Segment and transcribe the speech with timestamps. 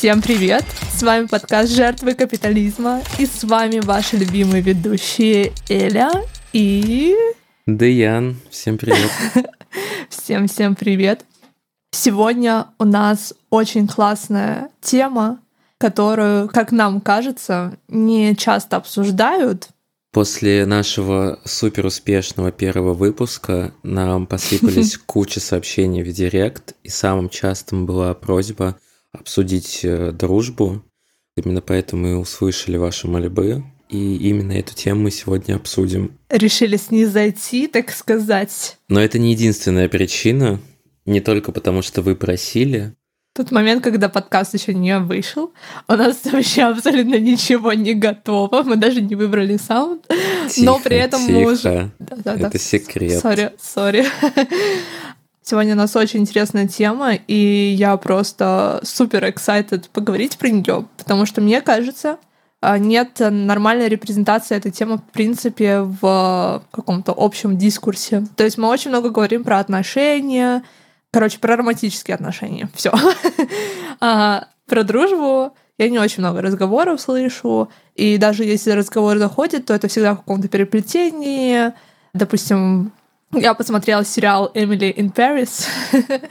[0.00, 0.64] Всем привет!
[0.90, 6.10] С вами подкаст «Жертвы капитализма» и с вами ваши любимые ведущие Эля
[6.54, 7.14] и...
[7.66, 8.38] Даян.
[8.48, 9.10] Всем привет!
[10.08, 11.26] Всем-всем привет!
[11.90, 15.38] Сегодня у нас очень классная тема,
[15.76, 19.68] которую, как нам кажется, не часто обсуждают,
[20.12, 27.84] После нашего супер успешного первого выпуска нам посыпались куча сообщений в директ, и самым частым
[27.84, 28.76] была просьба
[29.12, 30.82] обсудить э, дружбу.
[31.36, 36.18] Именно поэтому мы услышали ваши мольбы, и именно эту тему мы сегодня обсудим.
[36.28, 38.78] Решили снизойти, так сказать.
[38.88, 40.60] Но это не единственная причина,
[41.06, 42.94] не только потому, что вы просили,
[43.32, 45.52] тот момент, когда подкаст еще не вышел,
[45.86, 50.06] у нас вообще абсолютно ничего не готово, мы даже не выбрали саунд,
[50.48, 51.32] тихо, но при этом тихо.
[51.32, 51.90] мы уже...
[52.00, 52.58] Да, да, это да.
[52.58, 53.20] секрет.
[53.20, 54.04] Sorry, sorry.
[55.50, 61.26] Сегодня у нас очень интересная тема, и я просто супер excited поговорить про нее, потому
[61.26, 62.18] что мне кажется,
[62.60, 68.24] а, нет нормальной репрезентации этой темы, в принципе, в каком-то общем дискурсе.
[68.36, 70.62] То есть мы очень много говорим про отношения,
[71.12, 72.70] Короче, про романтические отношения.
[72.76, 72.92] Все.
[73.98, 77.70] а, про дружбу я не очень много разговоров слышу.
[77.96, 81.72] И даже если разговор заходит, то это всегда в каком-то переплетении.
[82.14, 82.92] Допустим,
[83.32, 85.66] я посмотрела сериал «Эмили in Paris»,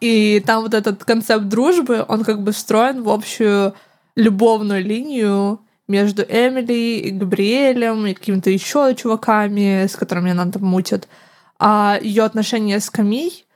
[0.00, 3.74] и там вот этот концепт дружбы, он как бы встроен в общую
[4.14, 11.08] любовную линию между Эмили и Габриэлем и какими-то еще чуваками, с которыми она там мутит.
[11.58, 13.46] А ее отношения с Камей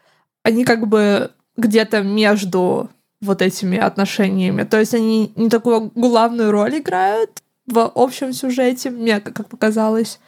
[0.42, 4.62] они как бы где-то между вот этими отношениями.
[4.62, 10.18] То есть они не такую главную роль играют в общем сюжете, мне как показалось.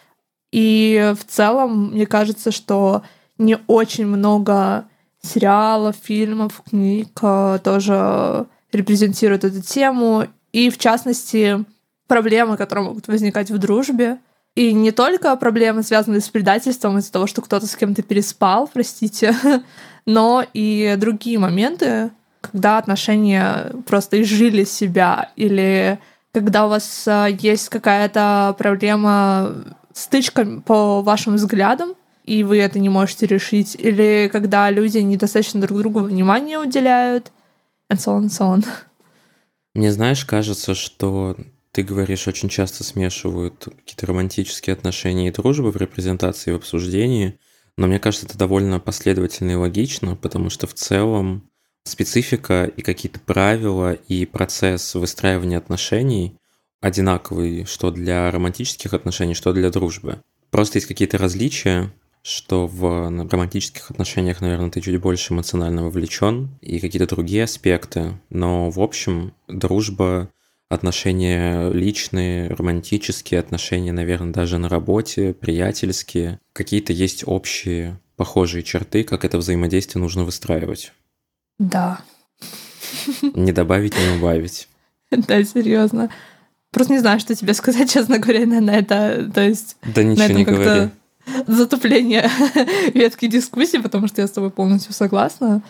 [0.53, 3.03] И в целом, мне кажется, что
[3.39, 4.85] не очень много
[5.23, 10.27] сериалов, фильмов, книг э, тоже репрезентируют эту тему.
[10.53, 11.65] И, в частности,
[12.07, 14.19] проблемы, которые могут возникать в дружбе.
[14.55, 19.35] И не только проблемы, связанные с предательством из-за того, что кто-то с кем-то переспал, простите,
[20.07, 22.11] но и другие моменты,
[22.43, 25.99] когда отношения просто изжили себя, или
[26.33, 29.55] когда у вас а, есть какая-то проблема,
[29.95, 31.95] стычка по вашим взглядам,
[32.25, 37.33] и вы это не можете решить, или когда люди недостаточно друг другу внимания уделяют,
[37.93, 38.67] and so on, and so on.
[39.75, 41.37] Мне, знаешь, кажется, что
[41.73, 47.39] ты говоришь, очень часто смешивают какие-то романтические отношения и дружбы в репрезентации и в обсуждении–
[47.77, 51.51] но мне кажется, это довольно последовательно и логично, потому что в целом
[51.85, 56.39] специфика и какие-то правила и процесс выстраивания отношений
[56.83, 60.19] одинаковый, что для романтических отношений, что для дружбы.
[60.51, 61.91] Просто есть какие-то различия,
[62.23, 68.19] что в романтических отношениях, наверное, ты чуть больше эмоционально вовлечен и какие-то другие аспекты.
[68.29, 70.29] Но в общем, дружба
[70.69, 76.41] отношения личные, романтические отношения, наверное, даже на работе, приятельские.
[76.53, 80.93] Какие-то есть общие, похожие черты, как это взаимодействие нужно выстраивать.
[81.59, 82.01] Да.
[83.23, 84.69] Не добавить, не убавить.
[85.11, 86.11] Да, серьезно.
[86.73, 89.31] Просто не знаю, что тебе сказать, честно говоря, на это.
[89.33, 89.77] То есть...
[89.83, 90.91] Да ничего не говори.
[91.47, 92.29] Затупление
[92.95, 95.63] ветки дискуссии, потому что я с тобой полностью согласна.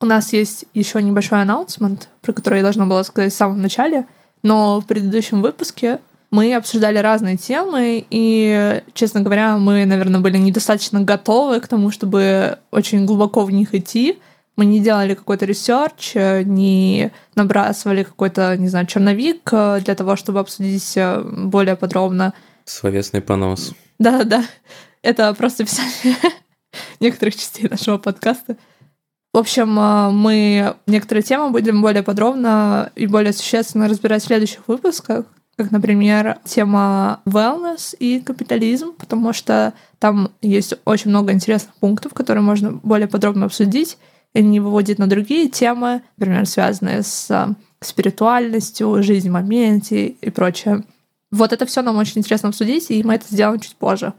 [0.00, 4.04] У нас есть еще небольшой анонсмент, про который я должна была сказать в самом начале—
[4.42, 11.00] но в предыдущем выпуске мы обсуждали разные темы, и, честно говоря, мы, наверное, были недостаточно
[11.00, 14.18] готовы к тому, чтобы очень глубоко в них идти.
[14.58, 20.40] Мы не делали какой-то research, не набрасывали какой-то, не знаю, черновик э, для того, чтобы
[20.40, 22.34] обсудить э, более подробно.
[22.64, 23.72] Словесный понос.
[24.00, 24.44] Да-да-да.
[25.02, 26.16] Это просто описание
[27.00, 28.56] некоторых частей нашего подкаста.
[29.32, 34.66] В общем, э, мы некоторые темы будем более подробно и более существенно разбирать в следующих
[34.66, 35.26] выпусках,
[35.56, 42.42] как, например, тема wellness и капитализм, потому что там есть очень много интересных пунктов, которые
[42.42, 43.98] можно более подробно обсудить,
[44.34, 50.30] и не выводить на другие темы, например, связанные с э, спиритуальностью, жизнь в моменте и
[50.30, 50.84] прочее.
[51.30, 54.12] Вот это все нам очень интересно обсудить, и мы это сделаем чуть позже.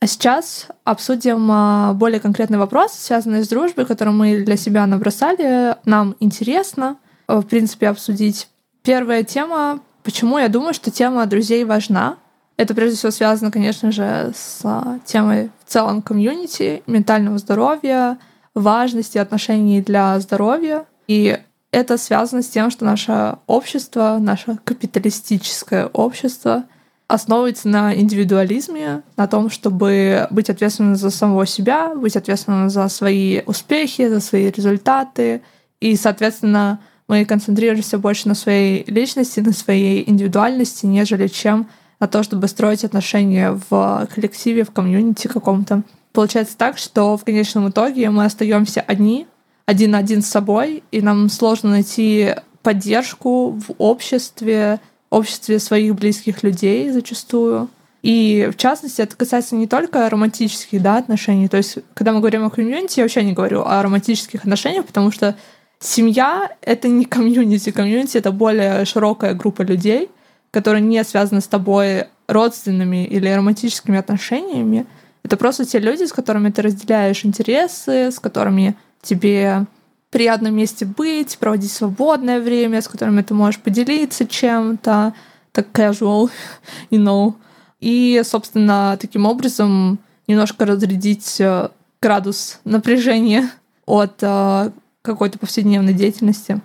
[0.00, 5.76] А сейчас обсудим а, более конкретный вопрос, связанный с дружбой, который мы для себя набросали.
[5.86, 8.48] Нам интересно, э, в принципе, обсудить.
[8.82, 12.16] Первая тема, почему я думаю, что тема друзей важна.
[12.56, 14.62] Это прежде всего связано, конечно же, с
[15.06, 18.18] темой в целом комьюнити, ментального здоровья,
[18.54, 20.84] важности отношений для здоровья.
[21.08, 21.38] И
[21.70, 26.64] это связано с тем, что наше общество, наше капиталистическое общество
[27.06, 33.42] основывается на индивидуализме, на том, чтобы быть ответственным за самого себя, быть ответственным за свои
[33.46, 35.42] успехи, за свои результаты
[35.80, 41.68] и, соответственно, мы концентрируемся больше на своей личности, на своей индивидуальности, нежели чем
[42.00, 45.82] на то, чтобы строить отношения в коллективе, в комьюнити каком-то.
[46.14, 49.26] Получается так, что в конечном итоге мы остаемся одни,
[49.66, 54.78] один на один с собой, и нам сложно найти поддержку в обществе,
[55.10, 57.68] обществе своих близких людей зачастую.
[58.02, 61.48] И в частности, это касается не только романтических да, отношений.
[61.48, 65.10] То есть, когда мы говорим о комьюнити, я вообще не говорю о романтических отношениях, потому
[65.10, 65.34] что
[65.80, 67.72] семья— это не комьюнити.
[67.72, 70.10] Комьюнити— это более широкая группа людей,
[70.52, 74.86] которые не связаны с тобой родственными или романтическими отношениями.
[75.24, 79.66] Это просто те люди, с которыми ты разделяешь интересы, с которыми тебе
[80.10, 85.14] приятно вместе быть, проводить свободное время, с которыми ты можешь поделиться чем-то,
[85.50, 86.30] так casual,
[86.90, 87.34] you know.
[87.80, 89.98] И, собственно, таким образом
[90.28, 91.68] немножко разрядить э,
[92.00, 93.50] градус напряжения
[93.86, 94.70] от э,
[95.02, 96.60] какой-то повседневной деятельности.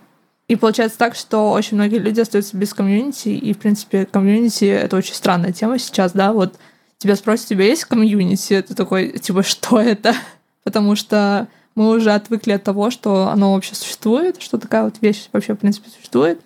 [0.47, 4.97] И получается так, что очень многие люди остаются без комьюнити, и, в принципе, комьюнити— это
[4.97, 6.55] очень странная тема сейчас, да, вот
[7.00, 8.62] тебя спросят, у тебя есть комьюнити?
[8.62, 10.13] Ты такой, типа, что это?
[10.63, 15.30] Потому что мы уже отвыкли от того, что оно вообще существует, что такая вот вещь
[15.31, 16.42] вообще, в принципе, существует.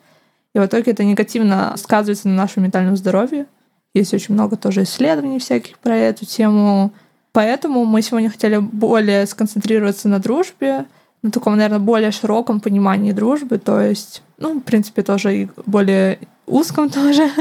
[0.54, 3.48] И в итоге это негативно сказывается на нашем ментальном здоровье.
[3.96, 6.94] Есть очень много тоже исследований всяких про эту тему.
[7.32, 10.86] Поэтому мы сегодня хотели более сконцентрироваться на дружбе,
[11.24, 16.20] на таком, наверное, более широком понимании дружбы, то есть, ну, в принципе, тоже и более
[16.46, 17.32] узком тоже,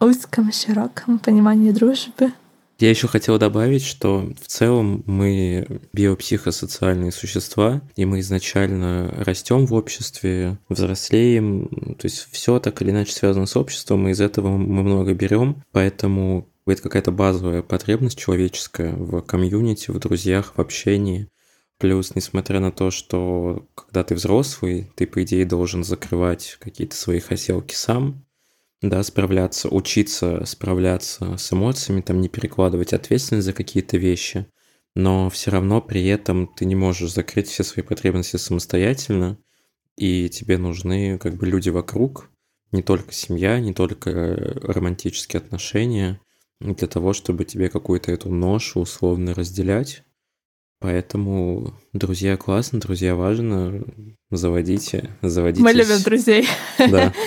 [0.00, 2.32] узком, широком понимании дружбы.
[2.78, 9.74] Я еще хотел добавить, что в целом мы биопсихосоциальные существа, и мы изначально растем в
[9.74, 14.82] обществе, взрослеем, то есть все так или иначе связано с обществом, и из этого мы
[14.82, 21.28] много берем, поэтому это какая-то базовая потребность человеческая в комьюнити, в друзьях, в общении.
[21.78, 27.18] Плюс, несмотря на то, что когда ты взрослый, ты, по идее, должен закрывать какие-то свои
[27.20, 28.24] хотелки сам,
[28.82, 34.46] да, справляться, учиться справляться с эмоциями, там не перекладывать ответственность за какие-то вещи,
[34.94, 39.38] но все равно при этом ты не можешь закрыть все свои потребности самостоятельно,
[39.96, 42.28] и тебе нужны как бы люди вокруг,
[42.72, 46.20] не только семья, не только романтические отношения,
[46.60, 50.02] для того, чтобы тебе какую-то эту ношу условно разделять.
[50.80, 53.84] Поэтому друзья классно, друзья важно,
[54.30, 55.62] заводите, заводите.
[55.62, 56.48] Мы любим друзей.
[56.78, 57.12] Да.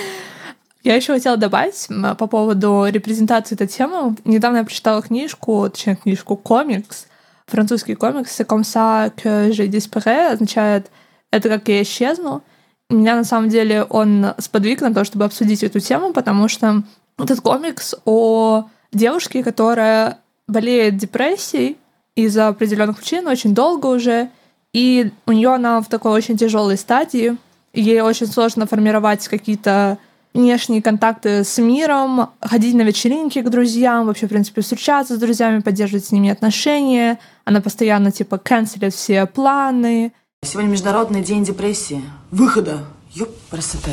[0.86, 4.14] Я еще хотела добавить по поводу репрезентации этой темы.
[4.24, 7.08] Недавно я прочитала книжку, точнее книжку комикс,
[7.48, 10.92] французский комикс «Comme ça que je disparais» означает
[11.32, 12.44] «это как я исчезну».
[12.88, 16.84] Меня на самом деле он сподвиг на то, чтобы обсудить эту тему, потому что
[17.18, 21.78] этот комикс о девушке, которая болеет депрессией
[22.14, 24.30] из-за определенных причин очень долго уже,
[24.72, 27.36] и у нее она в такой очень тяжелой стадии,
[27.72, 29.98] ей очень сложно формировать какие-то
[30.36, 35.60] внешние контакты с миром, ходить на вечеринки к друзьям, вообще, в принципе, встречаться с друзьями,
[35.60, 37.18] поддерживать с ними отношения.
[37.44, 40.12] Она постоянно, типа, канцелит все планы.
[40.44, 42.02] Сегодня Международный день депрессии.
[42.30, 42.84] Выхода.
[43.12, 43.92] Ёп, красота.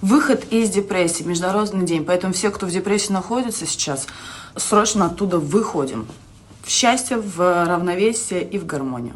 [0.00, 1.22] Выход из депрессии.
[1.22, 2.04] Международный день.
[2.04, 4.06] Поэтому все, кто в депрессии находится сейчас,
[4.56, 6.06] срочно оттуда выходим.
[6.62, 9.14] В счастье, в равновесие и в гармонию.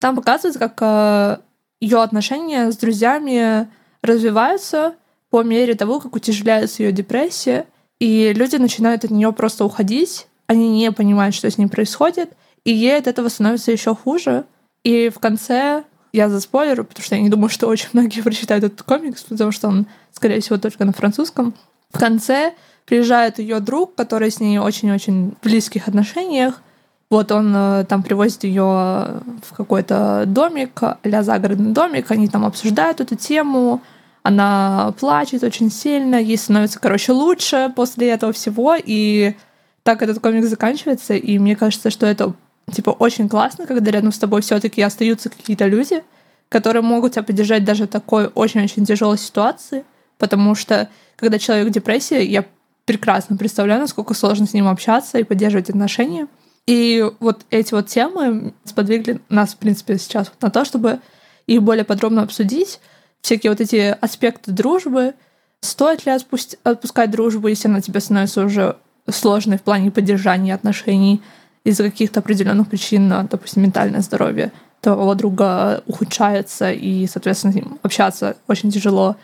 [0.00, 1.38] Там показывают, как э,
[1.80, 3.68] ее отношения с друзьями
[4.02, 4.94] развиваются,
[5.32, 7.64] по мере того, как утяжеляется ее депрессия,
[7.98, 12.28] и люди начинают от нее просто уходить, они не понимают, что с ней происходит,
[12.64, 14.44] и ей от этого становится еще хуже.
[14.84, 18.62] И в конце я за спойлер, потому что я не думаю, что очень многие прочитают
[18.62, 21.54] этот комикс, потому что он, скорее всего, только на французском.
[21.90, 22.52] В конце
[22.84, 26.60] приезжает ее друг, который с ней очень-очень в близких отношениях.
[27.08, 33.00] Вот он э, там привозит ее в какой-то домик, а загородный домик, они там обсуждают
[33.00, 33.80] эту тему,
[34.22, 39.34] она плачет очень сильно, ей становится, короче, лучше после этого всего, и
[39.82, 42.34] так этот комик заканчивается, и мне кажется, что это
[42.72, 46.02] типа очень классно, когда рядом с тобой все-таки остаются какие-то люди,
[46.48, 49.84] которые могут тебя поддержать даже в такой очень-очень тяжелой ситуации,
[50.18, 52.44] потому что когда человек в депрессии, я
[52.84, 56.28] прекрасно представляю, насколько сложно с ним общаться и поддерживать отношения.
[56.66, 61.00] И вот эти вот темы сподвигли нас, в принципе, сейчас на то, чтобы
[61.46, 62.80] их более подробно обсудить,
[63.22, 65.14] всякие вот эти аспекты дружбы.
[65.60, 68.76] Стоит ли отпусти, отпускать дружбу, если она тебе становится уже
[69.08, 71.22] сложной в плане поддержания отношений
[71.64, 78.36] из-за каких-то определенных причин, допустим, ментальное здоровье твоего друга ухудшается, и, соответственно, с ним общаться
[78.48, 79.16] очень тяжело.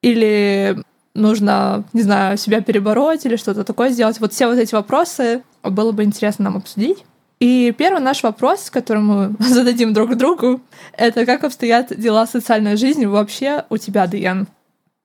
[0.00, 0.78] Или
[1.14, 4.18] нужно, не знаю, себя перебороть или что-то такое сделать.
[4.20, 7.04] Вот все вот эти вопросы было бы интересно нам обсудить.
[7.40, 10.60] И первый наш вопрос, который мы зададим друг другу,
[10.92, 14.46] это как обстоят дела социальной жизни вообще у тебя, Диан?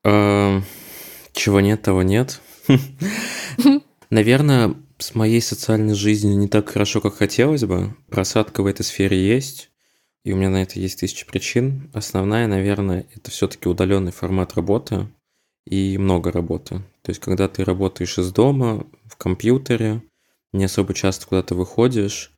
[0.04, 0.64] Эм,
[1.34, 2.42] чего нет, того нет.
[4.10, 7.96] Наверное, с моей социальной жизнью не так хорошо, как хотелось бы.
[8.10, 9.70] Просадка в этой сфере есть,
[10.24, 11.90] и у меня на это есть тысячи причин.
[11.94, 15.08] Основная, наверное, это все-таки удаленный формат работы
[15.66, 16.82] и много работы.
[17.02, 20.02] То есть, когда ты работаешь из дома, в компьютере,
[20.53, 22.32] не особо часто куда-то выходишь,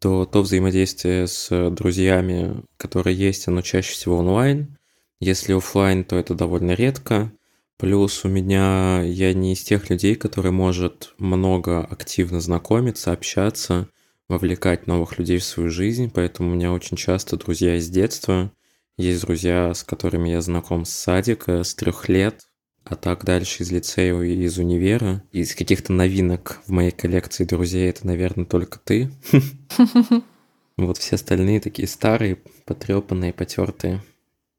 [0.00, 4.78] то то взаимодействие с друзьями, которое есть, оно чаще всего онлайн.
[5.20, 7.32] Если офлайн, то это довольно редко.
[7.76, 13.88] Плюс у меня я не из тех людей, который может много активно знакомиться, общаться,
[14.28, 18.52] вовлекать новых людей в свою жизнь, поэтому у меня очень часто друзья из детства.
[18.96, 22.47] Есть друзья, с которыми я знаком с садика, с трех лет,
[22.88, 25.22] а так дальше из лицея и из универа.
[25.32, 29.10] Из каких-то новинок в моей коллекции друзей это, наверное, только ты.
[30.78, 34.00] Вот все остальные такие старые, потрепанные, потертые.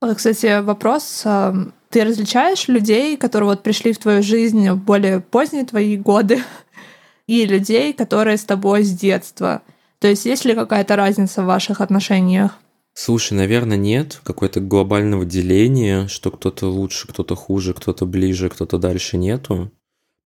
[0.01, 1.21] Вот, кстати, вопрос.
[1.23, 1.55] А,
[1.89, 6.43] ты различаешь людей, которые вот пришли в твою жизнь в более поздние твои годы,
[7.27, 9.61] и людей, которые с тобой с детства?
[9.99, 12.57] То есть есть ли какая-то разница в ваших отношениях?
[13.01, 19.15] Слушай, наверное, нет какое-то глобального деления, что кто-то лучше, кто-то хуже, кто-то ближе, кто-то дальше
[19.15, 19.71] нету.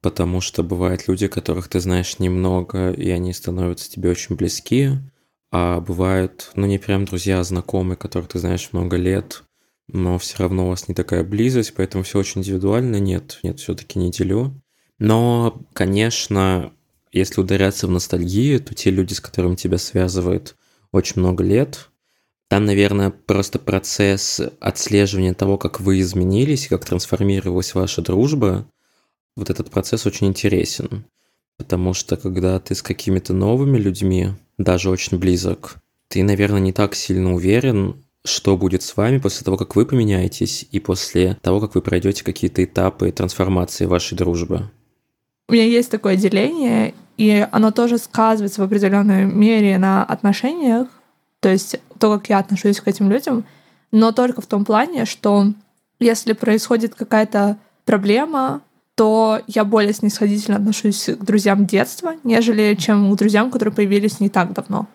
[0.01, 4.89] Потому что бывают люди, которых ты знаешь немного, и они становятся тебе очень близки.
[5.51, 9.43] А бывают, ну не прям друзья, а знакомые, которых ты знаешь много лет,
[9.87, 12.95] но все равно у вас не такая близость, поэтому все очень индивидуально.
[12.95, 14.59] Нет, нет, все-таки не делю.
[14.97, 16.73] Но, конечно,
[17.11, 20.55] если ударяться в ностальгию, то те люди, с которыми тебя связывает
[20.91, 21.91] очень много лет,
[22.53, 28.67] там, наверное, просто процесс отслеживания того, как вы изменились, как трансформировалась ваша дружба,
[29.35, 31.05] вот этот процесс очень интересен.
[31.57, 35.77] Потому что когда ты с какими-то новыми людьми, даже очень близок,
[36.09, 40.67] ты, наверное, не так сильно уверен, что будет с вами после того, как вы поменяетесь,
[40.69, 44.69] и после того, как вы пройдете какие-то этапы трансформации вашей дружбы.
[45.49, 50.87] У меня есть такое деление, и оно тоже сказывается в определенной мере на отношениях,
[51.39, 53.45] то есть то, как я отношусь к этим людям,
[53.93, 55.53] но только в том плане, что
[56.01, 57.55] если происходит какая-то
[57.85, 58.59] проблема,
[58.95, 64.27] то я более снисходительно отношусь к друзьям детства, нежели чем к друзьям, которые появились не
[64.27, 64.87] так давно.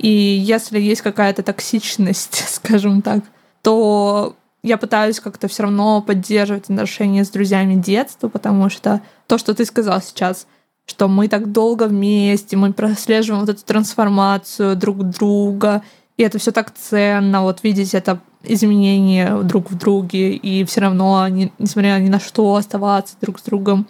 [0.00, 3.22] И если есть какая-то токсичность, скажем так,
[3.62, 4.34] то
[4.64, 9.64] я пытаюсь как-то все равно поддерживать отношения с друзьями детства, потому что то, что ты
[9.64, 10.48] сказал сейчас,
[10.88, 15.82] что мы так долго вместе, мы прослеживаем вот эту трансформацию друг друга,
[16.18, 21.26] и это все так ценно, вот видеть это изменение друг в друге, и все равно,
[21.28, 23.86] не, несмотря ни на что, оставаться друг с другом.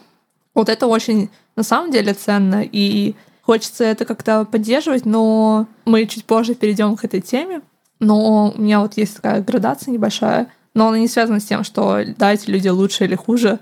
[0.54, 6.26] Вот это очень на самом деле ценно, и хочется это как-то поддерживать, но мы чуть
[6.26, 7.62] позже перейдем к этой теме.
[7.98, 12.00] Но у меня вот есть такая градация небольшая, но она не связана с тем, что
[12.16, 13.58] да, эти люди лучше или хуже.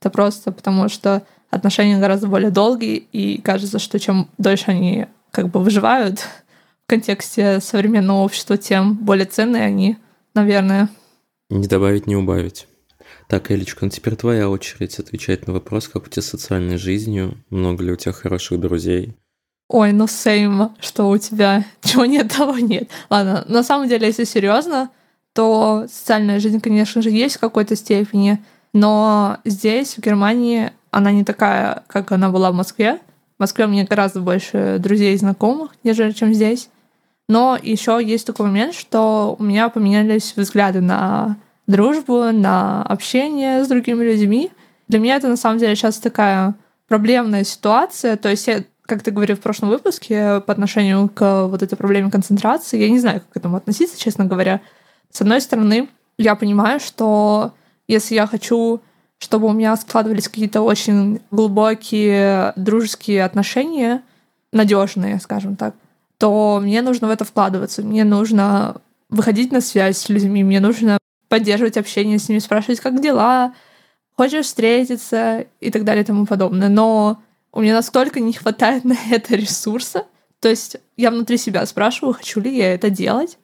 [0.00, 5.48] Это просто потому, что отношения гораздо более долгие, и кажется, что чем дольше они как
[5.48, 6.26] бы выживают
[6.90, 9.96] контексте современного общества, тем более ценные они,
[10.34, 10.88] наверное.
[11.48, 12.66] Не добавить, не убавить.
[13.28, 17.84] Так, Элечка, ну теперь твоя очередь отвечать на вопрос, как у тебя социальной жизнью, много
[17.84, 19.14] ли у тебя хороших друзей?
[19.68, 22.90] Ой, ну сейм, что у тебя, чего нет, того нет.
[23.08, 24.90] Ладно, на самом деле, если серьезно,
[25.32, 31.22] то социальная жизнь, конечно же, есть в какой-то степени, но здесь, в Германии, она не
[31.22, 32.98] такая, как она была в Москве.
[33.38, 36.68] В Москве у меня гораздо больше друзей и знакомых, нежели чем здесь.
[37.30, 41.36] Но еще есть такой момент, что у меня поменялись взгляды на
[41.68, 44.50] дружбу, на общение с другими людьми.
[44.88, 46.56] Для меня это на самом деле сейчас такая
[46.88, 48.16] проблемная ситуация.
[48.16, 52.10] То есть я, как ты говорил в прошлом выпуске, по отношению к вот этой проблеме
[52.10, 54.60] концентрации, я не знаю, как к этому относиться, честно говоря.
[55.12, 57.52] С одной стороны, я понимаю, что
[57.86, 58.80] если я хочу
[59.22, 64.02] чтобы у меня складывались какие-то очень глубокие дружеские отношения,
[64.50, 65.74] надежные, скажем так,
[66.20, 67.82] то мне нужно в это вкладываться.
[67.82, 70.98] Мне нужно выходить на связь с людьми, мне нужно
[71.28, 73.54] поддерживать общение с ними, спрашивать, как дела,
[74.16, 76.68] хочешь встретиться и так далее и тому подобное.
[76.68, 77.20] Но
[77.52, 80.04] у меня настолько не хватает на это ресурса.
[80.38, 83.38] То есть я внутри себя спрашиваю, хочу ли я это делать.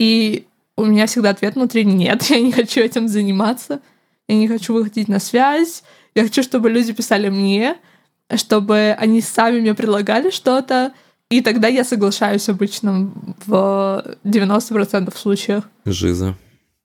[0.00, 3.80] И у меня всегда ответ внутри нет, я не хочу этим заниматься
[4.28, 5.82] я не хочу выходить на связь,
[6.14, 7.76] я хочу, чтобы люди писали мне,
[8.34, 10.92] чтобы они сами мне предлагали что-то,
[11.30, 13.10] и тогда я соглашаюсь обычно
[13.46, 15.64] в 90% случаях.
[15.84, 16.36] Жиза.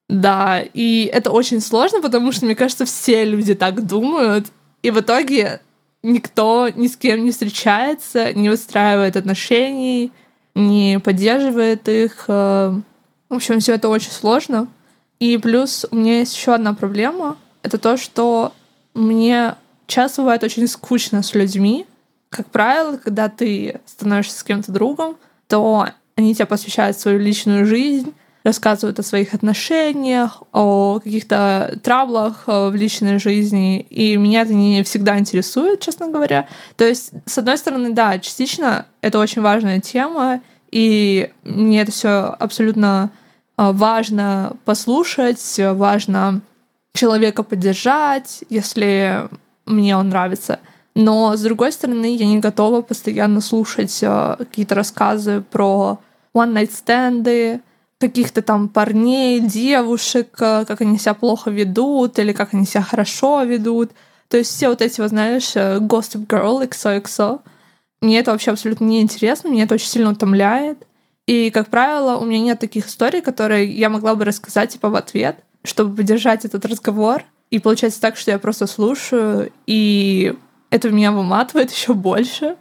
[0.07, 4.47] Да, и это очень сложно, потому что, мне кажется, все люди так думают,
[4.81, 5.61] и в итоге
[6.01, 10.11] никто ни с кем не встречается, не выстраивает отношений,
[10.55, 12.25] не поддерживает их.
[12.27, 12.73] Э,
[13.29, 14.67] в общем, все это очень сложно.
[15.19, 17.37] И плюс у меня есть еще одна проблема.
[17.61, 18.53] Это то, что
[18.93, 19.55] мне
[19.87, 21.85] часто бывает очень скучно с людьми.
[22.29, 25.17] Как правило, когда ты становишься с кем-то другом,
[25.47, 32.69] то они тебя посвящают свою личную жизнь, рассказывают о своих отношениях, о каких-то траблах э,
[32.69, 36.47] в личной жизни, и меня это не всегда интересует, честно говоря.
[36.77, 42.35] То есть, с одной стороны, да, частично это очень важная тема, и мне это все
[42.39, 43.11] абсолютно
[43.57, 46.41] э, важно послушать, важно
[46.93, 49.29] человека поддержать, если
[49.65, 50.59] мне он нравится.
[50.99, 55.97] Но, с другой стороны, я не готова постоянно слушать э, какие-то рассказы про
[56.35, 57.61] one-night стенды,
[58.01, 63.43] каких-то там парней, девушек, э, как они себя плохо ведут или как они себя хорошо
[63.43, 63.91] ведут.
[64.27, 67.39] То есть все вот эти, вот, знаешь, э, Gossip Girl, XOXO.
[68.01, 70.85] Мне это вообще абсолютно не интересно, меня это очень сильно утомляет.
[71.27, 74.95] И, как правило, у меня нет таких историй, которые я могла бы рассказать типа в
[74.95, 77.23] ответ, чтобы поддержать этот разговор.
[77.51, 80.35] И получается так, что я просто слушаю, и
[80.69, 82.55] это меня выматывает еще больше,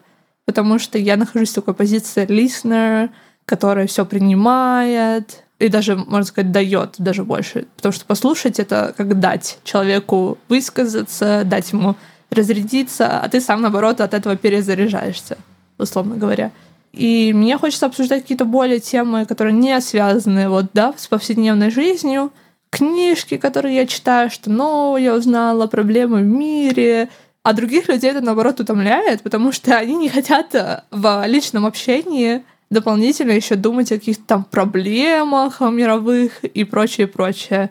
[0.45, 3.11] потому что я нахожусь в такой позиции listener,
[3.45, 7.67] которая все принимает и даже, можно сказать, дает даже больше.
[7.77, 11.97] Потому что послушать это как дать человеку высказаться, дать ему
[12.31, 15.39] разрядиться, а ты сам, наоборот, от этого перезаряжаешься,
[15.79, 16.53] условно говоря.
[16.93, 22.33] И мне хочется обсуждать какие-то более темы, которые не связаны вот, да, с повседневной жизнью,
[22.71, 27.09] книжки, которые я читаю, что новое я узнала, проблемы в мире,
[27.49, 30.55] а других людей это, наоборот, утомляет, потому что они не хотят
[30.91, 37.71] в личном общении дополнительно еще думать о каких-то там проблемах мировых и прочее, прочее.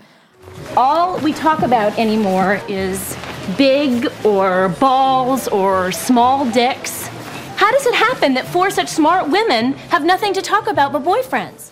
[0.76, 2.98] All we talk about anymore is
[3.56, 7.08] big or balls or small dicks.
[7.60, 11.04] How does it happen that four such smart women have nothing to talk about but
[11.04, 11.72] boyfriends?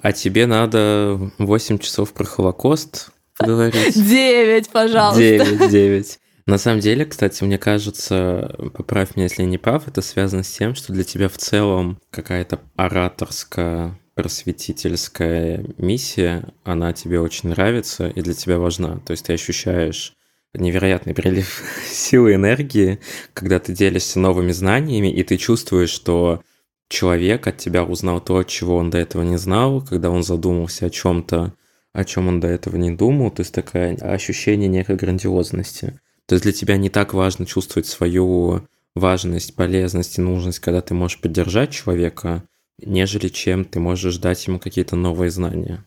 [0.00, 3.94] А тебе надо 8 часов про Холокост поговорить.
[4.08, 5.20] 9, пожалуйста.
[5.20, 6.18] 9, 9.
[6.48, 10.50] На самом деле, кстати, мне кажется, поправь меня, если я не прав, это связано с
[10.50, 18.22] тем, что для тебя в целом какая-то ораторская просветительская миссия, она тебе очень нравится и
[18.22, 18.98] для тебя важна.
[19.00, 20.14] То есть ты ощущаешь
[20.54, 22.98] невероятный прилив силы и энергии,
[23.34, 26.42] когда ты делишься новыми знаниями, и ты чувствуешь, что
[26.88, 30.90] человек от тебя узнал то, чего он до этого не знал, когда он задумался о
[30.90, 31.52] чем-то,
[31.92, 36.00] о чем он до этого не думал, то есть такое ощущение некой грандиозности.
[36.28, 38.60] То есть для тебя не так важно чувствовать свою
[38.94, 42.42] важность, полезность и нужность, когда ты можешь поддержать человека,
[42.78, 45.82] нежели чем ты можешь дать ему какие-то новые знания.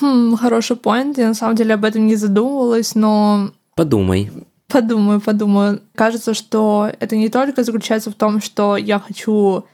[0.00, 1.18] Хм, хороший поинт.
[1.18, 3.50] Я на самом деле об этом не задумывалась, но...
[3.74, 4.30] Подумай.
[4.68, 5.82] Подумаю, подумаю.
[5.96, 9.64] Кажется, что это не только заключается в том, что я хочу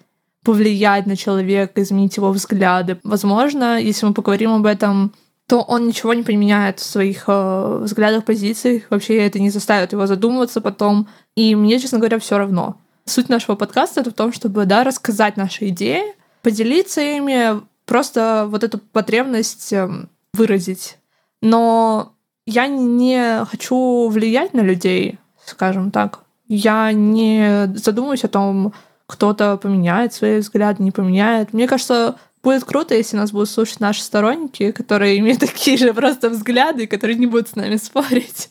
[0.42, 2.98] повлиять на человека, изменить его взгляды.
[3.04, 5.12] Возможно, если мы поговорим об этом
[5.48, 8.82] то он ничего не применяет в своих э, взглядах, позициях.
[8.90, 11.08] Вообще это не заставит его задумываться потом.
[11.36, 12.76] И мне, честно говоря, все равно.
[13.06, 16.02] Суть нашего подкаста это в том, чтобы да, рассказать наши идеи,
[16.42, 20.98] поделиться ими, просто вот эту потребность эм, выразить.
[21.40, 22.12] Но
[22.44, 26.24] я не хочу влиять на людей, скажем так.
[26.46, 28.74] Я не задумываюсь о том,
[29.06, 31.54] кто-то поменяет свои взгляды, не поменяет.
[31.54, 32.16] Мне кажется,
[32.48, 37.18] Будет круто, если нас будут слушать наши сторонники, которые имеют такие же просто взгляды, которые
[37.18, 38.48] не будут с нами спорить.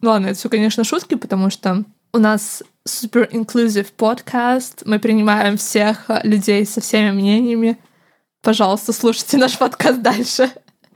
[0.00, 4.84] Ну ладно, это все, конечно, шутки, потому что у нас супер inclusive подкаст.
[4.86, 7.76] Мы принимаем всех людей со всеми мнениями.
[8.40, 10.50] Пожалуйста, слушайте наш подкаст дальше.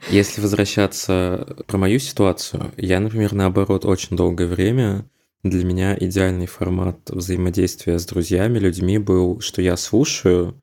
[0.09, 5.05] Если возвращаться про мою ситуацию, я, например, наоборот, очень долгое время
[5.43, 10.59] для меня идеальный формат взаимодействия с друзьями, людьми был, что я слушаю,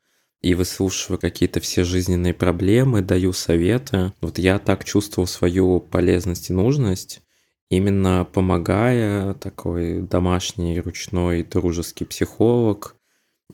[0.47, 4.13] и выслушиваю какие-то все жизненные проблемы, даю советы.
[4.21, 7.21] Вот я так чувствовал свою полезность и нужность,
[7.69, 12.95] именно помогая такой домашний, ручной, дружеский психолог.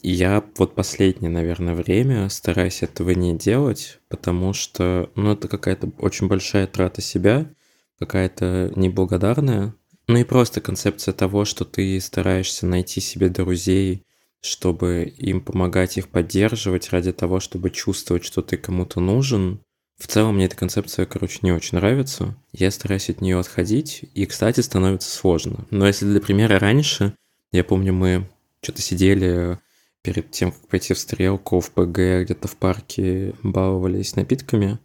[0.02, 5.90] И я вот последнее, наверное, время стараюсь этого не делать, потому что, ну, это какая-то
[5.96, 7.46] очень большая трата себя,
[7.98, 9.74] какая-то неблагодарная.
[10.08, 14.04] Ну и просто концепция того, что ты стараешься найти себе друзей,
[14.42, 19.60] чтобы им помогать их поддерживать ради того, чтобы чувствовать, что ты кому-то нужен.
[19.98, 22.36] В целом мне эта концепция, короче, не очень нравится.
[22.52, 25.64] Я стараюсь от нее отходить, и, кстати, становится сложно.
[25.70, 27.14] Но если для примера раньше,
[27.52, 28.28] я помню, мы
[28.62, 29.58] что-то сидели
[30.02, 34.80] перед тем, как пойти в стрелку, в ПГ, где-то в парке баловались напитками,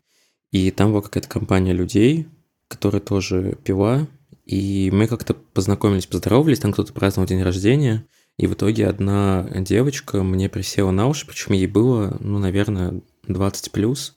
[0.52, 2.28] и там была какая-то компания людей,
[2.68, 4.08] которая тоже пила,
[4.46, 8.06] и мы как-то познакомились, поздоровались, там кто-то праздновал день рождения,
[8.38, 13.72] И в итоге одна девочка мне присела на уши, причем ей было, ну, наверное, 20
[13.72, 14.16] плюс.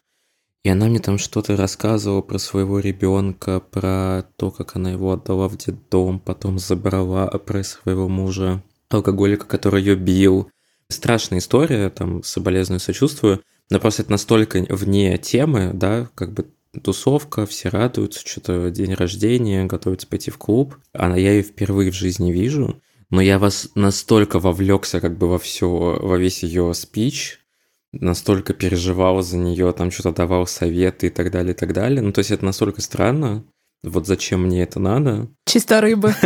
[0.62, 5.48] И она мне там что-то рассказывала про своего ребенка, про то, как она его отдала
[5.48, 10.50] в детдом, потом забрала про своего мужа, алкоголика, который ее бил.
[10.88, 13.40] Страшная история, там, соболезную, сочувствую.
[13.70, 16.46] Но просто это настолько вне темы, да, как бы
[16.82, 20.76] тусовка, все радуются, что-то день рождения, готовятся пойти в клуб.
[20.92, 22.80] А я ее впервые в жизни вижу.
[23.10, 27.40] Но я вас настолько вовлекся как бы во все, во весь ее спич,
[27.92, 32.02] настолько переживал за нее, там что-то давал советы и так далее, и так далее.
[32.02, 33.44] Ну, то есть это настолько странно.
[33.82, 35.28] Вот зачем мне это надо?
[35.46, 36.14] Чисто рыбы.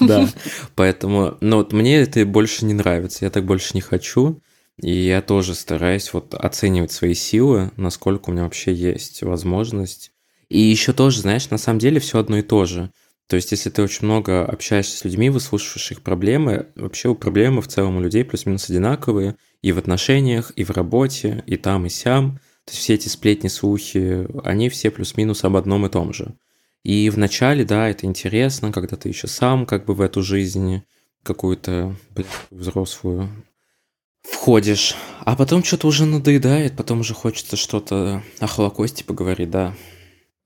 [0.00, 0.28] Да,
[0.74, 4.42] поэтому, ну вот мне это больше не нравится, я так больше не хочу.
[4.82, 10.10] И я тоже стараюсь вот оценивать свои силы, насколько у меня вообще есть возможность.
[10.48, 12.90] И еще тоже, знаешь, на самом деле все одно и то же.
[13.26, 17.62] То есть, если ты очень много общаешься с людьми, выслушиваешь их проблемы, вообще у проблемы
[17.62, 21.88] в целом у людей плюс-минус одинаковые и в отношениях, и в работе, и там, и
[21.88, 22.38] сям.
[22.66, 26.34] То есть все эти сплетни, слухи, они все плюс-минус об одном и том же.
[26.82, 30.82] И вначале, да, это интересно, когда ты еще сам как бы в эту жизнь
[31.22, 31.96] какую-то
[32.50, 33.30] взрослую
[34.22, 39.74] входишь, а потом что-то уже надоедает, потом уже хочется что-то о Холокосте поговорить, да.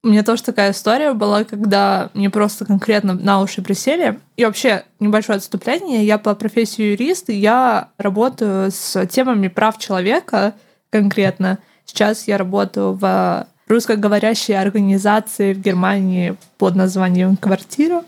[0.05, 4.21] У меня тоже такая история была, когда мне просто конкретно на уши присели.
[4.37, 6.07] И вообще, небольшое отступление.
[6.07, 10.55] Я по профессии юрист, и я работаю с темами прав человека
[10.91, 11.59] конкретно.
[11.85, 18.05] Сейчас я работаю в русскоговорящей организации в Германии под названием «Квартира».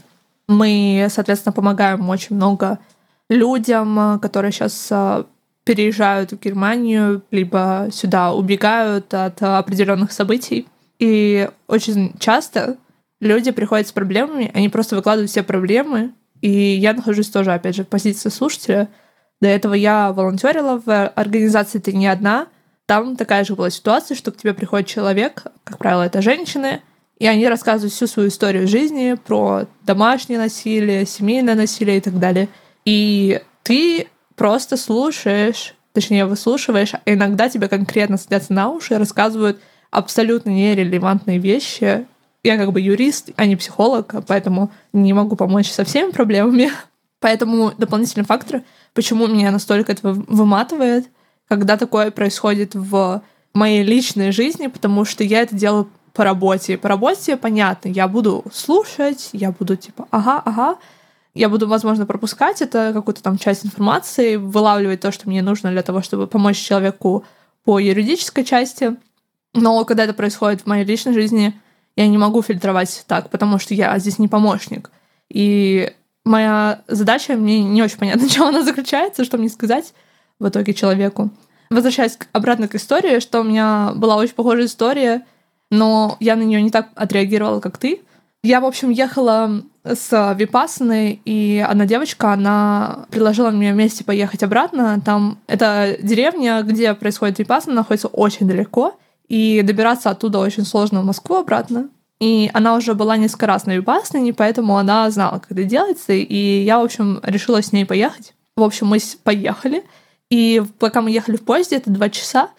[0.46, 2.78] Мы, соответственно, помогаем очень много
[3.28, 4.92] людям, которые сейчас
[5.64, 10.66] переезжают в Германию, либо сюда убегают от определенных событий.
[11.00, 12.76] И очень часто
[13.20, 17.84] люди приходят с проблемами, они просто выкладывают все проблемы, и я нахожусь тоже, опять же,
[17.84, 18.88] в позиции слушателя.
[19.40, 22.48] До этого я волонтерила в организации «Ты не одна».
[22.84, 26.82] Там такая же была ситуация, что к тебе приходит человек, как правило, это женщины,
[27.18, 32.48] и они рассказывают всю свою историю жизни про домашнее насилие, семейное насилие и так далее.
[32.84, 39.60] И ты просто слушаешь, точнее, выслушиваешь, а иногда тебе конкретно садятся на уши и рассказывают
[39.90, 42.06] абсолютно нерелевантные вещи.
[42.42, 46.70] Я как бы юрист, а не психолог, поэтому не могу помочь со всеми проблемами.
[47.20, 48.62] Поэтому дополнительный фактор,
[48.94, 51.10] почему меня настолько это выматывает,
[51.48, 53.22] когда такое происходит в
[53.52, 56.78] моей личной жизни, потому что я это делаю по работе.
[56.78, 60.78] По работе понятно, я буду слушать, я буду типа, ага, ага,
[61.34, 65.82] я буду, возможно, пропускать это, какую-то там часть информации, вылавливать то, что мне нужно для
[65.82, 67.24] того, чтобы помочь человеку
[67.64, 68.96] по юридической части.
[69.54, 71.58] Но когда это происходит в моей личной жизни,
[71.96, 74.90] я не могу фильтровать так, потому что я здесь не помощник.
[75.28, 75.92] И
[76.24, 79.92] моя задача, мне не очень понятно, чем она заключается, что мне сказать
[80.38, 81.30] в итоге человеку.
[81.70, 85.24] Возвращаясь обратно к истории, что у меня была очень похожая история,
[85.70, 88.02] но я на нее не так отреагировала, как ты.
[88.42, 95.00] Я, в общем, ехала с Випасной, и одна девочка, она предложила мне вместе поехать обратно.
[95.04, 98.96] Там это деревня, где происходит Випасна, находится очень далеко,
[99.30, 101.88] и добираться оттуда очень сложно в Москву обратно.
[102.18, 106.62] И она уже была несколько раз на Випасне, поэтому она знала, как это делается, и
[106.64, 108.34] я, в общем, решила с ней поехать.
[108.56, 109.84] В общем, мы поехали,
[110.30, 112.50] и пока мы ехали в поезде, это два часа,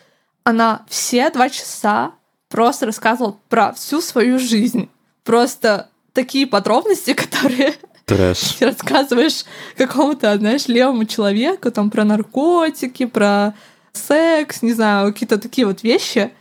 [0.45, 2.13] она все два часа
[2.49, 4.89] просто рассказывала про всю свою жизнь
[5.23, 7.73] просто такие подробности, которые
[8.05, 8.55] Трэш.
[8.59, 9.43] ты рассказываешь
[9.75, 13.53] какому-то, знаешь, левому человеку там про наркотики, про
[13.91, 16.31] секс, не знаю, какие-то такие вот вещи.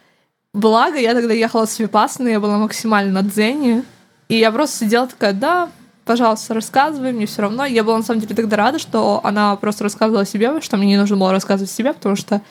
[0.52, 3.84] Благо, я тогда ехала с Випасной, я была максимально на дзене.
[4.28, 5.70] И я просто сидела такая, да,
[6.04, 7.64] пожалуйста, рассказывай, мне все равно.
[7.64, 10.96] Я была на самом деле тогда рада, что она просто рассказывала себе, что мне не
[10.96, 12.42] нужно было рассказывать себе, потому что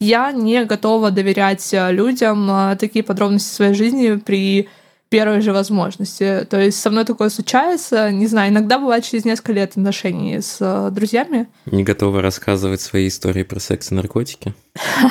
[0.00, 4.68] я не готова доверять людям а, такие подробности своей жизни при
[5.08, 6.46] первой же возможности.
[6.50, 10.58] То есть со мной такое случается, не знаю, иногда бывает через несколько лет отношений с
[10.60, 11.48] э, друзьями.
[11.66, 14.54] Не готова рассказывать свои истории про секс и наркотики?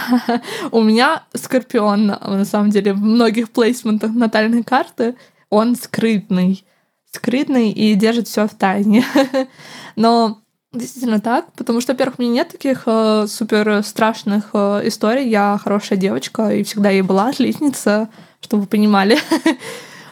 [0.72, 5.16] У меня Скорпион, на самом деле, в многих плейсментах натальной карты,
[5.50, 6.66] он скрытный.
[7.12, 9.06] Скрытный и держит все в тайне.
[9.96, 10.42] Но
[10.74, 15.30] действительно так, потому что, во-первых, у меня нет таких э, супер страшных э, историй.
[15.30, 18.10] Я хорошая девочка и всегда ей была отличница
[18.46, 19.18] чтобы вы понимали.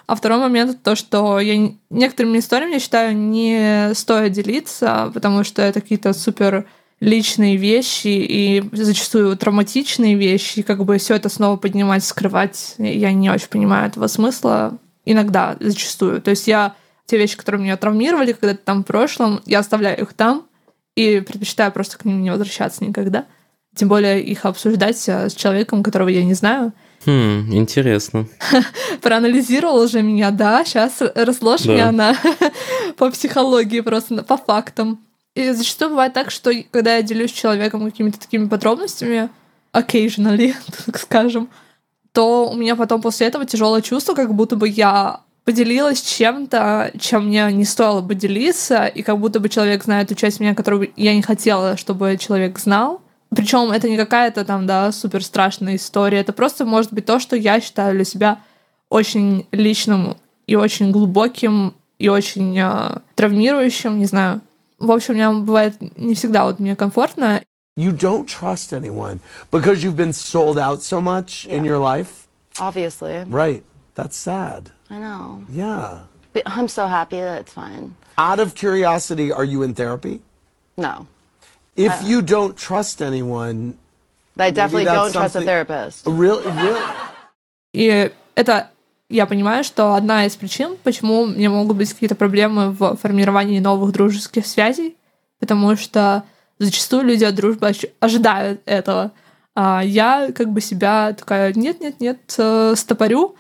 [0.06, 5.62] А второй момент то, что я некоторыми историями, я считаю, не стоит делиться, потому что
[5.62, 6.66] это какие-то супер
[7.00, 13.14] личные вещи и зачастую травматичные вещи, и как бы все это снова поднимать, скрывать, я
[13.14, 14.78] не очень понимаю этого смысла.
[15.06, 16.22] Иногда, зачастую.
[16.22, 20.14] То есть я те вещи, которые меня травмировали когда-то там в прошлом, я оставляю их
[20.14, 20.48] там,
[20.96, 23.26] и предпочитаю просто к ним не возвращаться никогда.
[23.76, 26.74] Тем более их обсуждать э, с человеком, которого я не знаю.
[27.06, 28.28] Хм, интересно.
[29.02, 31.74] Проанализировал уже меня, да, сейчас разложь да.
[31.74, 32.16] меня на
[32.98, 35.00] по психологии просто, по фактам.
[35.36, 39.30] И зачастую бывает так, что когда я делюсь с человеком какими-то такими подробностями,
[39.74, 41.50] occasionally, так скажем,
[42.12, 47.28] то у меня потом после этого тяжелое чувство, как будто бы я поделилась чем-то, чем
[47.28, 50.92] мне не стоило бы делиться, и как будто бы человек знает ту часть меня, которую
[50.96, 53.02] я не хотела, чтобы человек знал.
[53.36, 56.20] Причем это не какая-то там, да, супер страшная история.
[56.20, 58.40] Это просто может быть то, что я считаю для себя
[58.90, 64.42] очень личным и очень глубоким и очень э, травмирующим, не знаю.
[64.78, 67.42] В общем, мне бывает не всегда вот мне комфортно.
[67.76, 69.20] You don't trust anyone
[69.52, 71.56] because you've been sold out so much yeah.
[71.56, 72.28] in your life.
[72.60, 73.24] Obviously.
[73.28, 73.64] Right.
[73.96, 74.72] That's sad.
[74.90, 75.44] I know.
[75.50, 76.00] Yeah.
[76.34, 77.96] But I'm so happy that it's fine.
[78.18, 80.22] Out of curiosity, are you in therapy?
[80.78, 81.08] No.
[81.76, 83.74] If uh, you don't trust anyone,
[84.38, 86.06] I definitely don't trust a therapist.
[86.06, 86.82] Really, really.
[87.74, 88.70] И это
[89.10, 93.60] я понимаю, что одна из причин, почему у меня могут быть какие-то проблемы в формировании
[93.60, 94.96] новых дружеских связей,
[95.40, 96.24] потому что
[96.60, 99.12] зачастую люди от дружбы ожидают этого.
[99.56, 103.36] А я как бы себя такая нет-нет-нет э, стопорю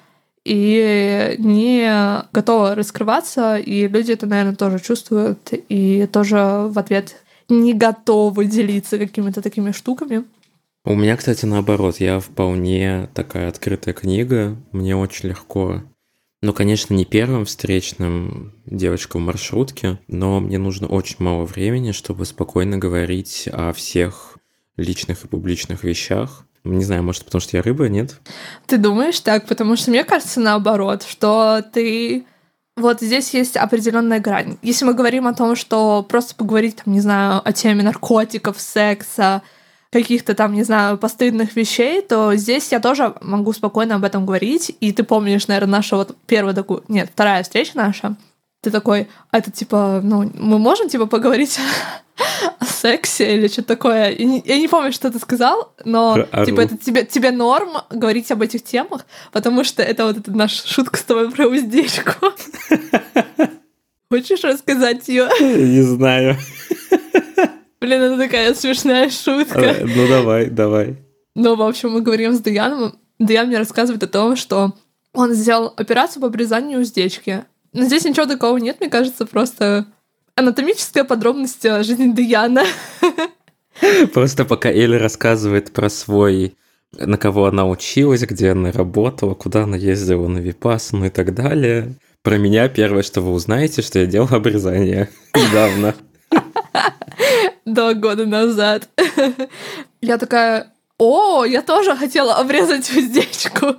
[0.45, 7.15] и не готова раскрываться, и люди это, наверное, тоже чувствуют, и тоже в ответ
[7.49, 10.25] не готовы делиться какими-то такими штуками.
[10.85, 15.81] У меня, кстати, наоборот, я вполне такая открытая книга, мне очень легко
[16.43, 22.25] ну, конечно, не первым встречным девочкам в маршрутке, но мне нужно очень мало времени, чтобы
[22.25, 24.37] спокойно говорить о всех
[24.75, 26.45] личных и публичных вещах.
[26.65, 28.19] Не знаю, может, потому что я рыба, нет?
[28.67, 29.47] Ты думаешь так?
[29.47, 32.25] Потому что мне кажется наоборот, что ты
[32.75, 34.57] вот здесь есть определенная грань.
[34.61, 39.43] Если мы говорим о том, что просто поговорить, там, не знаю, о теме наркотиков, секса,
[39.91, 44.75] каких-то там, не знаю, постыдных вещей, то здесь я тоже могу спокойно об этом говорить.
[44.79, 46.83] И ты помнишь, наверное, наша вот первая такую...
[46.87, 48.15] Нет, вторая встреча наша.
[48.63, 51.59] Ты такой, а это типа, ну, мы можем типа поговорить
[52.59, 54.11] о сексе или что-то такое.
[54.11, 57.71] Я не, я не помню, что ты сказал, но Про типа это тебе, тебе норм
[57.89, 62.13] говорить об этих темах, потому что это вот эта наша шутка с тобой про уздечку.
[64.09, 65.27] Хочешь рассказать ее?
[65.41, 66.37] Не знаю.
[67.81, 69.71] Блин, это такая смешная шутка.
[69.71, 71.03] А, ну давай, давай.
[71.35, 72.97] Ну, в общем, мы говорим с Даяном.
[73.19, 74.71] Даян мне рассказывает о том, что
[75.13, 77.43] он сделал операцию по обрезанию уздечки.
[77.73, 79.85] Но здесь ничего такого нет, мне кажется, просто
[80.35, 82.63] анатомическая подробность жизни Даяна.
[84.13, 86.55] Просто пока Эля рассказывает про свой
[86.97, 91.95] на кого она училась, где она работала, куда она ездила на Випассану и так далее.
[92.21, 95.95] Про меня первое, что вы узнаете, что я делал обрезание недавно.
[97.65, 98.89] Два года назад.
[100.01, 103.75] Я такая, о, я тоже хотела обрезать уздечку.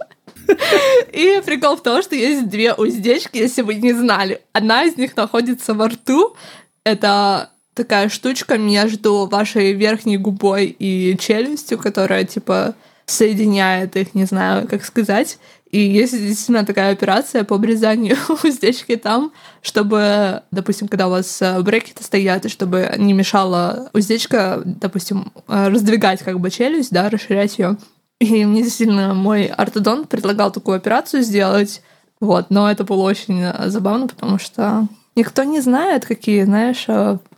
[1.12, 4.40] И прикол в том, что есть две уздечки, если вы не знали.
[4.52, 6.36] Одна из них находится во рту.
[6.84, 12.74] Это такая штучка между вашей верхней губой и челюстью, которая, типа,
[13.06, 15.38] соединяет их, не знаю, как сказать.
[15.70, 21.60] И есть действительно такая операция по обрезанию уздечки там, чтобы, допустим, когда у вас э,
[21.62, 27.58] брекеты стоят, и чтобы не мешала уздечка, допустим, э, раздвигать как бы челюсть, да, расширять
[27.58, 27.76] ее.
[28.24, 31.82] И мне действительно мой ортодонт предлагал такую операцию сделать,
[32.20, 36.86] вот, но это было очень э, забавно, потому что никто не знает, какие, знаешь,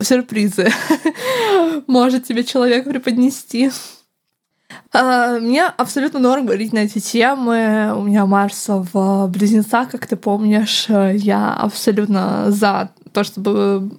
[0.00, 0.68] сюрпризы
[1.88, 3.72] может тебе человек преподнести.
[4.92, 7.92] А, мне абсолютно норм говорить на эти темы.
[7.96, 10.86] У меня Марс в близнецах, как ты помнишь.
[10.88, 13.90] Я абсолютно за то, чтобы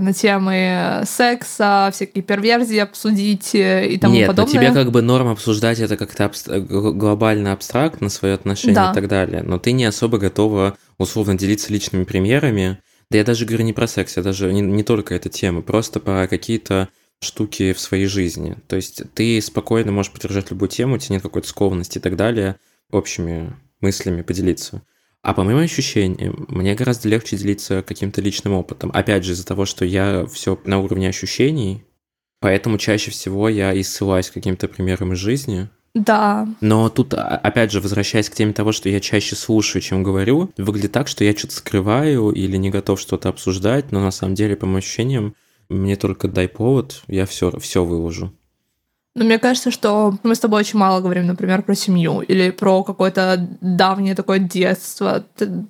[0.00, 4.52] на темы секса, всякие перверзии обсудить и тому Нет, подобное.
[4.52, 6.48] Нет, тебе как бы норм обсуждать это как-то абст...
[6.48, 8.90] глобально абстрактно, свое отношение да.
[8.92, 12.78] и так далее, но ты не особо готова условно делиться личными примерами.
[13.10, 15.98] Да я даже говорю не про секс, я даже не, не только эта тема, просто
[16.00, 16.88] про какие-то
[17.20, 18.56] штуки в своей жизни.
[18.66, 22.16] То есть ты спокойно можешь поддержать любую тему, у тебя нет какой-то скованности и так
[22.16, 22.56] далее,
[22.90, 24.82] общими мыслями поделиться.
[25.22, 28.90] А по моим ощущениям, мне гораздо легче делиться каким-то личным опытом.
[28.94, 31.84] Опять же, из-за того, что я все на уровне ощущений,
[32.40, 35.68] поэтому чаще всего я и ссылаюсь к каким-то примерам из жизни.
[35.94, 36.46] Да.
[36.60, 40.52] Но тут, а, опять же, возвращаясь к теме того, что я чаще слушаю, чем говорю,
[40.56, 44.54] выглядит так, что я что-то скрываю или не готов что-то обсуждать, но на самом деле,
[44.54, 45.34] по моим ощущениям,
[45.68, 48.32] мне только дай повод, я все, все выложу.
[49.18, 52.84] Но мне кажется, что мы с тобой очень мало говорим, например, про семью или про
[52.84, 55.24] какое-то давнее такое детство,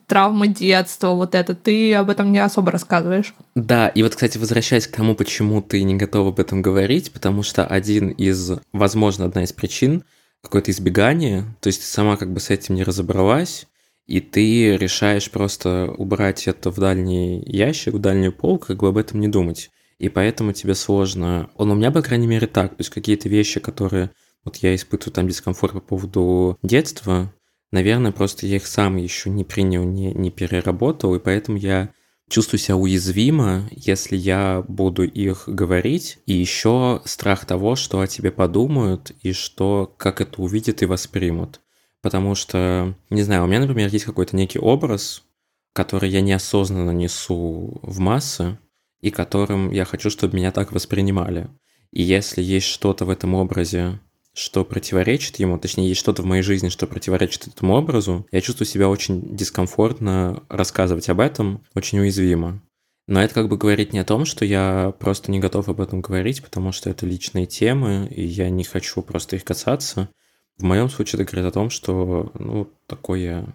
[0.07, 1.55] травмы детства, вот это.
[1.55, 3.35] Ты об этом не особо рассказываешь.
[3.55, 7.43] Да, и вот, кстати, возвращаясь к тому, почему ты не готов об этом говорить, потому
[7.43, 10.05] что один из, возможно, одна из причин
[10.43, 13.67] какое-то избегание, то есть ты сама как бы с этим не разобралась,
[14.07, 18.99] и ты решаешь просто убрать это в дальний ящик, в дальнюю полку, как бы об
[18.99, 21.51] этом не думать и поэтому тебе сложно.
[21.57, 22.71] Он у меня, по крайней мере, так.
[22.71, 24.11] То есть какие-то вещи, которые
[24.45, 27.33] вот я испытываю там дискомфорт по поводу детства,
[27.73, 31.91] наверное, просто я их сам еще не принял, не, не переработал, и поэтому я
[32.29, 38.31] чувствую себя уязвимо, если я буду их говорить, и еще страх того, что о тебе
[38.31, 41.61] подумают, и что, как это увидят и воспримут.
[42.03, 45.25] Потому что, не знаю, у меня, например, есть какой-то некий образ,
[45.73, 48.59] который я неосознанно несу в массы,
[49.01, 51.49] и которым я хочу, чтобы меня так воспринимали.
[51.93, 54.01] И если есть что-то в этом образе,
[54.35, 58.67] что противоречит ему, точнее, есть что-то в моей жизни, что противоречит этому образу, я чувствую
[58.67, 62.63] себя очень дискомфортно рассказывать об этом, очень уязвимо.
[63.09, 66.03] Но это как бы говорит не о том, что я просто не готов об этом
[66.03, 70.11] говорить, потому что это личные темы, и я не хочу просто их касаться.
[70.59, 73.47] В моем случае это говорит о том, что, ну, такой я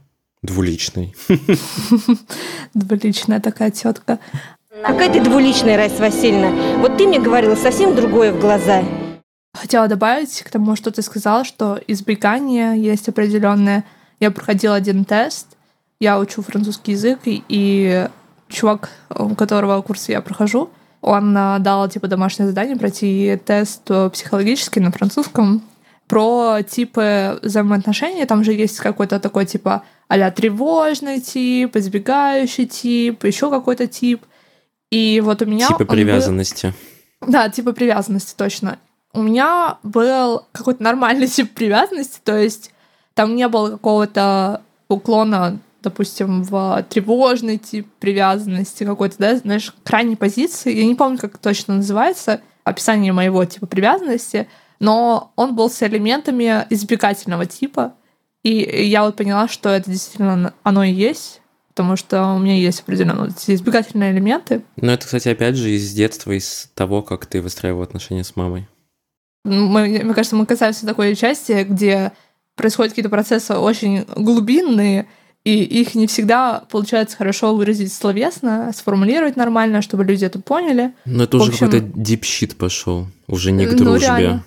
[0.41, 1.15] двуличный.
[2.73, 4.19] Двуличная такая тетка.
[4.81, 6.79] Какая ты двуличная, Райс Васильевна.
[6.79, 8.81] Вот ты мне говорила совсем другое в глаза.
[9.53, 13.85] Хотела добавить к тому, что ты сказала, что избегание есть определенное.
[14.19, 15.57] Я проходила один тест,
[15.99, 18.07] я учу французский язык, и
[18.49, 24.79] чувак, у которого курс я прохожу, он а, дал типа домашнее задание пройти тест психологический
[24.79, 25.61] на французском
[26.07, 28.25] про типы взаимоотношений.
[28.25, 34.25] Там же есть какой-то такой типа а тревожный тип, избегающий тип, еще какой-то тип.
[34.93, 35.69] И вот у меня...
[35.69, 36.71] Типа привязанности.
[37.19, 37.31] Был...
[37.31, 38.77] Да, типа привязанности, точно.
[39.11, 42.71] У меня был какой-то нормальный тип привязанности, то есть
[43.15, 50.75] там не было какого-то уклона, допустим, в тревожный тип привязанности какой-то, да, знаешь, крайней позиции.
[50.75, 54.47] Я не помню, как точно называется описание моего типа привязанности,
[54.79, 57.95] но он был с элементами избегательного типа.
[58.43, 58.51] И
[58.85, 61.41] я вот поняла, что это действительно оно и есть
[61.73, 64.63] потому что у меня есть определенные вот эти избегательные элементы.
[64.75, 68.67] Но это, кстати, опять же из детства, из того, как ты выстраивал отношения с мамой.
[69.43, 72.11] Мы, мне кажется, мы касаемся такой части, где
[72.55, 75.07] происходят какие-то процессы очень глубинные,
[75.43, 80.93] и их не всегда получается хорошо выразить словесно, сформулировать нормально, чтобы люди это поняли.
[81.05, 84.07] Но это уже общем, какой-то дипщит пошел, уже не к ну, дружбе.
[84.07, 84.43] Реально.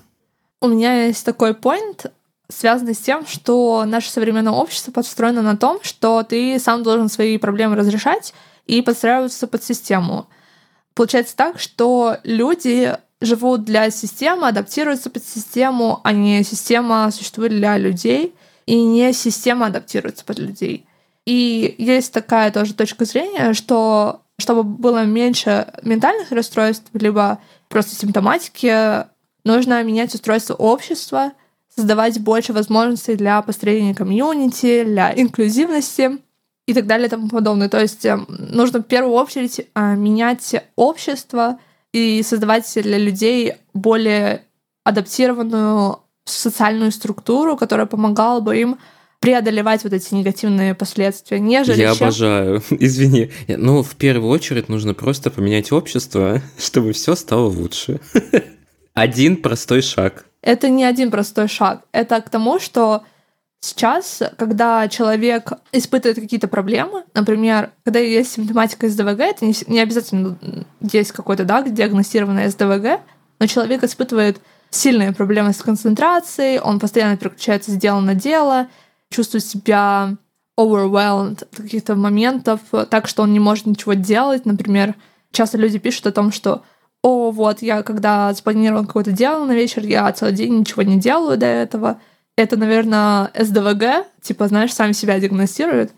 [0.62, 2.10] У меня есть такой point,
[2.48, 7.38] связано с тем, что наше современное общество подстроено на том, что ты сам должен свои
[7.38, 8.34] проблемы разрешать
[8.66, 10.26] и подстраиваться под систему.
[10.94, 17.76] Получается так, что люди живут для системы, адаптируются под систему, а не система существует для
[17.78, 18.34] людей,
[18.66, 20.86] и не система адаптируется под людей.
[21.24, 29.06] И есть такая тоже точка зрения, что чтобы было меньше ментальных расстройств, либо просто симптоматики,
[29.44, 31.32] нужно менять устройство общества—
[31.76, 36.18] создавать больше возможностей для построения комьюнити, для инклюзивности
[36.66, 37.68] и так далее и тому подобное.
[37.68, 41.58] То есть эм, нужно в первую очередь а, менять общество
[41.92, 44.42] и создавать для людей более
[44.84, 48.78] адаптированную социальную структуру, которая помогала бы им
[49.20, 52.08] преодолевать вот эти негативные последствия, нежели Я чем...
[52.08, 53.30] обожаю, извини.
[53.48, 58.00] Ну, в первую очередь нужно просто поменять общество, чтобы все стало лучше.
[58.94, 60.26] Один простой шаг.
[60.46, 61.82] Это не один простой шаг.
[61.90, 63.02] Это к тому, что
[63.58, 70.38] сейчас, когда человек испытывает какие-то проблемы, например, когда есть симптоматика СДВГ, это не, не обязательно
[70.80, 73.00] есть какой-то да, диагностированный СДВГ,
[73.40, 78.68] но человек испытывает сильные проблемы с концентрацией, он постоянно переключается с дела на дело,
[79.10, 80.14] чувствует себя
[80.56, 84.46] overwhelmed от каких-то моментов, так что он не может ничего делать.
[84.46, 84.94] Например,
[85.32, 86.62] часто люди пишут о том, что
[87.06, 91.38] о, вот, я когда спланировал какое-то дело на вечер, я целый день ничего не делаю
[91.38, 92.00] до этого.
[92.34, 95.92] Это, наверное, СДВГ, типа, знаешь, сами себя диагностируют.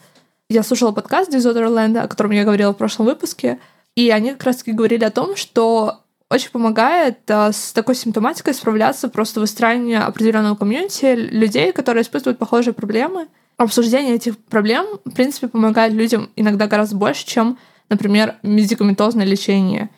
[0.50, 3.58] Я слушала подкаст Disorderland, о котором я говорила в прошлом выпуске,
[3.96, 9.08] и они как раз-таки говорили о том, что очень помогает а, с такой симптоматикой справляться
[9.08, 13.28] просто выстраивание определенного комьюнити людей, которые испытывают похожие проблемы.
[13.56, 19.88] Обсуждение этих проблем, в принципе, помогает людям иногда гораздо больше, чем, например, медикаментозное лечение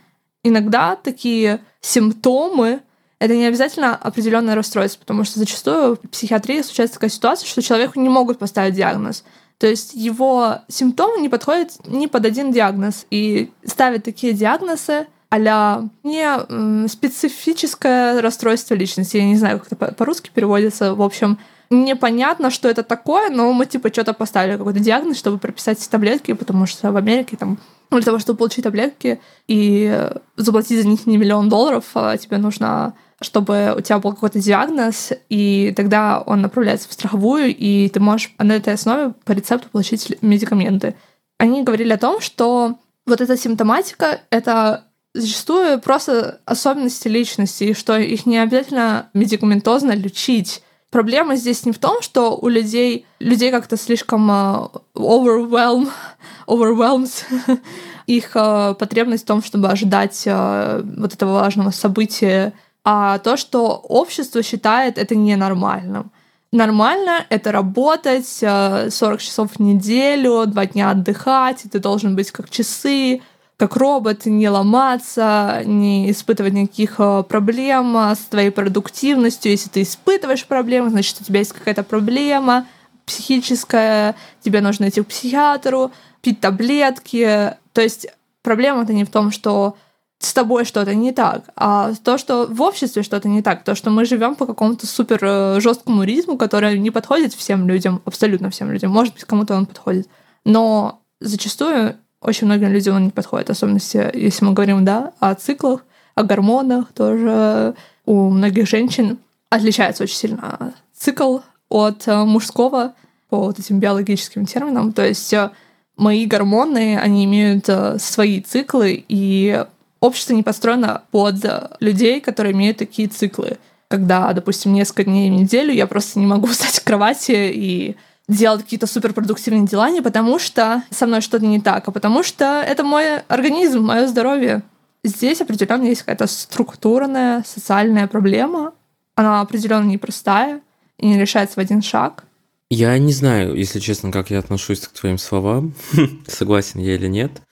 [0.43, 2.81] иногда такие симптомы
[3.19, 8.01] это не обязательно определенное расстройство, потому что зачастую в психиатрии случается такая ситуация, что человеку
[8.01, 9.25] не могут поставить диагноз.
[9.59, 13.07] То есть его симптомы не подходят ни под один диагноз.
[13.11, 19.19] И ставят такие диагнозы а не специфическое расстройство личности.
[19.19, 20.95] Я не знаю, как это по-русски переводится.
[20.95, 21.39] В общем,
[21.71, 26.67] непонятно, что это такое, но мы типа что-то поставили, какой-то диагноз, чтобы прописать таблетки, потому
[26.67, 27.59] что в Америке там
[27.91, 32.95] для того, чтобы получить таблетки и заплатить за них не миллион долларов, а тебе нужно
[33.23, 38.33] чтобы у тебя был какой-то диагноз, и тогда он направляется в страховую, и ты можешь
[38.39, 40.95] на этой основе по рецепту получить медикаменты.
[41.39, 47.99] Они говорили о том, что вот эта симптоматика— это зачастую просто особенности личности, и что
[47.99, 50.63] их не обязательно медикаментозно лечить.
[50.91, 55.89] Проблема здесь не в том, что у людей, людей как-то слишком uh, overwhelm,
[56.49, 57.13] overwhelmed
[58.07, 63.77] их uh, потребность в том, чтобы ожидать uh, вот этого важного события, а то, что
[63.77, 66.11] общество считает это ненормальным.
[66.51, 72.51] Нормально— это работать 40 часов в неделю, два дня отдыхать, и ты должен быть как
[72.51, 73.23] часы,
[73.61, 79.53] как робот, не ломаться, не испытывать никаких э, проблем с твоей продуктивностью.
[79.53, 82.67] Если ты испытываешь проблемы, значит, у тебя есть какая-то проблема
[83.05, 85.91] психическая, тебе нужно идти к психиатру,
[86.23, 87.55] пить таблетки.
[87.75, 88.07] То есть
[88.41, 89.77] проблема-то не в том, что
[90.21, 93.91] с тобой что-то не так, а то, что в обществе что-то не так, то, что
[93.91, 98.73] мы живем по какому-то супер э, жесткому ритму, который не подходит всем людям, абсолютно всем
[98.73, 98.91] людям.
[98.91, 100.09] Может быть, кому-то он подходит.
[100.47, 103.79] Но зачастую очень многим людям он не подходит, особенно
[104.15, 109.19] если мы говорим, да, о циклах, о гормонах, тоже у многих женщин
[109.49, 112.95] отличается очень сильно цикл от э, мужского
[113.29, 114.93] по вот этим биологическим терминам.
[114.93, 115.51] То есть э,
[115.97, 119.65] мои гормоны, они имеют э, свои циклы, и
[120.01, 121.37] общество не построено под
[121.81, 123.59] людей, которые имеют такие циклы.
[123.89, 127.97] Когда, допустим, несколько дней в неделю я просто не могу встать с кровати и
[128.31, 132.63] делать какие-то суперпродуктивные дела не потому, что со мной что-то не так, а потому что
[132.67, 134.63] это мой организм, мое здоровье.
[135.03, 138.73] Здесь определенно есть какая-то структурная социальная проблема.
[139.17, 140.61] Она определенно непростая
[140.99, 142.25] и не решается в один шаг.
[142.71, 145.75] Я не знаю, если честно, как я отношусь к твоим словам,
[146.29, 147.43] согласен я или нет.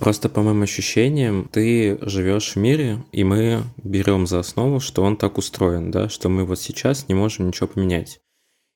[0.00, 5.16] Просто по моим ощущениям, ты живешь в мире, и мы берем за основу, что он
[5.16, 8.20] так устроен, да, что мы вот сейчас не можем ничего поменять.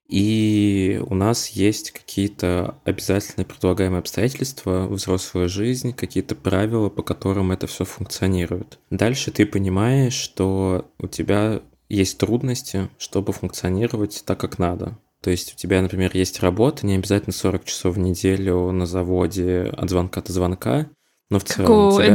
[0.08, 7.66] И у нас есть какие-то обязательные предлагаемые обстоятельства, взрослая жизнь, какие-то правила, по которым это
[7.66, 8.78] все функционирует.
[8.90, 14.98] Дальше ты понимаешь, что у тебя есть трудности, чтобы функционировать так, как надо.
[15.22, 19.72] То есть у тебя, например, есть работа, не обязательно 40 часов в неделю на заводе
[19.76, 20.86] от звонка до звонка,
[21.30, 21.66] но в целом...
[21.66, 22.14] Как у тебя...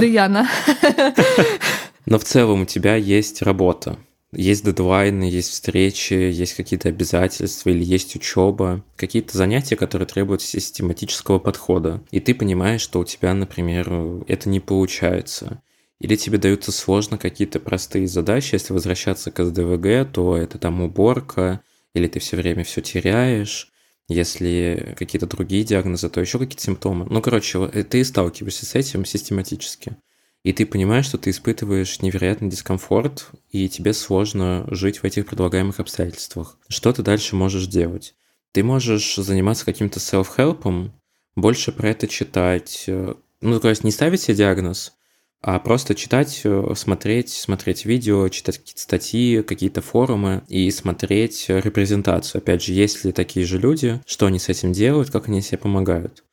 [2.05, 3.97] Но в целом у тебя есть работа,
[4.33, 11.39] есть дедлайны, есть встречи, есть какие-то обязательства или есть учеба, какие-то занятия, которые требуют систематического
[11.39, 12.01] подхода.
[12.11, 13.91] И ты понимаешь, что у тебя, например,
[14.27, 15.61] это не получается.
[15.99, 18.55] Или тебе даются сложно какие-то простые задачи.
[18.55, 21.61] Если возвращаться к СДВГ, то это там уборка,
[21.93, 23.71] или ты все время все теряешь.
[24.07, 27.05] Если какие-то другие диагнозы, то еще какие-то симптомы.
[27.09, 29.97] Ну, короче, ты сталкиваешься с этим систематически
[30.43, 35.79] и ты понимаешь, что ты испытываешь невероятный дискомфорт, и тебе сложно жить в этих предлагаемых
[35.79, 36.57] обстоятельствах.
[36.67, 38.15] Что ты дальше можешь делать?
[38.51, 40.91] Ты можешь заниматься каким-то self-help,
[41.35, 42.85] больше про это читать.
[42.87, 44.93] Э, ну, то есть не ставить себе диагноз,
[45.41, 52.39] а просто читать, э, смотреть, смотреть видео, читать какие-то статьи, какие-то форумы и смотреть репрезентацию.
[52.39, 55.59] Опять же, есть ли такие же люди, что они с этим делают, как они себе
[55.59, 56.23] помогают.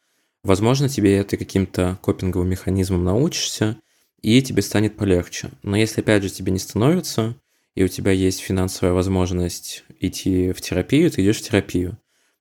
[0.42, 3.76] Возможно, тебе это каким-то копинговым механизмом научишься,
[4.20, 5.50] и тебе станет полегче.
[5.62, 7.36] Но если, опять же, тебе не становится,
[7.74, 11.98] и у тебя есть финансовая возможность идти в терапию, ты идешь в терапию.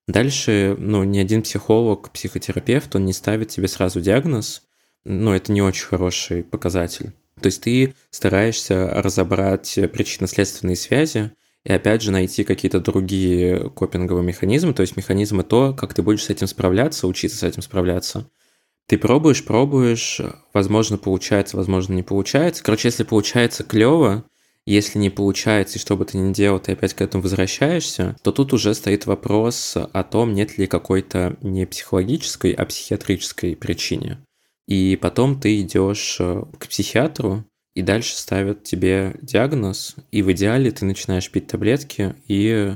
[0.07, 4.63] Дальше, ну, ни один психолог, психотерапевт, он не ставит тебе сразу диагноз,
[5.03, 7.11] но это не очень хороший показатель.
[7.41, 11.31] То есть ты стараешься разобрать причинно-следственные связи
[11.63, 16.23] и опять же найти какие-то другие копинговые механизмы, то есть механизмы то, как ты будешь
[16.23, 18.29] с этим справляться, учиться с этим справляться.
[18.87, 20.21] Ты пробуешь, пробуешь,
[20.53, 22.63] возможно, получается, возможно, не получается.
[22.63, 24.23] Короче, если получается клево,
[24.65, 28.31] если не получается, и что бы ты ни делал, ты опять к этому возвращаешься, то
[28.31, 34.19] тут уже стоит вопрос о том, нет ли какой-то не психологической, а психиатрической причине.
[34.67, 40.71] И потом ты идешь э, к психиатру, и дальше ставят тебе диагноз, и в идеале
[40.71, 42.75] ты начинаешь пить таблетки и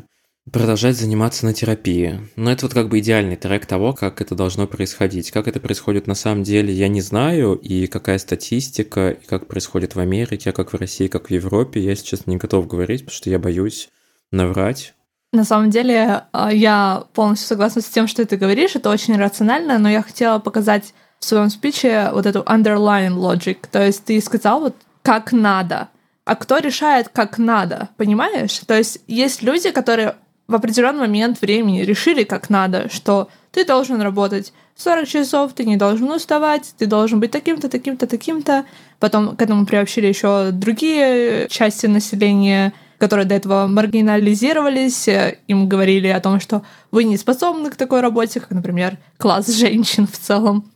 [0.50, 2.20] продолжать заниматься на терапии.
[2.36, 5.32] Но это вот как бы идеальный трек того, как это должно происходить.
[5.32, 9.96] Как это происходит на самом деле, я не знаю, и какая статистика, и как происходит
[9.96, 13.30] в Америке, как в России, как в Европе, я, честно, не готов говорить, потому что
[13.30, 13.90] я боюсь
[14.32, 14.94] наврать.
[15.34, 19.78] На самом деле, а, я полностью согласна с тем, что ты говоришь, это очень рационально,
[19.78, 23.60] но я хотела показать в своем спиче вот эту underlying logic.
[23.72, 25.90] То есть ты сказал вот как надо.
[26.26, 28.60] А кто решает, как надо, понимаешь?
[28.68, 30.16] То есть есть люди, которые
[30.48, 35.78] в определенный момент времени решили, как надо, что ты должен работать 40 часов, ты не
[35.78, 38.66] должен уставать, ты должен быть таким-то, таким-то, таким-то.
[39.00, 45.08] Потом к этому приобщили еще другие части населения, которые до этого маргинализировались,
[45.48, 50.08] им говорили о том, что вы не способны к такой работе, как, например, класс женщин
[50.08, 50.72] в целом.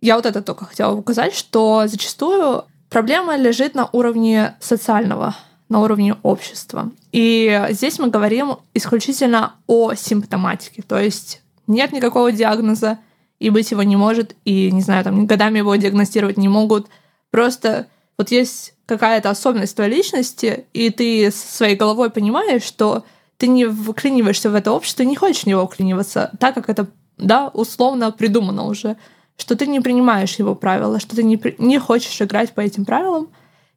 [0.00, 5.34] Я вот это только хотела указать, что зачастую проблема лежит на уровне социального,
[5.70, 6.90] на уровне общества.
[7.12, 12.98] И здесь мы говорим исключительно о симптоматике, то есть нет никакого диагноза,
[13.38, 16.88] и быть его не может, и, не знаю, там, годами его диагностировать не могут.
[17.30, 17.86] Просто
[18.18, 23.04] вот есть какая-то особенность твоей личности, и ты своей головой понимаешь, что
[23.38, 27.48] ты не вклиниваешься в это общество, не хочешь в него вклиниваться, так как это, да,
[27.48, 28.96] условно придумано уже,
[29.38, 33.28] что ты не принимаешь его правила, что ты не, не хочешь играть по этим правилам.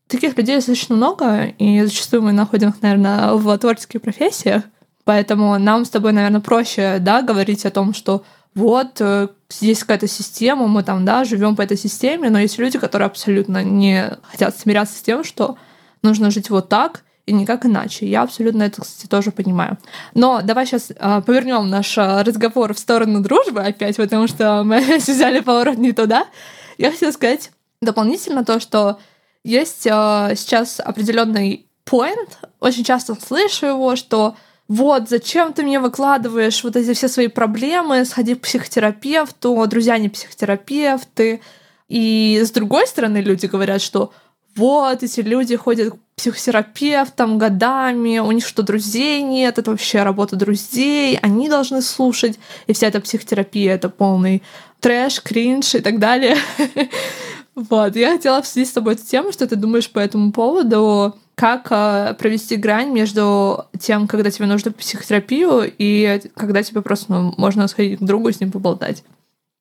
[0.07, 4.63] Таких людей достаточно много, и зачастую мы находим их, наверное, в творческих профессиях,
[5.05, 8.23] поэтому нам с тобой, наверное, проще, да, говорить о том, что
[8.55, 12.77] вот э, здесь какая-то система, мы там, да, живем по этой системе, но есть люди,
[12.77, 15.57] которые абсолютно не хотят смиряться с тем, что
[16.03, 18.05] нужно жить вот так и никак иначе.
[18.05, 19.77] Я абсолютно это, кстати, тоже понимаю.
[20.13, 24.97] Но давай сейчас э, повернем наш э, разговор в сторону дружбы опять, потому что мы
[24.97, 26.27] взяли поворот не туда.
[26.77, 27.51] Я хотела сказать
[27.81, 28.99] дополнительно то, что
[29.43, 32.29] есть э, сейчас определенный point,
[32.59, 34.35] очень часто слышу его, что
[34.67, 40.09] вот, зачем ты мне выкладываешь вот эти все свои проблемы, сходи к психотерапевту, друзья не
[40.09, 41.41] психотерапевты.
[41.89, 44.13] И с другой стороны, люди говорят, что
[44.55, 50.35] вот, эти люди ходят к психотерапевтам годами, у них что, друзей нет, это вообще работа
[50.35, 54.43] друзей, они должны слушать, и вся эта психотерапия— это полный
[54.79, 56.37] трэш, кринж и так далее.
[57.55, 61.67] Вот, я хотела обсудить с тобой эту тему, что ты думаешь по этому поводу, как
[61.71, 67.67] э, провести грань между тем, когда тебе нужно психотерапию, и когда тебе просто ну, можно
[67.67, 69.03] сходить к другу и с ним поболтать.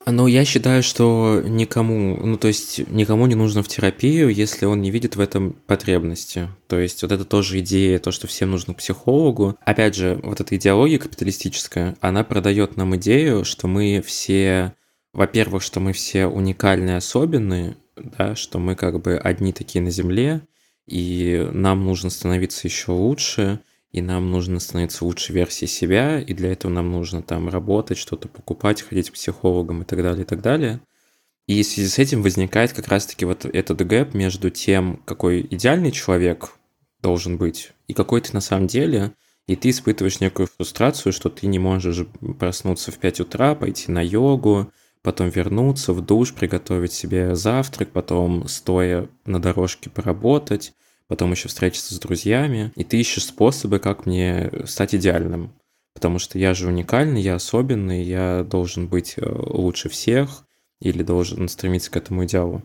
[0.05, 4.81] Ну, я считаю, что никому, ну, то есть никому не нужно в терапию, если он
[4.81, 6.49] не видит в этом потребности.
[6.67, 9.57] То есть вот это тоже идея, то, что всем нужно к психологу.
[9.65, 14.75] Опять же, вот эта идеология капиталистическая, она продает нам идею, что мы все,
[15.13, 20.43] во-первых, что мы все уникальные, особенные, да, что мы как бы одни такие на Земле,
[20.87, 23.61] и нам нужно становиться еще лучше,
[23.93, 28.29] и нам нужно становиться лучшей версией себя, и для этого нам нужно там работать, что-то
[28.29, 30.81] покупать, ходить к психологам и так далее, и так далее.
[31.47, 35.93] И в связи с этим возникает как раз-таки вот этот гэп между тем, какой идеальный
[35.93, 36.53] человек
[37.01, 39.13] должен быть, и какой ты на самом деле,
[39.47, 42.07] и ты испытываешь некую фрустрацию, что ты не можешь
[42.39, 44.73] проснуться в 5 утра, пойти на йогу,
[45.03, 50.73] потом вернуться в душ, приготовить себе завтрак, потом стоя на дорожке поработать,
[51.09, 55.53] потом еще встретиться с друзьями, и ты ищешь способы, как мне стать идеальным.
[55.95, 60.47] Потому что я же уникальный, я особенный, я должен быть э, лучше всех
[60.81, 62.63] или должен стремиться к этому идеалу.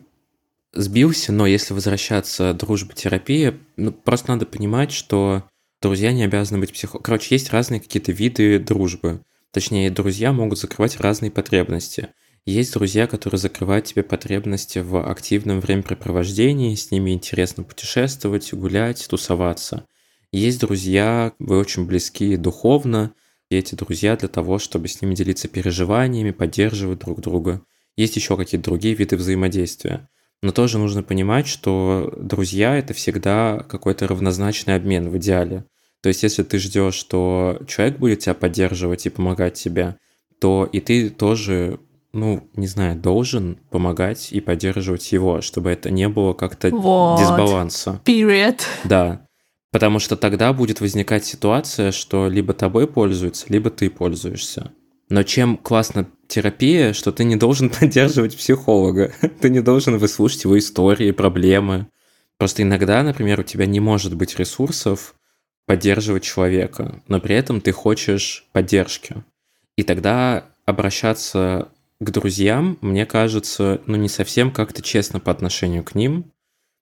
[0.72, 5.44] Сбился, но если возвращаться дружба, терапия, ну, просто надо понимать, что
[5.80, 7.04] друзья не обязаны быть психологами.
[7.04, 9.22] Короче, есть разные какие-то виды дружбы.
[9.50, 12.08] Точнее, друзья могут закрывать разные потребности.
[12.46, 19.86] Есть друзья, которые закрывают тебе потребности в активном времяпрепровождении, с ними интересно путешествовать, гулять, тусоваться.
[20.32, 23.12] Есть друзья, вы очень близки духовно,
[23.50, 27.62] и эти друзья для того, чтобы с ними делиться переживаниями, поддерживать друг друга.
[27.96, 30.08] Есть еще какие-то другие виды взаимодействия.
[30.42, 35.64] Но тоже нужно понимать, что друзья— это всегда какой-то равнозначный обмен в идеале.
[36.00, 39.96] То есть если ты ждешь, что человек будет тебя поддерживать и помогать тебе,
[40.40, 41.80] то и ты тоже
[42.12, 47.20] ну, не знаю, должен помогать и поддерживать его, чтобы это не было как-то вот.
[47.20, 48.00] дисбаланса.
[48.04, 48.60] Period.
[48.84, 49.26] Да.
[49.70, 54.72] Потому что тогда будет возникать ситуация, что либо тобой пользуются, либо ты пользуешься.
[55.10, 60.58] Но чем классно терапия, что ты не должен поддерживать психолога, ты не должен выслушать его
[60.58, 61.88] истории, проблемы.
[62.38, 65.14] Просто иногда, например, у тебя не может быть ресурсов
[65.66, 69.22] поддерживать человека, но при этом ты хочешь поддержки.
[69.76, 71.68] И тогда обращаться
[72.00, 76.32] к друзьям, мне кажется, ну не совсем как-то честно по отношению к ним.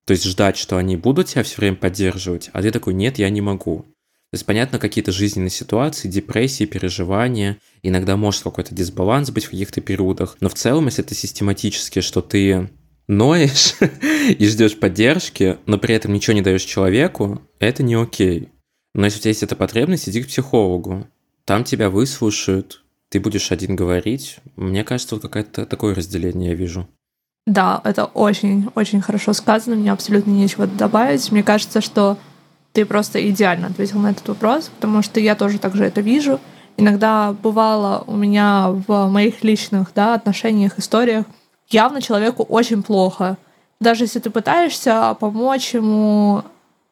[0.07, 3.29] То есть ждать, что они будут тебя все время поддерживать, а ты такой, нет, я
[3.29, 3.87] не могу.
[4.31, 9.81] То есть, понятно, какие-то жизненные ситуации, депрессии, переживания, иногда может какой-то дисбаланс быть в каких-то
[9.81, 12.69] периодах, но в целом, если это систематически, что ты
[13.09, 13.75] ноешь
[14.39, 18.51] и ждешь поддержки, но при этом ничего не даешь человеку, это не окей.
[18.95, 21.07] Но если у тебя есть эта потребность, иди к психологу.
[21.45, 24.39] Там тебя выслушают, ты будешь один говорить.
[24.57, 26.89] Мне кажется, вот какое-то такое разделение я вижу.
[27.47, 31.31] Да, это очень-очень хорошо сказано, мне абсолютно нечего добавить.
[31.31, 32.19] Мне кажется, что
[32.73, 36.41] ты просто идеально ответил на этот вопрос, потому что я тоже так же это вижу.
[36.77, 41.25] Иногда бывало у меня в моих личных да, отношениях, историях,
[41.69, 43.39] явно человеку очень плохо.
[43.81, 46.43] Даже если ты пытаешься помочь ему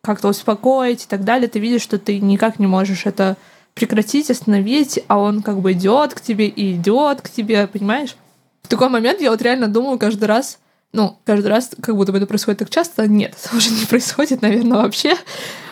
[0.02, 3.36] как-то успокоить и так далее, ты видишь, что ты никак не можешь это
[3.74, 8.16] прекратить, остановить, а он как бы идет к тебе и идет к тебе, понимаешь?
[8.62, 10.58] В такой момент я вот реально думаю каждый раз,
[10.92, 13.06] ну, каждый раз, как будто бы это происходит так часто.
[13.08, 15.16] Нет, это уже не происходит, наверное, вообще.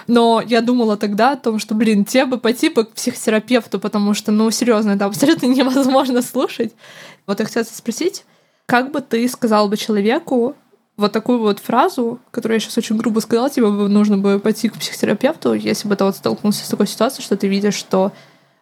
[0.08, 4.14] Но я думала тогда о том, что, блин, тебе бы пойти бы к психотерапевту, потому
[4.14, 6.72] что, ну, серьезно, это абсолютно невозможно слушать.
[7.26, 8.24] Вот я хотела спросить,
[8.66, 10.56] как бы ты сказал бы человеку
[10.96, 14.68] вот такую вот фразу, которую я сейчас очень грубо сказала, тебе бы нужно бы пойти
[14.68, 18.12] к психотерапевту, если бы ты вот столкнулся с такой ситуацией, что ты видишь, что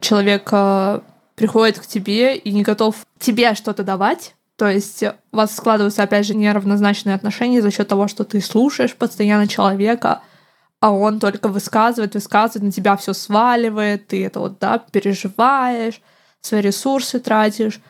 [0.00, 1.00] человек э,
[1.34, 6.26] приходит к тебе и не готов тебе что-то давать, то есть у вас складываются, опять
[6.26, 10.20] же, неравнозначные отношения за счет того, что ты слушаешь постоянно человека,
[10.80, 16.00] а он только высказывает, высказывает, на тебя все сваливает, ты это вот, да, переживаешь,
[16.40, 17.80] свои ресурсы тратишь.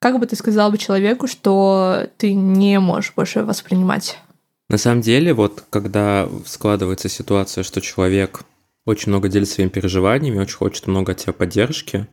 [0.00, 4.18] Как бы ты сказал бы человеку, что ты не можешь больше воспринимать?
[4.68, 8.42] На самом деле, вот когда складывается ситуация, что человек
[8.84, 12.06] очень много делит своими переживаниями, очень хочет много от тебя поддержки,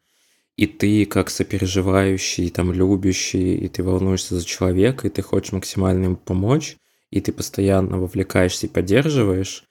[0.56, 6.06] и ты как сопереживающий, там, любящий, и ты волнуешься за человека, и ты хочешь максимально
[6.06, 6.78] ему помочь,
[7.12, 9.64] и ты постоянно вовлекаешься и поддерживаешь,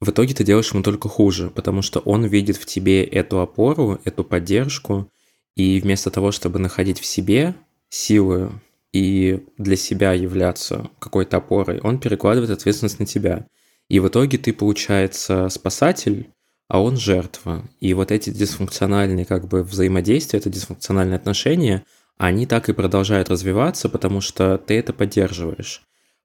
[0.00, 4.00] в итоге ты делаешь ему только хуже, потому что он видит в тебе эту опору,
[4.04, 5.10] эту поддержку,
[5.58, 7.54] и вместо того, чтобы находить в себе
[7.90, 8.52] силы
[8.92, 13.44] и для себя являться какой-то опорой, он перекладывает ответственность на тебя.
[13.88, 16.30] И в итоге ты, получается, спасатель,
[16.68, 17.68] а он жертва.
[17.80, 21.84] И вот эти дисфункциональные как бы взаимодействия, это дисфункциональные отношения,
[22.18, 25.82] они так и продолжают развиваться, потому что ты это поддерживаешь.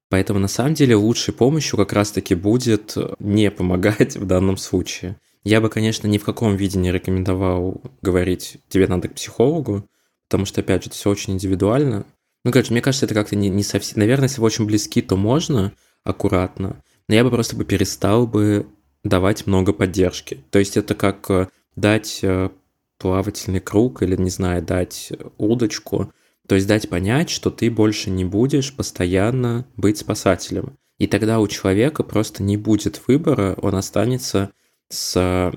[0.10, 5.18] Поэтому на самом деле лучшей помощью как раз-таки будет не помогать в данном случае.
[5.44, 9.88] Я бы, конечно, ни в каком виде не рекомендовал говорить, тебе надо к психологу,
[10.28, 12.06] потому что, опять же, это все очень индивидуально.
[12.46, 14.00] Ну, короче, мне кажется, это как-то не, не совсем...
[14.00, 15.74] Наверное, если вы очень близки, то можно
[16.04, 18.68] аккуратно, но я бы просто бы перестал бы
[19.04, 20.44] давать много поддержки.
[20.50, 22.50] То есть это как э, дать э,
[22.98, 26.12] плавательный круг или, не знаю, дать удочку.
[26.48, 30.78] То есть дать понять, что ты больше не будешь постоянно быть спасателем.
[31.00, 34.52] И тогда у человека просто не будет выбора, он останется
[34.94, 35.52] с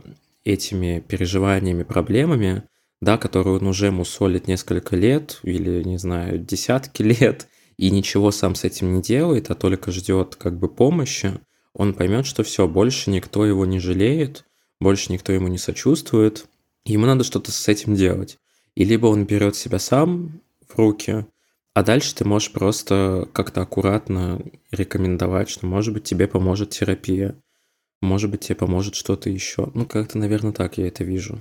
[0.44, 2.64] этими переживаниями, проблемами,
[3.00, 8.54] да, которые он уже мусолит несколько лет или, не знаю, десятки лет, и ничего сам
[8.54, 11.38] с этим не делает, а только ждет как бы помощи,
[11.74, 14.46] он поймет, что все, больше никто его не жалеет,
[14.80, 16.46] больше никто ему не сочувствует,
[16.86, 18.38] ему надо что-то с этим делать.
[18.74, 21.26] И либо он берет себя сам в руки,
[21.74, 27.36] а дальше ты можешь просто как-то аккуратно рекомендовать, что, может быть, тебе поможет терапия,
[28.02, 29.70] может быть, тебе поможет что-то еще.
[29.74, 31.40] Ну, как-то, наверное, так я это вижу.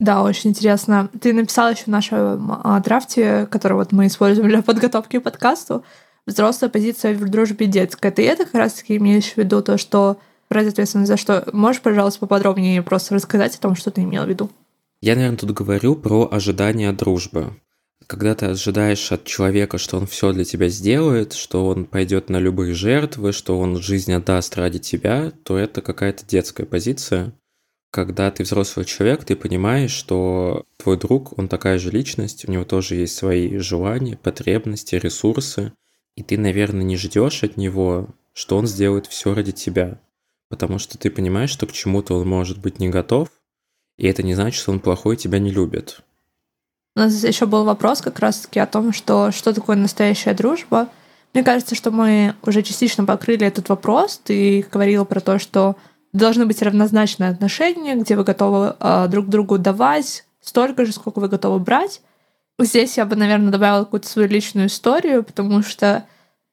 [0.00, 1.10] Да, очень интересно.
[1.20, 5.84] Ты написал еще в нашем а, драфте, который вот мы используем для подготовки к подкасту,
[6.26, 8.10] взрослая позиция в дружбе детская.
[8.10, 10.18] Ты это как раз-таки имеешь в виду то, что
[10.50, 11.48] брать ответственность за что?
[11.52, 14.50] Можешь, пожалуйста, поподробнее просто рассказать о том, что ты имел в виду?
[15.00, 17.54] Я, наверное, тут говорю про ожидание дружбы.
[18.06, 22.38] Когда ты ожидаешь от человека, что он все для тебя сделает, что он пойдет на
[22.38, 27.32] любые жертвы, что он жизнь отдаст ради тебя, то это какая-то детская позиция.
[27.90, 32.64] Когда ты взрослый человек, ты понимаешь, что твой друг, он такая же личность, у него
[32.64, 35.74] тоже есть свои желания, потребности, ресурсы,
[36.16, 40.00] и ты, наверное, не ждешь от него, что он сделает все ради тебя.
[40.48, 43.28] Потому что ты понимаешь, что к чему-то он может быть не готов,
[43.98, 46.00] и это не значит, что он плохой и тебя не любит.
[46.94, 50.88] У нас еще был вопрос как раз-таки о том, что, что такое настоящая дружба.
[51.32, 54.20] Мне кажется, что мы уже частично покрыли этот вопрос.
[54.22, 55.76] Ты говорила про то, что
[56.12, 61.28] должны быть равнозначные отношения, где вы готовы э, друг другу давать столько же, сколько вы
[61.28, 62.02] готовы брать.
[62.58, 66.04] Здесь я бы, наверное, добавила какую-то свою личную историю, потому что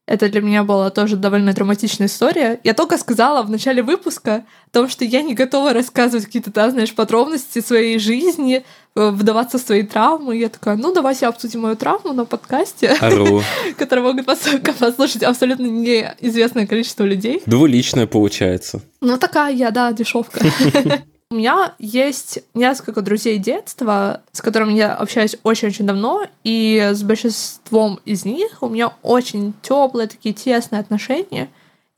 [0.09, 2.59] это для меня была тоже довольно драматичная история.
[2.63, 6.71] Я только сказала в начале выпуска о том, что я не готова рассказывать какие-то, да,
[6.71, 10.35] знаешь, подробности своей жизни, э, вдаваться в свои травмы.
[10.35, 12.95] Я такая, ну, давайте обсудим мою травму на подкасте,
[13.77, 17.43] который могут послушать абсолютно неизвестное количество людей.
[17.45, 18.81] Двуличная получается.
[19.01, 20.39] Ну, такая я, да, дешевка.
[21.31, 27.99] У меня есть несколько друзей детства, с которыми я общаюсь очень-очень давно, и с большинством
[28.03, 31.49] из них у меня очень теплые такие тесные отношения.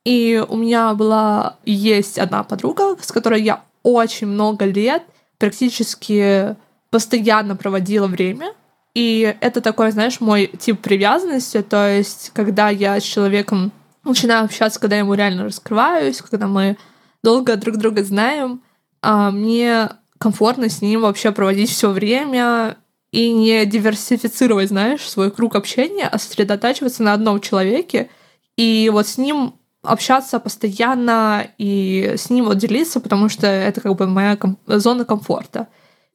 [0.04, 5.04] И у меня была есть одна подруга, с которой я очень много лет
[5.38, 6.58] практически
[6.90, 8.54] постоянно проводила время.
[8.94, 13.72] И это такой, знаешь, мой тип привязанности, то есть когда я с человеком
[14.04, 16.76] начинаю общаться, когда я ему реально раскрываюсь, когда мы
[17.24, 18.62] долго друг друга знаем,
[19.02, 22.78] мне комфортно с ним вообще проводить все время
[23.12, 28.10] и не диверсифицировать, знаешь, свой круг общения, а сосредотачиваться на одном человеке
[28.56, 33.96] и вот с ним общаться постоянно и с ним вот делиться, потому что это как
[33.96, 35.68] бы моя ком- зона комфорта.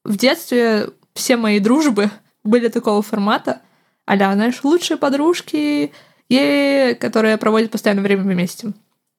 [0.05, 2.11] В детстве все мои дружбы
[2.45, 3.61] были такого формата,
[4.05, 5.93] а знаешь, лучшие подружки,
[6.28, 8.72] е которые проводят постоянно время вместе.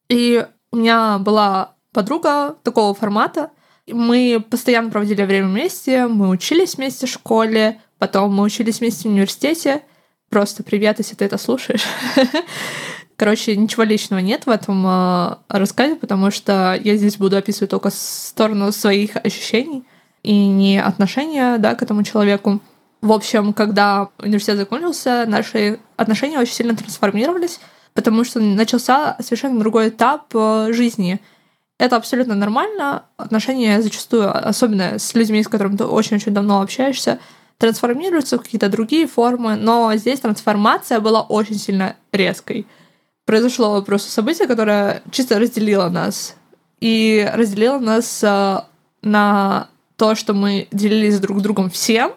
[0.09, 3.49] И у меня была подруга такого формата,
[3.87, 9.11] мы постоянно проводили время вместе, мы учились вместе в школе, потом мы учились вместе в
[9.11, 9.81] университете.
[10.29, 11.81] Просто привет, если ты это слушаешь.
[13.15, 17.89] Короче, ничего личного нет в этом э, рассказе, потому что я здесь буду описывать только
[17.89, 19.83] сторону своих ощущений
[20.21, 22.59] и не отношения да, к этому человеку.
[23.01, 27.59] В общем, когда университет закончился, наши отношения очень сильно трансформировались,
[27.95, 31.19] потому что начался совершенно другой этап э, жизни.
[31.79, 33.03] Это абсолютно нормально.
[33.17, 37.19] Отношения зачастую, особенно с людьми, с которыми ты очень-очень давно общаешься,
[37.57, 42.67] трансформируются в какие-то другие формы, но здесь трансформация была очень сильно резкой
[43.27, 46.35] произошло просто событие, которое чисто разделило нас.
[46.79, 48.61] И разделило нас э,
[49.01, 49.67] на
[49.97, 52.13] то, что мы делились друг с другом всем,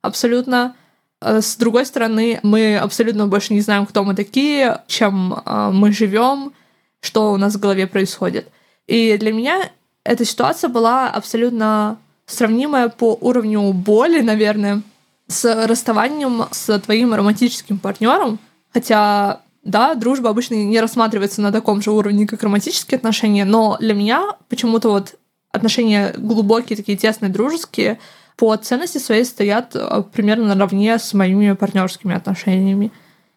[0.00, 0.74] абсолютно.
[1.20, 5.92] Э, с другой стороны, мы абсолютно больше не знаем, кто мы такие, чем э, мы
[5.92, 6.54] живем,
[7.00, 8.48] что у нас в голове происходит.
[8.86, 9.70] И для меня
[10.04, 14.82] эта ситуация была абсолютно сравнимая по уровню боли, наверное,
[15.26, 18.38] с расставанием с твоим романтическим партнером.
[18.72, 23.94] Хотя да, дружба обычно не рассматривается на таком же уровне, как романтические отношения, но для
[23.94, 25.14] меня почему-то вот
[25.52, 27.98] отношения глубокие, такие тесные, дружеские,
[28.36, 32.90] по ценности своей стоят э, примерно наравне с моими партнерскими отношениями.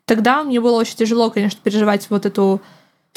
[0.05, 2.61] Тогда мне было очень тяжело, конечно, переживать вот эту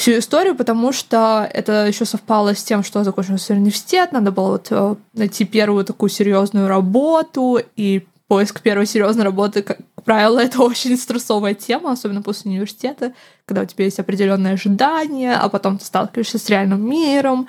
[0.01, 4.68] всю историю, потому что это еще совпало с тем, что закончился университет, надо было вот
[4.70, 10.96] э, найти первую такую серьезную работу, и поиск первой серьезной работы, как правило, это очень
[10.96, 13.12] стрессовая тема, особенно после университета,
[13.44, 17.46] когда у тебя есть определенные ожидания, а потом ты сталкиваешься с реальным миром.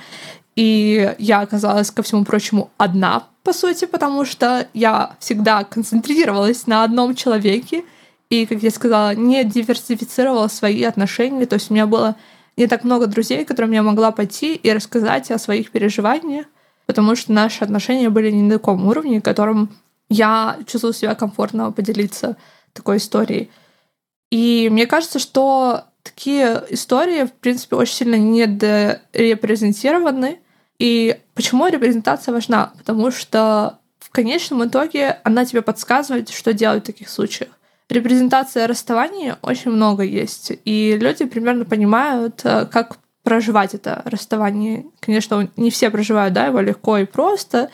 [0.57, 6.83] И я оказалась, ко всему прочему, одна, по сути, потому что я всегда концентрировалась на
[6.83, 7.85] одном человеке,
[8.29, 11.45] и, как я сказала, не диверсифицировала свои отношения.
[11.45, 12.15] То есть у меня было
[12.57, 16.45] не так много друзей, которым я могла пойти и рассказать о своих переживаниях,
[16.85, 19.69] потому что наши отношения были не на таком уровне, которым
[20.09, 22.35] я чувствую себя комфортно поделиться
[22.73, 23.49] такой историей.
[24.29, 30.39] И мне кажется, что такие истории, в принципе, очень сильно недорепрезентированы.
[30.79, 32.71] И почему репрезентация важна?
[32.77, 37.49] Потому что в конечном итоге она тебе подсказывает, что делать в таких случаях.
[37.91, 44.85] Репрезентация расставания очень много есть, и люди примерно понимают, э, как проживать это расставание.
[45.01, 47.69] Конечно, не все проживают да, его легко и просто,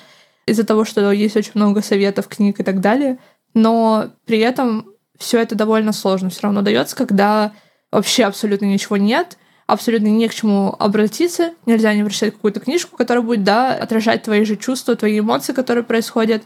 [0.47, 3.19] из-за того, что есть очень много советов, книг и так далее.
[3.53, 4.87] Но при этом
[5.19, 7.51] все это довольно сложно все равно дается, когда
[7.91, 9.37] вообще абсолютно ничего нет,
[9.67, 14.43] абсолютно не к чему обратиться, нельзя не прочитать какую-то книжку, которая будет, да, отражать твои
[14.45, 16.41] же чувства, твои эмоции, которые происходят.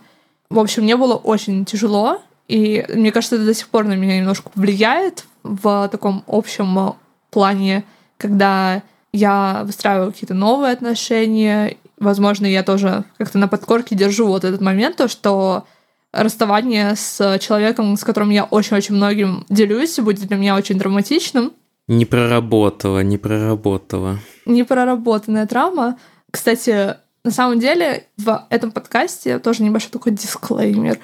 [0.49, 4.17] В общем, мне было очень тяжело, и мне кажется, это до сих пор на меня
[4.17, 6.95] немножко влияет в таком общем
[7.29, 7.83] плане,
[8.17, 8.83] когда
[9.13, 14.97] я выстраиваю какие-то новые отношения, возможно, я тоже как-то на подкорке держу вот этот момент,
[14.97, 15.65] то, что
[16.11, 21.53] расставание с человеком, с которым я очень-очень многим делюсь, будет для меня очень драматичным.
[21.87, 24.19] Не проработала, не проработала.
[24.45, 25.97] Не проработанная травма.
[26.29, 30.99] Кстати, на самом деле в этом подкасте тоже небольшой такой дисклеймер.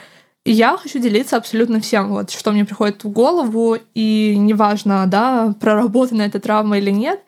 [0.52, 6.22] Я хочу делиться абсолютно всем, вот, что мне приходит в голову, и неважно, да, проработана
[6.22, 7.20] эта травма или нет,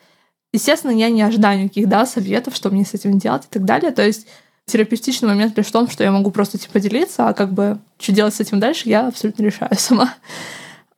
[0.51, 3.91] Естественно, я не ожидаю никаких да, советов, что мне с этим делать и так далее.
[3.91, 4.28] То есть
[4.65, 8.13] терапевтичный момент лишь в том, что я могу просто типа делиться, а как бы что
[8.13, 10.15] делать с этим дальше, я абсолютно решаю сама.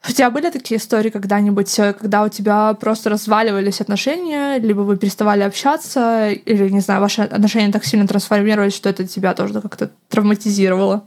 [0.07, 4.97] У тебя были такие истории когда-нибудь, э, когда у тебя просто разваливались отношения, либо вы
[4.97, 9.91] переставали общаться, или, не знаю, ваши отношения так сильно трансформировались, что это тебя тоже как-то
[10.09, 11.05] травматизировало?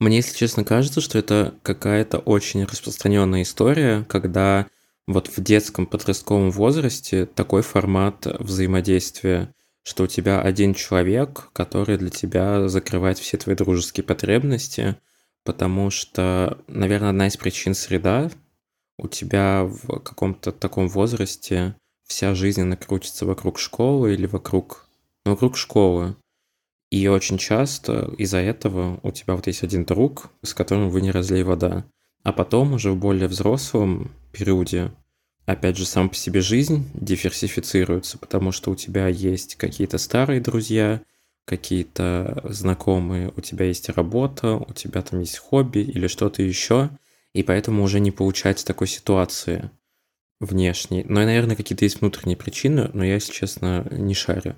[0.00, 4.66] Мне, если честно, кажется, что это какая-то очень распространенная история, когда
[5.06, 12.10] вот в детском подростковом возрасте такой формат взаимодействия, что у тебя один человек, который для
[12.10, 14.96] тебя закрывает все твои дружеские потребности,
[15.44, 18.30] потому что, наверное, одна из причин среда,
[18.98, 21.76] у тебя в каком-то таком возрасте
[22.06, 24.88] вся жизнь накрутится вокруг школы или вокруг,
[25.24, 26.16] ну, вокруг школы.
[26.94, 31.10] И очень часто из-за этого у тебя вот есть один друг, с которым вы не
[31.10, 31.84] разлей вода.
[32.22, 34.92] А потом уже в более взрослом периоде,
[35.44, 41.02] опять же, сам по себе жизнь диверсифицируется, потому что у тебя есть какие-то старые друзья,
[41.46, 46.90] какие-то знакомые, у тебя есть работа, у тебя там есть хобби или что-то еще,
[47.32, 49.68] и поэтому уже не получается такой ситуации
[50.38, 51.02] внешней.
[51.08, 54.54] Но, наверное, какие-то есть внутренние причины, но я, если честно, не шарю.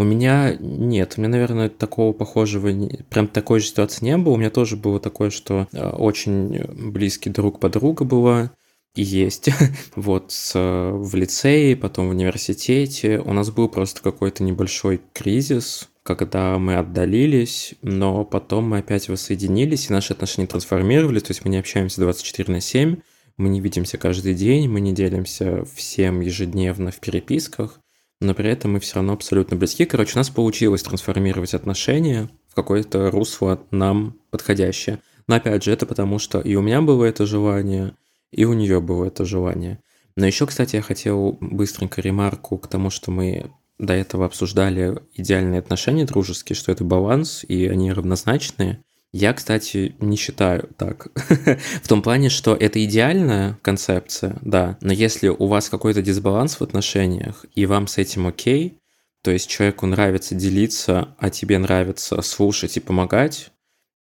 [0.00, 2.72] У меня нет, у меня, наверное, такого похожего,
[3.10, 4.32] прям такой же ситуации не было.
[4.32, 6.58] У меня тоже было такое, что э, очень
[6.90, 8.50] близкий друг подруга была,
[8.94, 9.50] и есть.
[9.96, 13.18] вот в лицее, потом в университете.
[13.18, 19.90] У нас был просто какой-то небольшой кризис, когда мы отдалились, но потом мы опять воссоединились,
[19.90, 22.96] и наши отношения трансформировались, то есть мы не общаемся 24 на 7,
[23.36, 27.80] мы не видимся каждый день, мы не делимся всем ежедневно в переписках,
[28.20, 29.84] но при этом мы все равно абсолютно близки.
[29.86, 35.00] Короче, у нас получилось трансформировать отношения в какое-то русло нам подходящее.
[35.26, 37.94] Но опять же, это потому что и у меня было это желание,
[38.30, 39.80] и у нее было это желание.
[40.16, 45.60] Но еще, кстати, я хотел быстренько ремарку к тому, что мы до этого обсуждали идеальные
[45.60, 48.84] отношения дружеские, что это баланс, и они равнозначные.
[49.12, 51.08] Я, кстати, не считаю так.
[51.82, 56.62] в том плане, что это идеальная концепция, да, но если у вас какой-то дисбаланс в
[56.62, 58.78] отношениях, и вам с этим окей,
[59.22, 63.50] то есть человеку нравится делиться, а тебе нравится слушать и помогать,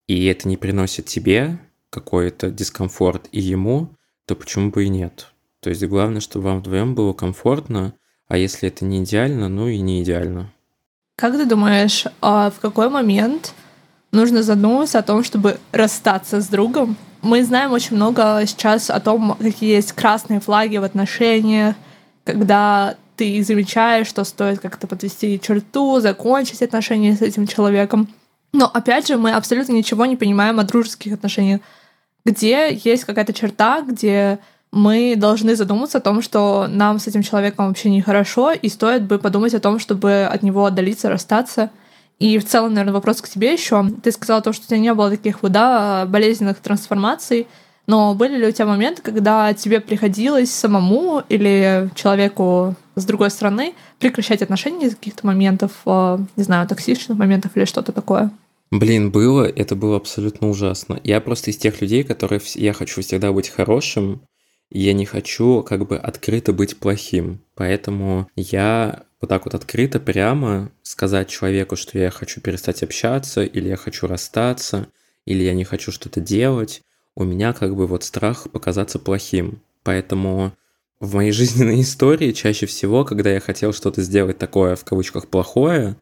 [0.08, 3.96] и это не приносит тебе какой-то дискомфорт и ему,
[4.26, 5.28] то почему бы и нет?
[5.60, 7.94] То есть главное, чтобы вам вдвоем было комфортно,
[8.28, 10.52] а если это не идеально, ну и не идеально.
[11.16, 13.54] Как ты думаешь, а в какой момент
[14.14, 16.96] нужно задуматься о том, чтобы расстаться с другом.
[17.22, 21.76] Мы знаем очень много сейчас о том, какие есть красные флаги в отношениях,
[22.24, 28.08] когда ты замечаешь, что стоит как-то подвести черту, закончить отношения с этим человеком.
[28.54, 31.62] Но опять же, мы абсолютно ничего не понимаем о дружеских отношениях,
[32.26, 34.40] где есть какая-то черта, где
[34.72, 39.18] мы должны задуматься о том, что нам с этим человеком вообще нехорошо, и стоит бы
[39.18, 41.72] подумать о том, чтобы от него отдалиться, расстаться—
[42.24, 43.86] и в целом, наверное, вопрос к тебе еще.
[44.02, 47.48] Ты сказала то, что у тебя не было таких вот, да, болезненных трансформаций,
[47.86, 53.74] но были ли у тебя моменты, когда тебе приходилось самому или человеку с другой стороны
[54.00, 58.32] прекращать отношения из каких-то моментов, э, не знаю, токсичных моментов или что-то такое?
[58.72, 61.02] Блин, было, это было абсолютно ужасно.
[61.04, 64.22] Я просто из тех людей, которые я хочу всегда быть хорошим,
[64.72, 67.42] я не хочу как бы открыто быть плохим.
[67.54, 73.70] Поэтому я вот так вот открыто, прямо сказать человеку, что я хочу перестать общаться, или
[73.70, 74.90] я хочу расстаться,
[75.24, 76.82] или я не хочу что-то делать,
[77.16, 79.62] у меня как бы вот страх показаться плохим.
[79.84, 80.52] Поэтому
[81.00, 85.96] в моей жизненной истории чаще всего, когда я хотел что-то сделать такое, в кавычках, плохое,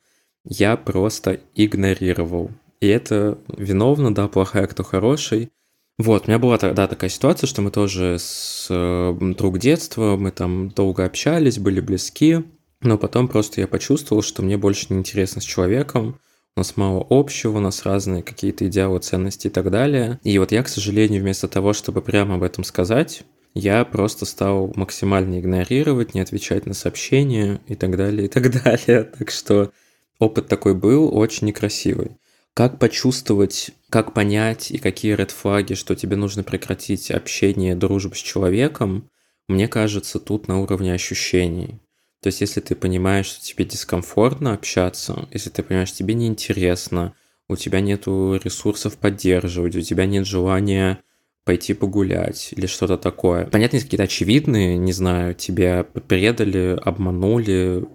[0.43, 2.49] я просто игнорировал.
[2.79, 5.51] И это виновно, да, плохая, кто хороший.
[5.99, 10.31] Вот, у меня была тогда такая ситуация, что мы тоже с э, друг детства, мы
[10.31, 12.43] там долго общались, были близки,
[12.81, 16.19] но потом просто я почувствовал, что мне больше не интересно с человеком,
[16.55, 20.19] у нас мало общего, у нас разные какие-то идеалы, ценности и так далее.
[20.23, 23.23] И вот я, к сожалению, вместо того, чтобы прямо об этом сказать,
[23.53, 29.03] я просто стал максимально игнорировать, не отвечать на сообщения и так далее, и так далее.
[29.17, 29.71] Так что
[30.19, 32.17] опыт такой был очень некрасивый.
[32.53, 38.19] Как почувствовать, как понять и какие ред флаги, что тебе нужно прекратить общение, дружбу с
[38.19, 39.09] человеком,
[39.47, 41.79] мне кажется, тут на уровне ощущений.
[42.21, 47.15] То есть, если ты понимаешь, что тебе дискомфортно общаться, если ты понимаешь, что тебе неинтересно,
[47.47, 51.01] у тебя нет ресурсов поддерживать, у тебя нет желания
[51.43, 53.45] пойти погулять или что-то такое.
[53.45, 57.87] Понятно, есть какие-то очевидные, не знаю, тебя предали, обманули,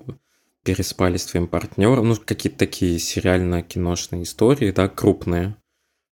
[0.65, 5.57] переспали с твоим партнером, ну, какие-то такие сериально-киношные истории, да, крупные.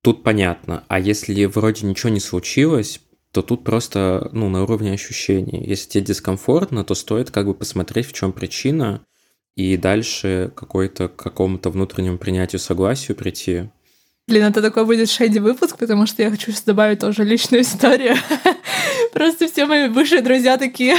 [0.02, 0.84] Тут понятно.
[0.86, 3.00] А если вроде ничего не случилось,
[3.34, 5.64] то тут просто ну, на уровне ощущений.
[5.66, 9.00] Если тебе дискомфортно, то стоит как бы посмотреть, в чем причина,
[9.56, 13.70] и дальше какой-то какому-то внутреннему принятию, согласию прийти.
[14.28, 18.14] Блин, это такой будет шейди выпуск, потому что я хочу сейчас добавить тоже личную историю.
[19.12, 20.96] Просто все мои бывшие друзья такие,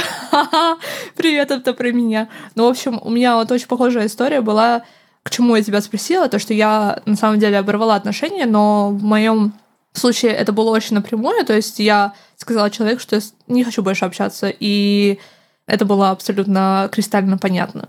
[1.16, 2.28] привет, это про меня.
[2.54, 4.84] Ну, в общем, у меня вот очень похожая история была,
[5.22, 9.02] к чему я тебя спросила, то, что я на самом деле оборвала отношения, но в
[9.02, 9.54] моем
[9.96, 13.82] в случае это было очень напрямую, то есть я сказала человеку, что я не хочу
[13.82, 15.18] больше общаться, и
[15.66, 17.88] это было абсолютно кристально понятно.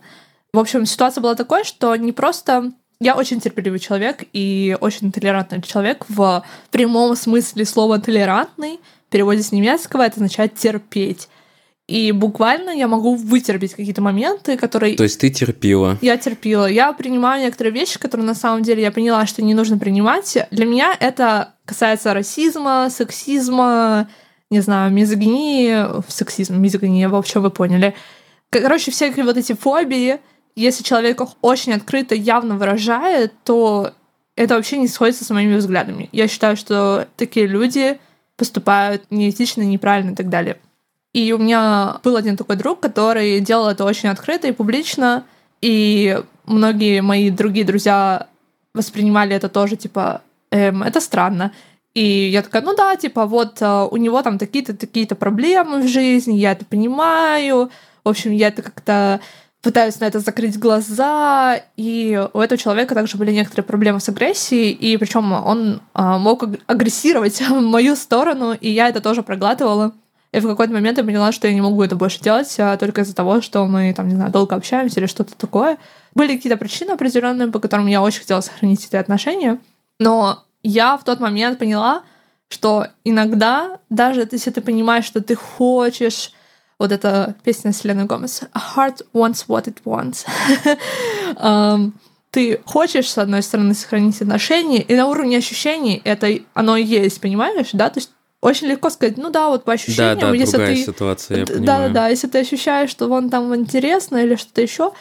[0.53, 5.61] В общем, ситуация была такой, что не просто я очень терпеливый человек и очень толерантный
[5.61, 8.79] человек в прямом смысле слова толерантный.
[9.07, 11.27] В переводе с немецкого это означает терпеть.
[11.87, 14.97] И буквально я могу вытерпеть какие-то моменты, которые...
[14.97, 15.97] То есть ты терпила?
[16.01, 16.65] Я терпила.
[16.65, 20.37] Я принимаю некоторые вещи, которые на самом деле я поняла, что не нужно принимать.
[20.51, 24.09] Для меня это касается расизма, сексизма,
[24.49, 25.77] не знаю, мизогинии,
[26.09, 27.95] сексизм, мизогиния, в общем, вы поняли.
[28.49, 30.19] Короче, всякие вот эти фобии,
[30.55, 33.93] если человек их очень открыто, явно выражает, то
[34.35, 36.09] это вообще не сходится с моими взглядами.
[36.11, 37.97] Я считаю, что такие люди
[38.35, 40.57] поступают неэтично, неправильно и так далее.
[41.17, 45.23] И у меня был один такой друг, который делал это очень открыто и публично,
[45.63, 48.27] и многие мои другие друзья
[48.75, 51.53] воспринимали это тоже, типа, эм, это странно.
[51.95, 55.87] И я такая, ну да, типа, вот э, у него там такие-то, такие-то проблемы в
[55.87, 57.71] жизни, я это понимаю.
[58.03, 59.19] В общем, я это как-то
[59.63, 64.69] пытаюсь на это закрыть глаза, и у этого человека также были некоторые проблемы с агрессией,
[64.71, 69.93] и причем он а, мог агрессировать в мою сторону, и я это тоже проглатывала.
[70.37, 73.01] И в какой-то момент я поняла, что я не могу это больше делать а только
[73.01, 75.79] из-за того, что мы, там, не знаю, долго общаемся или что-то такое.
[76.13, 79.57] Были какие-то причины определенные, по которым я очень хотела сохранить эти отношения.
[79.97, 82.03] Но я в тот момент поняла,
[82.49, 86.31] что иногда, даже если ты понимаешь, что ты хочешь
[86.77, 90.27] вот эта песня Селены Гомес «A heart wants what it wants».
[91.37, 91.93] um,
[92.29, 97.69] ты хочешь, с одной стороны, сохранить отношения, и на уровне ощущений это оно есть, понимаешь,
[97.73, 97.89] да?
[97.89, 98.11] То есть
[98.41, 100.83] очень легко сказать, ну да, вот по ощущениям, да, да, если другая ты...
[100.83, 101.87] ситуация, я да, понимаю.
[101.87, 104.93] да, да, если ты ощущаешь, что вон там интересно или что-то еще,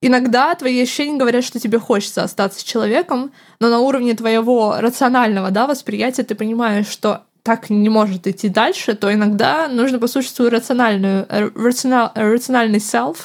[0.00, 5.50] иногда твои ощущения говорят, что тебе хочется остаться с человеком, но на уровне твоего рационального
[5.50, 10.50] да, восприятия ты понимаешь, что так не может идти дальше, то иногда нужно послушать свою
[10.50, 13.18] рациональную, э, рационал, рациональный self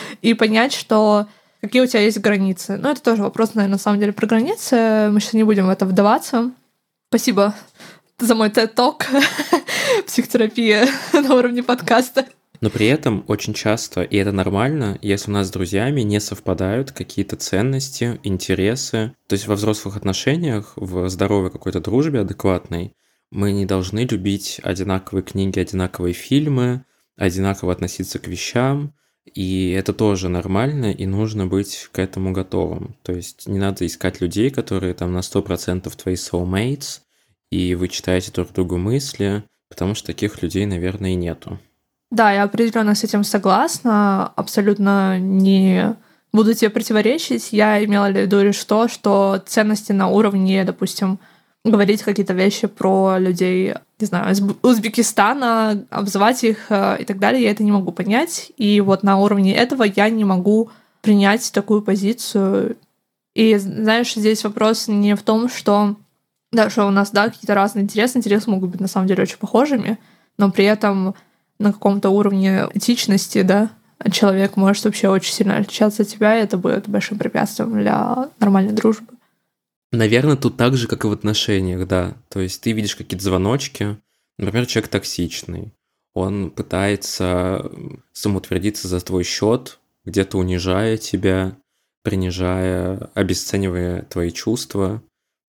[0.20, 1.26] и понять, что
[1.60, 2.76] какие у тебя есть границы.
[2.76, 5.08] Но это тоже вопрос, наверное, на самом деле про границы.
[5.10, 6.50] Мы сейчас не будем в это вдаваться.
[7.08, 7.54] Спасибо
[8.22, 9.06] за мой TED-ток.
[10.06, 12.26] Психотерапия на уровне подкаста.
[12.60, 16.92] Но при этом очень часто, и это нормально, если у нас с друзьями не совпадают
[16.92, 19.14] какие-то ценности, интересы.
[19.26, 22.94] То есть во взрослых отношениях, в здоровой какой-то дружбе адекватной,
[23.32, 26.84] мы не должны любить одинаковые книги, одинаковые фильмы,
[27.16, 28.94] одинаково относиться к вещам,
[29.24, 32.96] и это тоже нормально, и нужно быть к этому готовым.
[33.02, 37.00] То есть не надо искать людей, которые там на 100% твои soulmates,
[37.52, 41.58] и вы читаете друг другу мысли, потому что таких людей, наверное, и нету.
[42.10, 45.94] Да, я определенно с этим согласна, абсолютно не
[46.32, 47.52] буду тебе противоречить.
[47.52, 51.18] Я имела в виду лишь то, что ценности на уровне, допустим,
[51.62, 57.42] говорить какие-то вещи про людей, не знаю, из Узбекистана, обзывать их э, и так далее,
[57.42, 58.50] я это не могу понять.
[58.56, 60.70] И вот на уровне этого я не могу
[61.02, 62.78] принять такую позицию.
[63.34, 65.96] И знаешь, здесь вопрос не в том, что
[66.52, 69.38] да, что у нас, да, какие-то разные интересы, интересы могут быть на самом деле очень
[69.38, 69.98] похожими,
[70.38, 71.14] но при этом
[71.58, 73.70] на каком-то уровне этичности, да,
[74.10, 78.72] человек может вообще очень сильно отличаться от тебя, и это будет большим препятствием для нормальной
[78.72, 79.06] дружбы.
[79.92, 82.14] Наверное, тут так же, как и в отношениях, да.
[82.28, 83.98] То есть ты видишь какие-то звоночки,
[84.38, 85.72] например, человек токсичный,
[86.14, 87.70] он пытается
[88.12, 91.56] самоутвердиться за твой счет, где-то унижая тебя,
[92.02, 95.02] принижая, обесценивая твои чувства.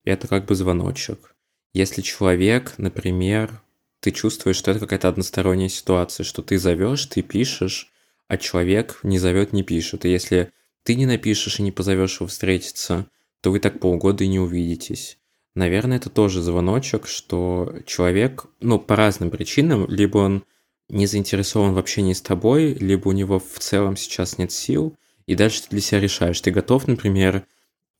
[0.04, 1.34] Это как бы звоночек.
[1.72, 3.60] Если человек, например,
[4.00, 7.90] ты чувствуешь, что это какая-то односторонняя ситуация, что ты зовешь, ты пишешь,
[8.28, 10.04] а человек не зовет, не пишет.
[10.04, 10.52] И если
[10.82, 13.06] ты не напишешь и не позовешь его встретиться,
[13.40, 15.18] то вы так полгода и не увидитесь.
[15.54, 20.44] Наверное, это тоже звоночек, что человек, ну, по разным причинам, либо он
[20.88, 24.96] не заинтересован в общении с тобой, либо у него в целом сейчас нет сил,
[25.26, 26.40] и дальше ты для себя решаешь.
[26.40, 27.46] Ты готов, например,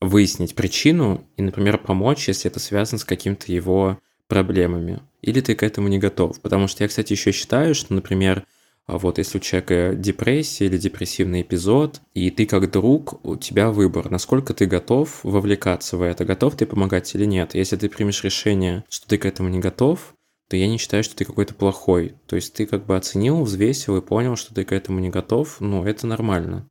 [0.07, 5.01] выяснить причину и, например, помочь, если это связано с какими-то его проблемами.
[5.21, 6.39] Или ты к этому не готов.
[6.41, 8.45] Потому что я, кстати, еще считаю, что, например,
[8.87, 13.71] а вот если у человека депрессия или депрессивный эпизод, и ты как друг, у тебя
[13.71, 17.55] выбор, насколько ты готов вовлекаться в это, готов ты помогать или нет.
[17.55, 20.13] Если ты примешь решение, что ты к этому не готов,
[20.47, 22.15] то я не считаю, что ты какой-то плохой.
[22.27, 25.59] То есть ты как бы оценил, взвесил и понял, что ты к этому не готов,
[25.59, 26.69] ну, это нормально.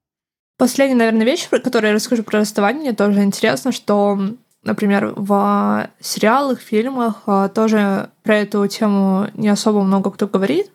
[0.56, 4.18] Последняя, наверное, вещь, про которую я расскажу про расставание, тоже интересно, что,
[4.62, 10.70] например, в сериалах, фильмах а, тоже про эту тему не особо много кто говорит.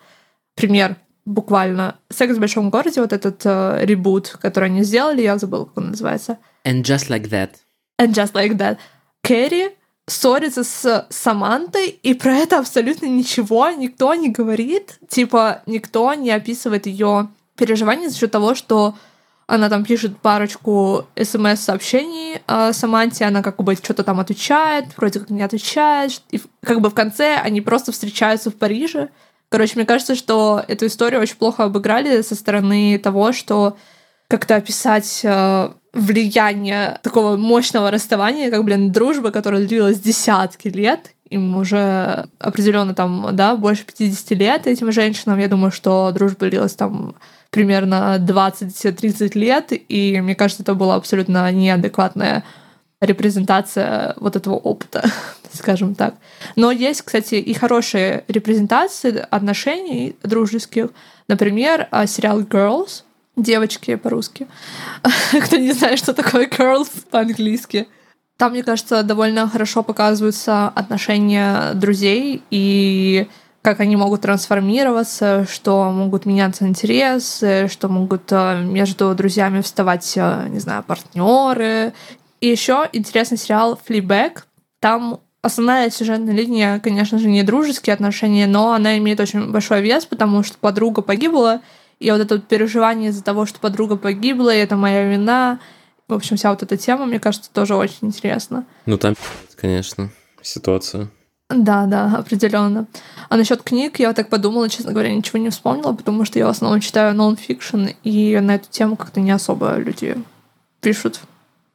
[0.56, 1.96] Пример буквально.
[2.10, 5.90] «Секс в большом городе», вот этот э, ребут, который они сделали, я забыла, как он
[5.92, 6.40] называется.
[6.66, 7.52] And just like that.
[8.02, 8.78] And just like that.
[9.22, 9.76] Кэрри
[10.08, 15.00] ссорится с Самантой, и про это абсолютно ничего никто не говорит.
[15.08, 18.96] Типа, никто не описывает ее переживания за счет того, что
[19.50, 25.30] она там пишет парочку смс-сообщений э, Саманте, она как бы что-то там отвечает, вроде как
[25.30, 29.10] не отвечает, и как бы в конце они просто встречаются в Париже,
[29.50, 33.78] Короче, мне кажется, что эту историю очень плохо обыграли со стороны того, что
[34.28, 41.58] как-то описать э, влияние такого мощного расставания, как, блин, дружба, которая длилась десятки лет, им
[41.58, 45.40] уже определенно там, да, больше 50 лет этим женщинам.
[45.40, 47.16] Я думаю, что дружба длилась там
[47.50, 52.44] примерно 20-30 лет, и мне кажется, это была абсолютно неадекватная
[53.02, 55.10] репрезентация вот этого опыта,
[55.54, 56.16] скажем так.
[56.56, 60.90] Но есть, кстати, и хорошие репрезентации отношений дружеских.
[61.28, 63.04] Например, а, сериал Girls,
[63.36, 64.48] девочки по-русски.
[65.46, 67.88] Кто не знает, что такое girls по-английски.
[68.38, 73.28] Там, мне кажется, довольно хорошо показываются отношения друзей и
[73.62, 80.48] как они могут трансформироваться, что могут меняться интересы, что могут э, между друзьями вставать, э,
[80.50, 81.94] не знаю, партнеры.
[82.40, 84.44] И еще интересный сериал Fleabag.
[84.80, 90.06] Там основная сюжетная линия, конечно же, не дружеские отношения, но она имеет очень большой вес,
[90.06, 91.62] потому что подруга погибла,
[92.00, 95.60] и вот это вот переживание из-за того, что подруга погибла, и это моя вина.
[96.08, 98.66] В общем, вся вот эта тема, мне кажется, тоже очень интересна.
[98.86, 99.16] Ну, там,
[99.56, 100.10] конечно,
[100.42, 101.10] ситуация.
[101.50, 102.86] Да, да, определенно.
[103.28, 106.50] А насчет книг я так подумала, честно говоря, ничего не вспомнила, потому что я в
[106.50, 110.16] основном читаю нон-фикшн, и на эту тему как-то не особо люди
[110.80, 111.20] пишут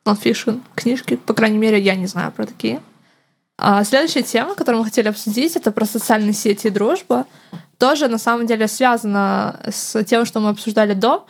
[0.04, 1.16] нон-фикшн книжки.
[1.16, 2.80] По крайней мере, я не знаю про такие.
[3.58, 7.26] А следующая тема, которую мы хотели обсудить, это про социальные сети и дружба
[7.78, 11.26] тоже на самом деле связано с тем, что мы обсуждали до.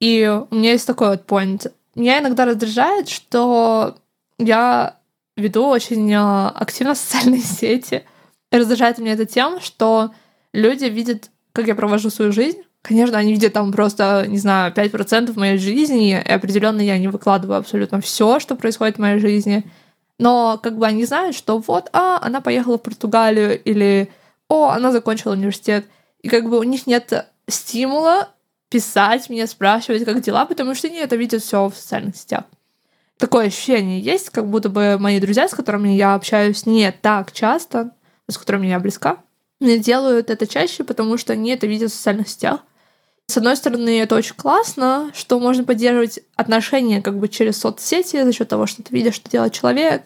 [0.00, 1.70] И у меня есть такой вот point.
[1.94, 3.96] Меня иногда раздражает, что
[4.38, 4.96] я
[5.36, 8.04] веду очень а, активно социальные сети.
[8.50, 10.10] И раздражает меня это тем, что
[10.52, 12.62] люди видят, как я провожу свою жизнь.
[12.82, 17.58] Конечно, они видят там просто, не знаю, 5% моей жизни, и определенно я не выкладываю
[17.58, 19.64] абсолютно все, что происходит в моей жизни.
[20.18, 24.10] Но как бы они знают, что вот, а, она поехала в Португалию, или
[24.48, 25.86] о, она закончила университет.
[26.20, 28.28] И как бы у них нет стимула
[28.68, 32.44] писать мне, спрашивать, как дела, потому что они это видят все в социальных сетях.
[33.22, 37.92] Такое ощущение есть, как будто бы мои друзья, с которыми я общаюсь не так часто,
[38.28, 39.18] с которыми я близка,
[39.60, 42.64] не делают это чаще, потому что они это видят в социальных сетях.
[43.28, 48.32] С одной стороны, это очень классно, что можно поддерживать отношения как бы через соцсети за
[48.32, 50.02] счет того, что ты видишь, что делает человек,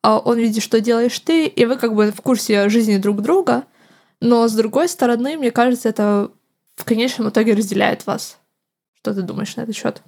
[0.00, 3.64] а он видит, что делаешь ты, и вы как бы в курсе жизни друг друга.
[4.20, 6.30] Но с другой стороны, мне кажется, это
[6.76, 8.38] в конечном итоге разделяет вас.
[9.00, 10.00] Что ты думаешь на этот счет?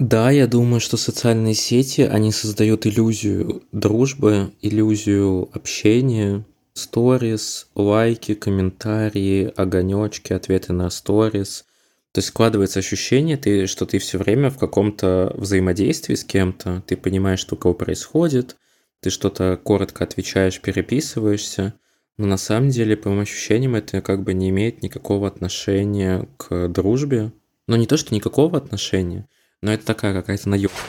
[0.00, 9.52] Да, я думаю, что социальные сети, они создают иллюзию дружбы, иллюзию общения, сторис, лайки, комментарии,
[9.54, 11.66] огонечки, ответы на сторис.
[12.12, 16.96] То есть складывается ощущение, ты, что ты все время в каком-то взаимодействии с кем-то, ты
[16.96, 18.56] понимаешь, что у кого происходит,
[19.00, 21.74] ты что-то коротко отвечаешь, переписываешься,
[22.16, 26.68] но на самом деле, по моим ощущениям, это как бы не имеет никакого отношения к
[26.68, 27.32] дружбе.
[27.66, 29.28] Но не то, что никакого отношения,
[29.62, 30.80] но это такая какая-то наебка.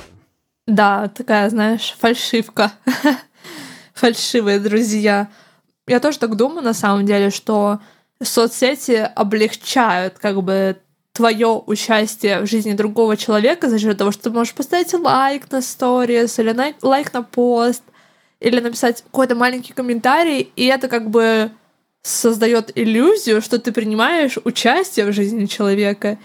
[0.67, 2.71] Да, такая, знаешь, фальшивка.
[3.93, 5.29] Фальшивые друзья.
[5.87, 7.79] Я тоже так думаю, на самом деле, что
[8.21, 10.77] соцсети облегчают как бы
[11.13, 15.61] твое участие в жизни другого человека за счет того, что ты можешь поставить лайк на
[15.61, 17.83] сторис или лайк на пост,
[18.39, 21.51] или написать какой-то маленький комментарий, и это как бы
[22.01, 26.17] создает иллюзию, что ты принимаешь участие в жизни человека.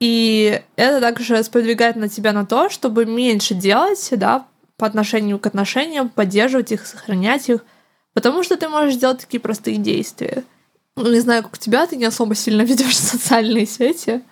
[0.00, 5.46] И это также сподвигает на тебя на то, чтобы меньше делать, да, по отношению к
[5.46, 7.64] отношениям, поддерживать их, сохранять их,
[8.12, 10.44] потому что ты можешь делать такие простые действия.
[10.96, 14.22] Ну, не знаю, как у тебя, ты не особо сильно ведешь социальные сети,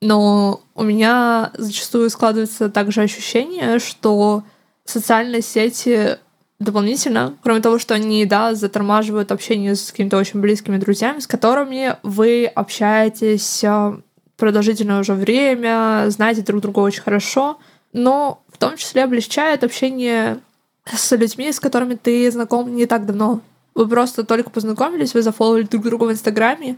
[0.00, 4.42] но у меня зачастую складывается также ощущение, что
[4.84, 6.18] социальные сети
[6.58, 11.96] дополнительно, кроме того, что они, да, затормаживают общение с какими-то очень близкими друзьями, с которыми
[12.02, 14.00] вы общаетесь а,
[14.36, 17.58] продолжительное уже время, знаете друг друга очень хорошо,
[17.92, 20.40] но в том числе облегчает общение
[20.84, 23.40] с людьми, с которыми ты знаком не так давно.
[23.74, 26.76] Вы просто только познакомились, вы зафоловили друг друга в Инстаграме,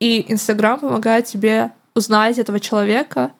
[0.00, 3.32] и Инстаграм помогает тебе узнать этого человека,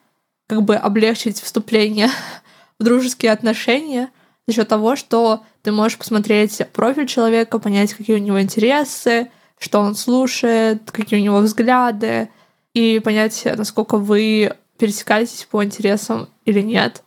[0.46, 2.08] как бы облегчить вступление
[2.78, 4.10] в дружеские отношения
[4.46, 9.80] за счет того, что ты можешь посмотреть профиль человека, понять, какие у него интересы, что
[9.80, 12.28] он слушает, какие у него взгляды,
[12.74, 17.02] и понять, насколько вы пересекаетесь по интересам или нет.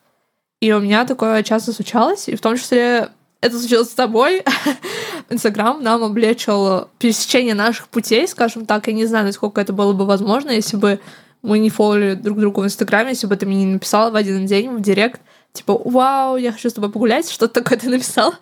[0.60, 3.10] И у меня такое часто случалось, и в том числе
[3.42, 4.44] это случилось с тобой.
[5.30, 8.88] Инстаграм нам облегчил пересечение наших путей, скажем так.
[8.88, 11.00] Я не знаю, насколько это было бы возможно, если бы
[11.44, 14.46] мы не фоллили друг друга в Инстаграме, если бы ты мне не написала в один
[14.46, 15.22] день в директ,
[15.54, 18.34] типа, вау, я хочу с тобой погулять, что-то такое ты написал.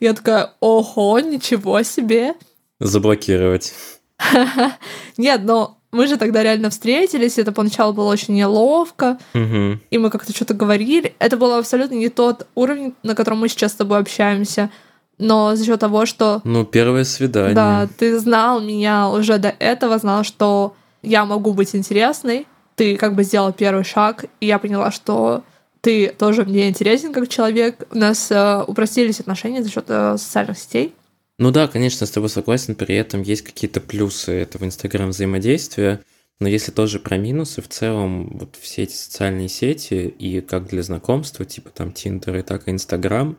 [0.00, 2.34] Я такая, ого, ничего себе.
[2.78, 3.74] Заблокировать.
[5.16, 9.80] Нет, но мы же тогда реально встретились, это поначалу было очень неловко, Мгм.
[9.90, 11.14] и мы как-то что-то говорили.
[11.18, 14.70] Это было абсолютно не тот уровень, на котором мы сейчас с тобой общаемся.
[15.18, 17.54] Но за счет того, что Ну, первое свидание.
[17.54, 23.14] да, ты знал меня уже до этого, знал, что я могу быть интересной, ты как
[23.14, 25.44] бы сделал первый шаг, и я поняла, что
[25.80, 27.86] ты тоже мне интересен как человек.
[27.92, 30.94] У нас э, упростились отношения за счет э, социальных сетей.
[31.38, 36.00] Ну да, конечно, с тобой согласен, при этом есть какие-то плюсы этого Инстаграм взаимодействия,
[36.38, 40.82] но если тоже про минусы, в целом вот все эти социальные сети и как для
[40.82, 43.38] знакомства, типа там Тиндер и так и Инстаграм,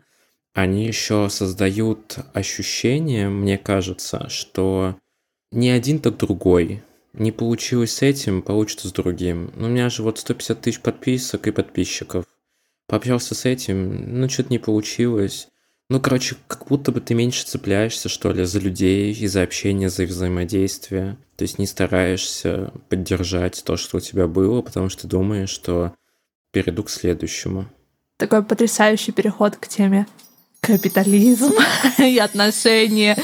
[0.52, 4.96] они еще создают ощущение, мне кажется, что
[5.50, 6.82] не один, так другой.
[7.12, 9.52] Не получилось с этим, получится с другим.
[9.56, 12.26] Ну, у меня же вот 150 тысяч подписок и подписчиков.
[12.86, 15.48] Пообщался с этим, ну, что-то не получилось.
[15.88, 19.88] Ну, короче, как будто бы ты меньше цепляешься, что ли, за людей, и за общение,
[19.88, 21.16] за взаимодействие.
[21.36, 25.94] То есть не стараешься поддержать то, что у тебя было, потому что думаешь, что
[26.50, 27.68] перейду к следующему.
[28.16, 30.06] Такой потрясающий переход к теме
[30.60, 31.52] капитализм
[31.98, 33.16] и отношения.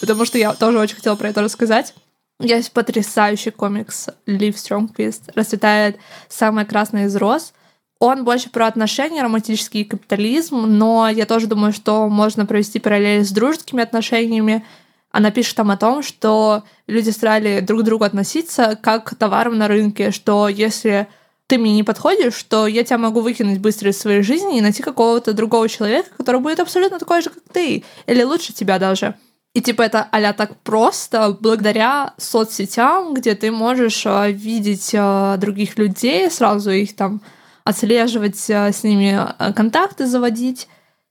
[0.00, 1.94] Потому что я тоже очень хотела про это рассказать.
[2.38, 5.98] Есть потрясающий комикс Лив Стронгквист «Расцветает
[6.28, 7.52] самая красная из роз».
[8.00, 13.30] Он больше про отношения, романтический капитализм, но я тоже думаю, что можно провести параллель с
[13.30, 14.64] дружескими отношениями.
[15.10, 19.58] Она пишет там о том, что люди стали друг к другу относиться как к товарам
[19.58, 21.08] на рынке, что если
[21.46, 24.82] ты мне не подходишь, то я тебя могу выкинуть быстро из своей жизни и найти
[24.82, 29.14] какого-то другого человека, который будет абсолютно такой же, как ты, или лучше тебя даже.
[29.52, 35.76] И типа это а так просто благодаря соцсетям, где ты можешь э, видеть э, других
[35.76, 37.20] людей, сразу их там
[37.64, 40.68] отслеживать, э, с ними э, контакты заводить.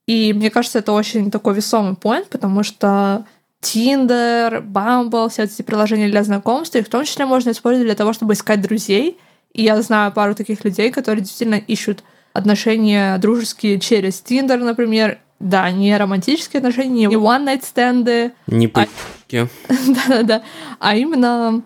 [0.08, 3.26] И мне кажется, это очень такой весомый point, потому что
[3.62, 8.14] Tinder, Bumble, все эти приложения для знакомств, их в том числе можно использовать для того,
[8.14, 9.18] чтобы искать друзей.
[9.54, 12.04] И я знаю пару таких людей, которые действительно ищут
[12.34, 15.20] отношения дружеские через Tinder, например.
[15.40, 19.48] Да, не романтические отношения, не one-night стенды, Не А- пытки.
[19.70, 20.42] да-да-да,
[20.80, 21.62] а именно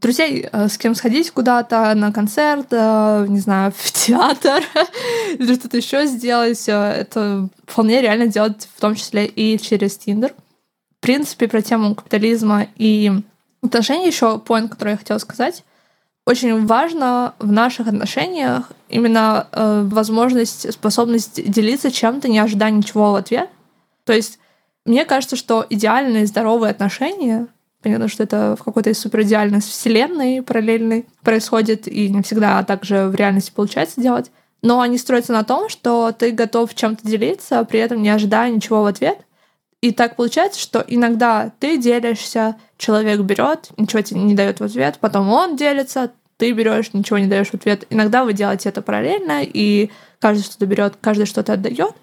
[0.00, 4.62] друзей, э, с кем сходить куда-то на концерт, э, не знаю, в театр
[5.38, 6.68] или что-то еще сделать.
[6.68, 10.34] э, Это вполне реально делать, в том числе и через Тиндер.
[10.98, 13.12] В принципе, про тему капитализма и
[13.62, 15.64] отношений еще поинт, который я хотела сказать.
[16.26, 23.16] Очень важно в наших отношениях именно э, возможность, способность делиться чем-то, не ожидая ничего в
[23.16, 23.48] ответ.
[24.04, 24.38] То есть
[24.84, 27.46] мне кажется, что идеальные здоровые отношения,
[27.82, 33.52] понятно, что это в какой-то суперидеальной вселенной параллельной происходит, и не всегда также в реальности
[33.54, 34.30] получается делать,
[34.62, 38.82] но они строятся на том, что ты готов чем-то делиться, при этом не ожидая ничего
[38.82, 39.18] в ответ.
[39.80, 44.98] И так получается, что иногда ты делишься, человек берет, ничего тебе не дает в ответ,
[45.00, 47.86] потом он делится, ты берешь, ничего не даешь в ответ.
[47.90, 51.94] Иногда вы делаете это параллельно, и каждый что-то берет, каждый что-то отдает.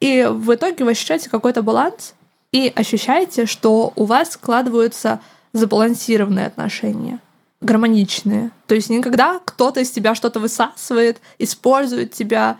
[0.00, 2.14] И в итоге вы ощущаете какой-то баланс
[2.52, 5.20] и ощущаете, что у вас складываются
[5.52, 7.18] забалансированные отношения,
[7.60, 8.50] гармоничные.
[8.66, 12.58] То есть никогда кто-то из тебя что-то высасывает, использует тебя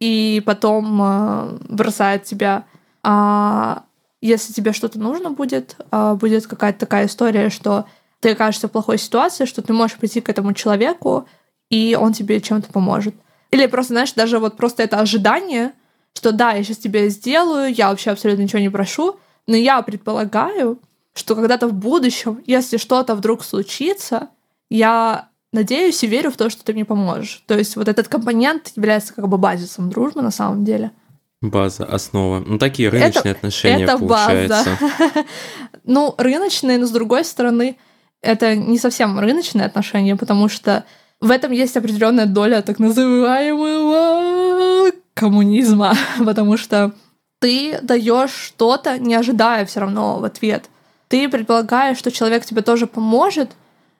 [0.00, 2.64] и потом э, бросает тебя.
[3.02, 3.84] А
[4.20, 7.86] если тебе что-то нужно будет, э, будет какая-то такая история, что
[8.20, 11.28] ты окажешься в плохой ситуации, что ты можешь прийти к этому человеку,
[11.70, 13.14] и он тебе чем-то поможет.
[13.50, 15.72] Или просто, знаешь, даже вот просто это ожидание,
[16.14, 19.18] что да, я сейчас тебе сделаю, я вообще абсолютно ничего не прошу,
[19.48, 20.78] но я предполагаю,
[21.14, 24.28] что когда-то в будущем, если что-то вдруг случится,
[24.70, 27.42] я надеюсь и верю в то, что ты мне поможешь.
[27.46, 30.92] То есть вот этот компонент является как бы базисом дружбы на самом деле.
[31.40, 32.40] База, основа.
[32.46, 34.76] Ну, такие рыночные Это- отношения, это получается.
[34.80, 35.24] база.
[35.84, 37.78] Ну, рыночные, но с другой стороны,
[38.20, 40.84] это не совсем рыночные отношения, потому что
[41.20, 45.94] в этом есть определенная доля так называемого коммунизма,
[46.24, 46.92] потому что
[47.38, 50.64] ты даешь что-то, не ожидая все равно в ответ.
[51.08, 53.52] Ты предполагаешь, что человек тебе тоже поможет,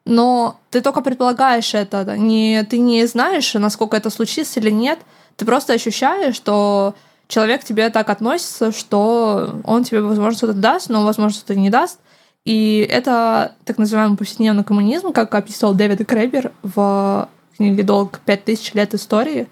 [0.05, 4.99] но ты только предполагаешь это, не, ты не знаешь, насколько это случится или нет.
[5.37, 6.95] Ты просто ощущаешь, что
[7.29, 12.01] человек тебе так относится, что он тебе, возможно, что-то даст, но, возможно, что-то не даст.
[12.45, 18.21] И это так называемый повседневный коммунизм, как описывал Дэвид Крейбер в книге «Долг.
[18.25, 19.49] Пять тысяч лет истории».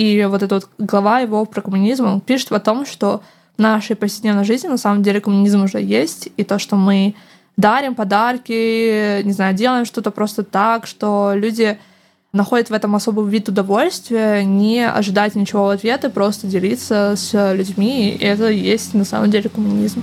[0.00, 3.20] И вот эта вот глава его про коммунизм, он пишет о том, что
[3.58, 7.14] в нашей повседневной жизни на самом деле коммунизм уже есть, и то, что мы
[7.58, 11.76] дарим подарки, не знаю, делаем что-то просто так, что люди
[12.32, 17.52] находят в этом особый вид удовольствия, не ожидать ничего в ответ и просто делиться с
[17.52, 18.12] людьми.
[18.12, 20.02] И это есть на самом деле коммунизм.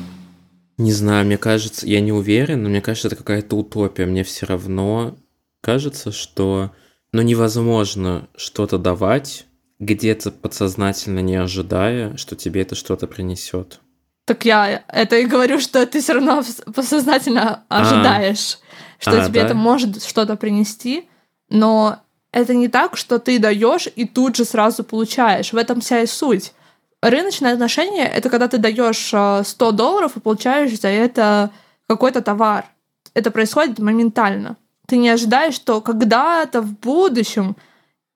[0.77, 4.05] Не знаю, мне кажется, я не уверен, но мне кажется, это какая-то утопия.
[4.05, 5.15] Мне все равно
[5.61, 6.69] кажется, что
[7.11, 9.46] ну, невозможно что-то давать,
[9.79, 13.79] где-то подсознательно не ожидая, что тебе это что-то принесет.
[14.25, 16.43] Так я это и говорю, что ты все равно
[16.75, 18.57] подсознательно ожидаешь,
[18.99, 19.01] а.
[19.01, 19.45] что а, тебе да?
[19.45, 21.07] это может что-то принести,
[21.49, 22.01] но
[22.31, 25.53] это не так, что ты даешь и тут же сразу получаешь.
[25.53, 26.53] В этом вся и суть.
[27.01, 31.51] Рыночные отношения— это когда ты даешь 100 э, долларов и получаешь за это
[31.87, 32.65] какой-то товар.
[33.13, 34.57] Это происходит моментально.
[34.87, 37.55] Ты не ожидаешь, что когда-то в будущем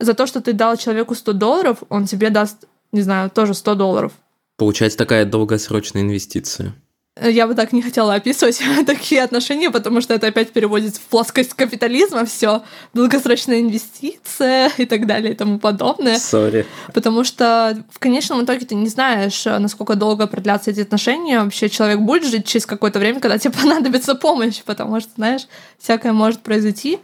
[0.01, 3.75] за то, что ты дал человеку 100 долларов, он тебе даст, не знаю, тоже 100
[3.75, 4.11] долларов.
[4.57, 6.73] Получается такая долгосрочная инвестиция.
[7.21, 11.53] Я бы так не хотела описывать такие отношения, потому что это опять переводится в плоскость
[11.53, 12.63] капитализма, все
[12.93, 16.17] долгосрочная инвестиция и так далее и тому подобное.
[16.17, 16.65] Сори.
[16.93, 21.41] Потому что в конечном итоге ты не знаешь, насколько долго продлятся эти отношения.
[21.41, 25.47] Вообще человек будет жить через какое-то время, когда тебе понадобится помощь, потому что, знаешь,
[25.79, 26.99] всякое может произойти.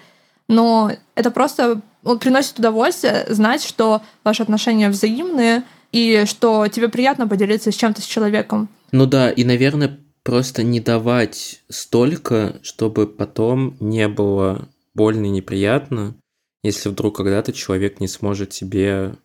[0.48, 7.28] Но это просто он приносит удовольствие знать, что ваши отношения взаимные, и что тебе приятно
[7.28, 8.70] поделиться с чем-то с человеком.
[8.92, 16.16] Ну да, и, наверное, просто не давать столько, чтобы потом не было больно и неприятно,
[16.64, 19.16] если вдруг когда-то человек не сможет тебе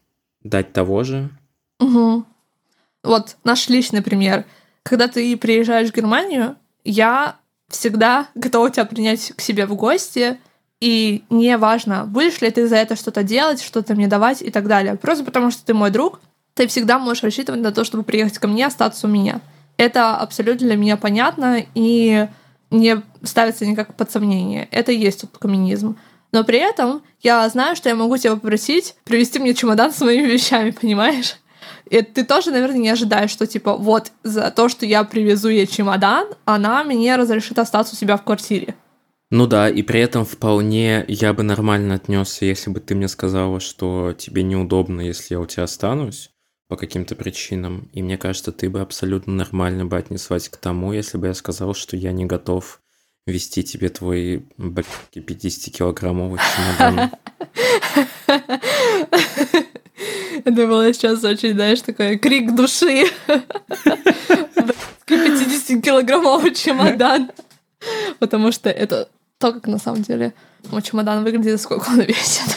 [0.42, 1.30] дать того же.
[1.80, 2.24] Угу.
[3.04, 4.44] Вот наш личный пример.
[4.82, 7.36] Когда ты приезжаешь в Германию, я
[7.68, 10.38] всегда готова тебя принять к себе в гости,
[10.82, 14.66] и не важно, будешь ли ты за это что-то делать, что-то мне давать и так
[14.66, 14.96] далее.
[14.96, 16.18] Просто потому что ты мой друг,
[16.54, 19.40] ты всегда можешь рассчитывать на то, чтобы приехать ко мне, остаться у меня.
[19.76, 22.26] Это абсолютно для меня понятно и
[22.72, 24.66] не ставится никак под сомнение.
[24.72, 25.96] Это и есть тот коммунизм.
[26.32, 30.26] Но при этом я знаю, что я могу тебя попросить привезти мне чемодан с моими
[30.26, 31.36] вещами, понимаешь?
[31.90, 35.68] И ты тоже, наверное, не ожидаешь, что типа вот за то, что я привезу ей
[35.68, 38.74] чемодан, она мне разрешит остаться у себя в квартире.
[39.32, 43.60] Ну да, и при этом вполне я бы нормально отнесся, если бы ты мне сказала,
[43.60, 46.30] что тебе неудобно, если я у тебя останусь
[46.68, 47.88] по каким-то причинам.
[47.94, 51.72] И мне кажется, ты бы абсолютно нормально бы отнеслась к тому, если бы я сказал,
[51.72, 52.82] что я не готов
[53.26, 57.10] вести тебе твой 50-килограммовый чемодан.
[60.44, 63.06] Это было сейчас очень, знаешь, такой крик души.
[65.06, 67.30] 50-килограммовый чемодан.
[68.18, 69.08] Потому что это
[69.42, 70.34] то, как на самом деле
[70.70, 72.56] мой чемодан выглядит, сколько он весит.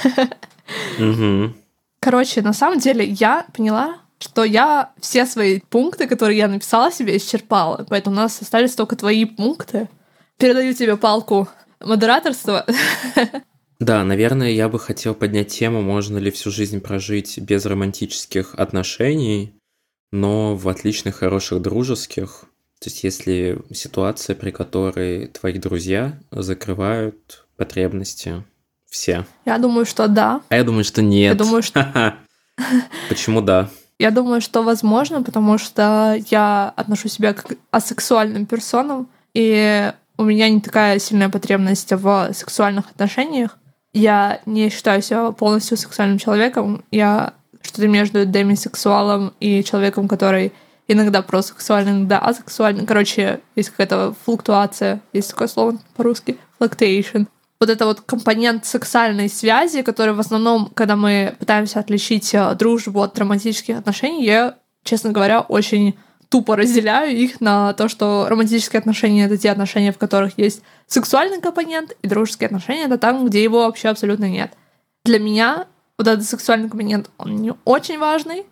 [1.99, 7.17] Короче, на самом деле я поняла, что я все свои пункты, которые я написала себе,
[7.17, 7.85] исчерпала.
[7.89, 9.89] Поэтому у нас остались только твои пункты.
[10.37, 11.47] Передаю тебе палку
[11.79, 12.65] модераторства.
[13.79, 19.53] Да, наверное, я бы хотел поднять тему, можно ли всю жизнь прожить без романтических отношений,
[20.11, 22.45] но в отличных, хороших, дружеских.
[22.85, 28.43] То есть если ситуация, при которой твои друзья закрывают потребности
[28.87, 29.25] все.
[29.43, 30.41] Я думаю, что да.
[30.49, 31.31] А я думаю, что нет.
[31.31, 32.13] Я думаю, что...
[33.09, 33.69] Почему да?
[33.97, 40.47] Я думаю, что возможно, потому что я отношу себя к асексуальным персонам, и у меня
[40.47, 43.57] не такая сильная потребность в сексуальных отношениях.
[43.93, 46.83] Я не считаю себя полностью сексуальным человеком.
[46.91, 47.33] Я
[47.63, 50.53] что-то между демисексуалом и человеком, который
[50.87, 52.85] иногда просто сексуальный, иногда асексуальный.
[52.85, 57.27] Короче, есть какая-то флуктуация, есть такое слово по-русски, fluctuation
[57.59, 63.01] вот это вот компонент сексуальной связи, который в основном, когда мы пытаемся отличить э, дружбу
[63.01, 65.97] от романтических отношений, я, честно говоря, очень
[66.29, 71.39] тупо разделяю их на то, что романтические отношения— это те отношения, в которых есть сексуальный
[71.39, 74.53] компонент, и дружеские отношения— это там, где его вообще абсолютно нет.
[75.05, 75.67] Для меня
[75.97, 78.45] вот этот сексуальный компонент, он не очень важный,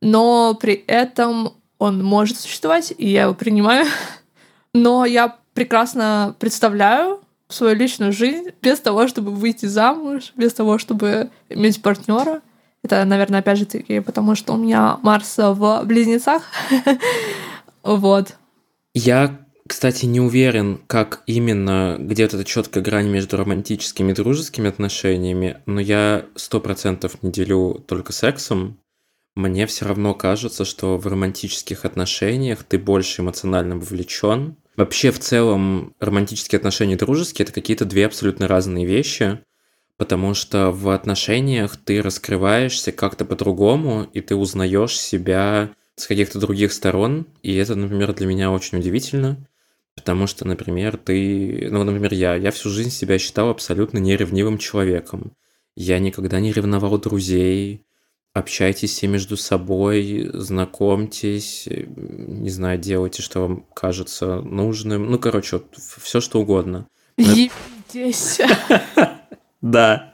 [0.00, 3.86] но при этом он может существовать, и я его принимаю.
[4.74, 11.30] Но я прекрасно представляю, свою личную жизнь без того, чтобы выйти замуж, без того, чтобы
[11.48, 12.42] иметь партнера.
[12.82, 16.42] Это, наверное, опять же таки, потому что у меня Марс в близнецах.
[17.82, 18.36] вот.
[18.94, 24.68] Я, кстати, не уверен, как именно, где вот эта четкая грань между романтическими и дружескими
[24.68, 28.78] отношениями, но я сто процентов не делю только сексом.
[29.36, 35.94] Мне все равно кажется, что в романтических отношениях ты больше эмоционально вовлечен, Вообще, в целом,
[36.00, 39.40] романтические отношения и дружеские– это какие-то две абсолютно разные вещи,
[39.96, 46.74] потому что в отношениях ты раскрываешься как-то по-другому, и ты узнаешь себя с каких-то других
[46.74, 49.48] сторон, и это, например, для меня очень удивительно,
[49.94, 55.32] потому что, например, ты, ну, например, я, я всю жизнь себя считал абсолютно неревнивым человеком.
[55.74, 57.86] Я никогда не ревновал друзей,
[58.36, 65.10] общайтесь все между собой, знакомьтесь, не знаю, делайте, что вам кажется нужным.
[65.10, 66.86] Ну, короче, вот все что угодно.
[67.16, 68.40] Ебитесь.
[69.62, 70.12] Да.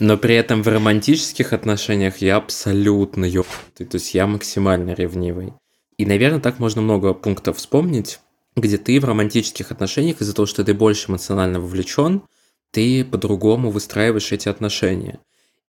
[0.00, 3.84] Но при этом в романтических отношениях я абсолютно ёбнутый.
[3.84, 5.52] То есть я максимально ревнивый.
[5.98, 8.20] И, наверное, так можно много пунктов вспомнить,
[8.54, 12.22] где ты в романтических отношениях из-за того, что ты больше эмоционально вовлечен,
[12.70, 15.18] ты по-другому выстраиваешь эти отношения.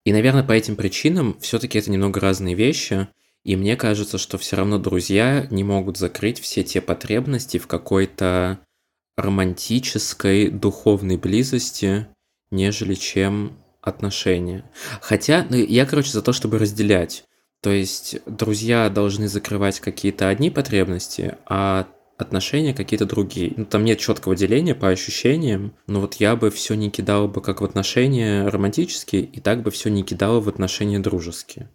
[0.04, 3.08] И, наверное, по этим причинам все-таки это немного разные вещи.
[3.44, 8.60] И мне кажется, что все равно друзья не могут закрыть все те потребности в какой-то
[9.18, 12.08] романтической духовной близости,
[12.50, 14.70] нежели чем отношения.
[15.02, 17.26] Хотя, ну, я, короче, за то, чтобы разделять.
[17.62, 21.88] То есть друзья должны закрывать какие-то одни потребности, а
[22.22, 23.54] отношения какие-то другие.
[23.56, 27.42] Ну, там нет четкого деления по ощущениям, но вот я бы все не кидал бы
[27.42, 31.70] как в отношения романтические, и так бы все не кидал в отношения дружеские.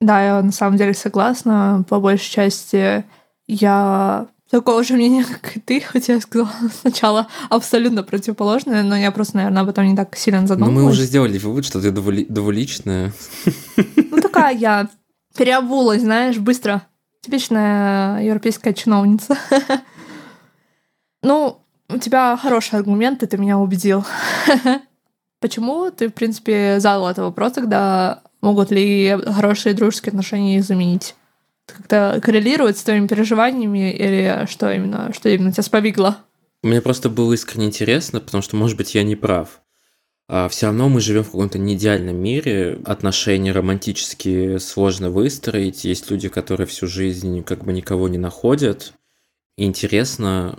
[0.00, 1.84] Да, я на самом деле согласна.
[1.88, 3.04] По большей части
[3.46, 6.50] я такого же мнения, как и ты, хотя я сказала
[6.80, 10.74] сначала абсолютно противоположное, но я просто, наверное, об этом не так сильно задумалась.
[10.74, 12.24] Ну, мы уже сделали вывод, что ты двули...
[12.24, 13.12] двуличная.
[13.76, 14.88] Ну, такая я
[15.36, 16.82] переобулась, знаешь, быстро.
[17.22, 19.36] Типичная европейская чиновница.
[21.22, 21.60] Ну,
[21.90, 24.06] у тебя хороший аргумент, ты меня убедил.
[25.38, 28.22] Почему ты, в принципе, задал этот вопрос тогда?
[28.40, 31.14] Могут ли хорошие дружеские отношения заменить?
[31.70, 36.18] как-то коррелирует с твоими переживаниями или что именно, что именно тебя сповигло?
[36.62, 39.60] Мне просто было искренне интересно, потому что, может быть, я не прав.
[40.32, 46.28] А все равно мы живем в каком-то неидеальном мире, отношения романтические сложно выстроить, есть люди,
[46.28, 48.92] которые всю жизнь как бы никого не находят.
[49.56, 50.56] И интересно,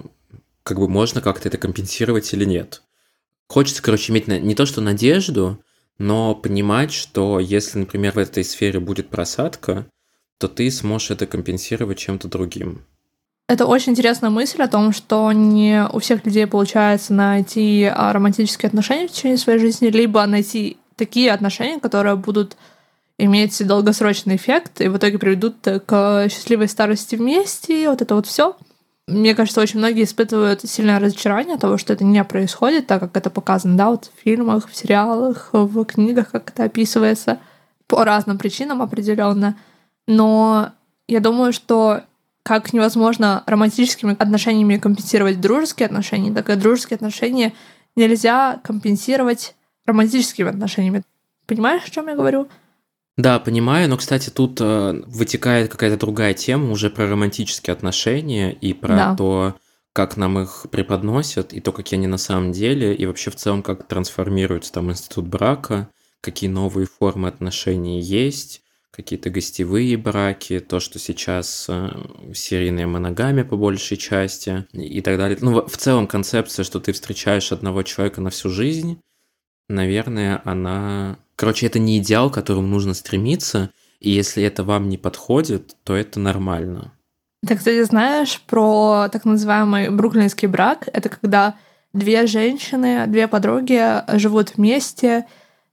[0.63, 2.83] как бы можно как-то это компенсировать или нет.
[3.47, 5.63] Хочется, короче, иметь не то что надежду,
[5.97, 9.87] но понимать, что если, например, в этой сфере будет просадка,
[10.37, 12.85] то ты сможешь это компенсировать чем-то другим.
[13.51, 18.69] Это очень интересная мысль о том, что не у всех людей получается найти а, романтические
[18.69, 22.55] отношения в течение своей жизни, либо найти такие отношения, которые будут
[23.17, 28.55] иметь долгосрочный эффект и в итоге приведут к счастливой старости вместе, вот это вот все.
[29.05, 33.17] Мне кажется, очень многие испытывают сильное разочарование от того, что это не происходит, так как
[33.17, 37.37] это показано, да, вот в фильмах, в сериалах, в книгах, как это описывается,
[37.87, 39.57] по разным причинам определенно
[40.07, 40.71] но
[41.11, 42.03] я думаю, что
[42.43, 47.53] как невозможно романтическими отношениями компенсировать дружеские отношения, так и дружеские отношения
[47.95, 49.55] нельзя компенсировать
[49.85, 51.03] романтическими отношениями.
[51.45, 52.47] Понимаешь, о чем я говорю?
[53.17, 58.73] Да, понимаю, но, кстати, тут э, вытекает какая-то другая тема уже про романтические отношения и
[58.73, 59.15] про да.
[59.15, 59.55] то,
[59.93, 63.63] как нам их преподносят, и то, какие они на самом деле, и вообще в целом,
[63.63, 65.89] как трансформируется там институт брака,
[66.21, 68.61] какие новые формы отношений есть,
[68.91, 71.89] какие-то гостевые браки, то, что сейчас э,
[72.33, 75.37] серийная моногамия по большей части и так далее.
[75.41, 78.99] Ну, в целом концепция, что ты встречаешь одного человека на всю жизнь,
[79.69, 81.17] наверное, она...
[81.35, 85.95] Короче, это не идеал, к которому нужно стремиться, и если это вам не подходит, то
[85.95, 86.93] это нормально.
[87.47, 90.87] Ты, кстати, знаешь про так называемый бруклинский брак?
[90.91, 91.55] Это когда
[91.93, 93.81] две женщины, две подруги
[94.17, 95.25] живут вместе,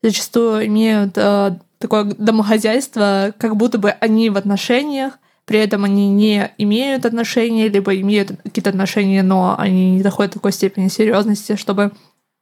[0.02, 6.52] зачастую имеют э, такое домохозяйство, как будто бы они в отношениях, при этом они не
[6.58, 11.92] имеют отношений, либо имеют какие-то отношения, но они не доходят до такой степени серьезности, чтобы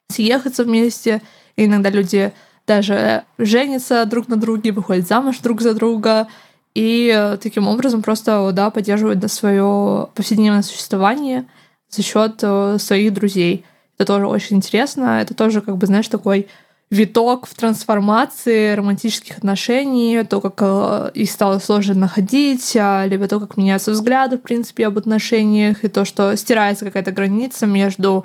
[0.08, 1.22] съехаться вместе.
[1.56, 2.32] И иногда люди
[2.66, 6.26] даже женятся друг на друге, выходят замуж друг за друга,
[6.74, 11.46] и таким образом просто да, поддерживают свое повседневное существование
[11.88, 13.64] за счет э, своих друзей.
[13.96, 15.20] Это тоже очень интересно.
[15.22, 16.48] Это тоже, как бы, знаешь, такой
[16.90, 23.40] виток в трансформации романтических отношений, то, как э, их стало сложно находить, а, либо то,
[23.40, 28.24] как меняются взгляды, в принципе, об отношениях, и то, что стирается какая-то граница между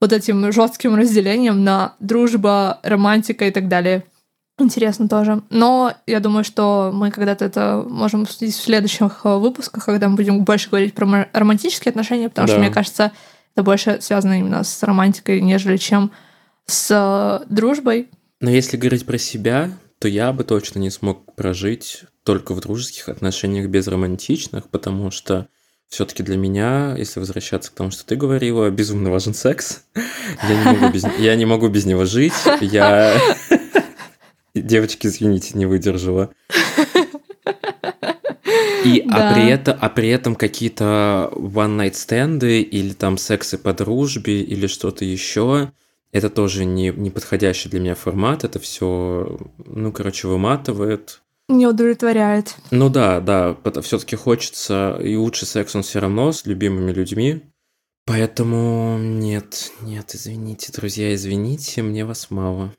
[0.00, 4.04] вот этим жестким разделением на дружба, романтика и так далее.
[4.58, 5.42] Интересно тоже.
[5.50, 10.16] Но я думаю, что мы когда-то это можем обсудить в следующих э, выпусках, когда мы
[10.16, 12.54] будем больше говорить про романтические отношения, потому да.
[12.54, 13.12] что, мне кажется,
[13.54, 16.10] это больше связано именно с романтикой, нежели чем
[16.68, 18.08] с э, дружбой.
[18.40, 23.08] Но если говорить про себя, то я бы точно не смог прожить только в дружеских
[23.08, 25.48] отношениях без романтичных, потому что
[25.88, 29.84] все-таки для меня, если возвращаться к тому, что ты говорила, безумно важен секс.
[30.46, 32.34] Я не могу без, я не могу без него жить.
[32.60, 33.18] Я...
[34.54, 36.30] Девочки, извините, не выдержала.
[38.84, 39.30] И, а да.
[39.30, 44.66] а, при это, а при этом какие-то one-night стенды или там сексы по дружбе или
[44.66, 45.72] что-то еще,
[46.12, 51.22] это тоже не, не подходящий для меня формат, это все, ну, короче, выматывает.
[51.48, 52.56] Не удовлетворяет.
[52.70, 57.42] Ну да, да, все-таки хочется, и лучший секс он все равно с любимыми людьми.
[58.06, 62.74] Поэтому нет, нет, извините, друзья, извините, мне вас мало.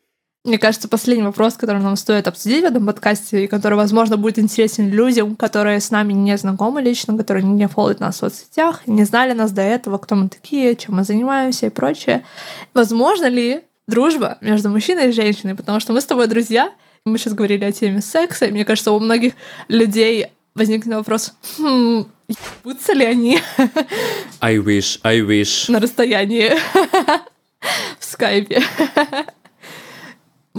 [0.45, 4.39] Мне кажется, последний вопрос, который нам стоит обсудить в этом подкасте, и который, возможно, будет
[4.39, 9.03] интересен людям, которые с нами не знакомы лично, которые не фолловят нас в соцсетях, не
[9.03, 12.23] знали нас до этого, кто мы такие, чем мы занимаемся и прочее.
[12.73, 15.55] Возможно ли дружба между мужчиной и женщиной?
[15.55, 16.71] Потому что мы с тобой друзья,
[17.03, 19.33] мы сейчас говорили о теме секса, и мне кажется, у многих
[19.67, 23.39] людей возникнет вопрос, хм, ебутся ли они?
[24.39, 25.69] I wish, I wish.
[25.69, 26.53] На расстоянии
[27.99, 28.63] в скайпе.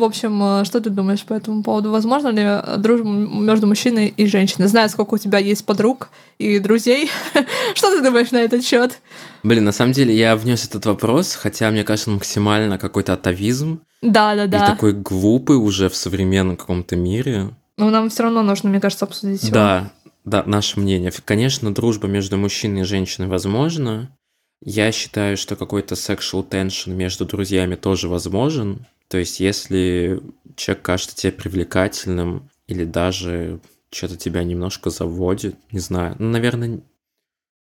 [0.00, 1.90] В общем, э, что ты думаешь по этому поводу?
[1.90, 4.66] Возможно ли э, дружба между мужчиной и женщиной?
[4.66, 6.08] Знаю, сколько у тебя есть подруг
[6.38, 7.10] и друзей.
[7.74, 8.98] что ты думаешь на этот счет?
[9.42, 13.82] Блин, на самом деле я внес этот вопрос, хотя мне кажется, максимально какой-то атовизм.
[14.00, 14.64] Да, да, да.
[14.64, 17.50] И такой глупый уже в современном каком-то мире.
[17.76, 19.52] Но нам все равно нужно, мне кажется, обсудить его.
[19.52, 19.92] Да,
[20.24, 21.12] да, наше мнение.
[21.26, 24.16] Конечно, дружба между мужчиной и женщиной возможна.
[24.64, 28.86] Я считаю, что какой-то sexual tension между друзьями тоже возможен.
[29.10, 30.22] То есть, если
[30.54, 33.60] человек кажется тебе привлекательным или даже
[33.90, 36.80] что-то тебя немножко заводит, не знаю, ну, наверное,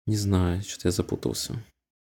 [0.06, 1.56] не знаю, что-то я запутался.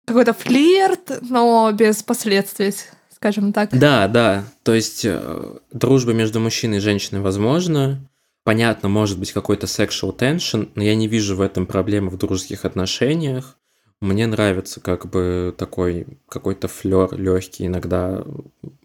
[0.05, 2.73] Какой-то флирт, но без последствий,
[3.11, 3.69] скажем так.
[3.77, 4.45] Да, да.
[4.63, 7.99] То есть э, дружба между мужчиной и женщиной возможна.
[8.43, 12.65] Понятно, может быть какой-то sexual tension, но я не вижу в этом проблемы в дружеских
[12.65, 13.59] отношениях.
[14.01, 18.23] Мне нравится как бы такой какой-то флер легкий иногда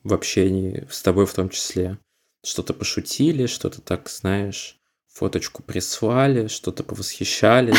[0.04, 1.98] в общении с тобой в том числе.
[2.44, 4.80] Что-то пошутили, что-то так, знаешь,
[5.12, 7.76] фоточку прислали, что-то повосхищались.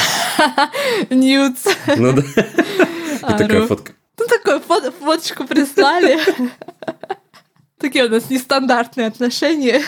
[1.10, 1.66] Ньюц.
[1.98, 2.22] Ну да.
[3.34, 3.94] И такая фотка.
[4.20, 6.20] Ну, такую фоточку прислали.
[7.80, 9.82] Такие у нас нестандартные отношения.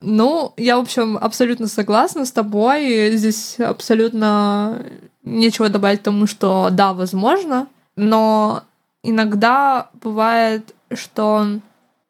[0.00, 3.10] Ну, я, в общем, абсолютно согласна с тобой.
[3.16, 4.86] Здесь абсолютно
[5.22, 8.62] нечего добавить к тому, что да, возможно, но
[9.02, 11.60] иногда бывает, что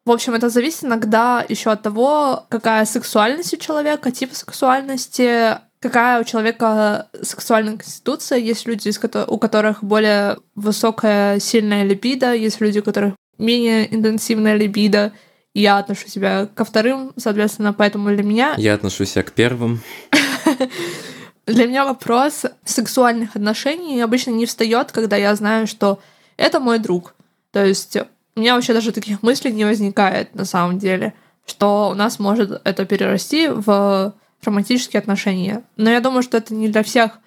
[0.05, 6.19] в общем, это зависит иногда еще от того, какая сексуальность у человека, тип сексуальности, какая
[6.19, 8.37] у человека сексуальная конституция.
[8.37, 8.91] Есть люди,
[9.27, 15.13] у которых более высокая, сильная либидо, есть люди, у которых менее интенсивная либидо.
[15.53, 18.55] Я отношу себя ко вторым, соответственно, поэтому для меня...
[18.57, 19.81] Я отношу себя к первым.
[21.45, 25.99] Для меня вопрос сексуальных отношений обычно не встает, когда я знаю, что
[26.37, 27.15] это мой друг.
[27.51, 27.97] То есть
[28.35, 31.13] у меня вообще даже таких мыслей не возникает на самом деле,
[31.45, 34.13] что у нас может это перерасти в
[34.43, 35.63] романтические отношения.
[35.75, 37.19] Но я думаю, что это не для всех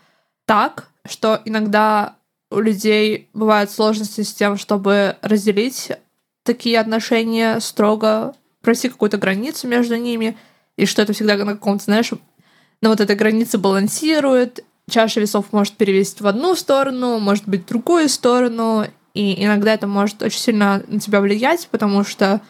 [0.47, 2.17] так, что иногда
[2.51, 5.93] у людей бывают сложности с тем, чтобы разделить
[6.43, 10.37] такие отношения строго, пройти какую-то границу между ними,
[10.77, 12.13] и что это всегда на каком-то, знаешь,
[12.81, 14.65] на вот этой границе балансирует.
[14.89, 19.87] Чаша весов может перевести в одну сторону, может быть в другую сторону, и иногда это
[19.87, 22.41] может очень сильно на тебя влиять, потому что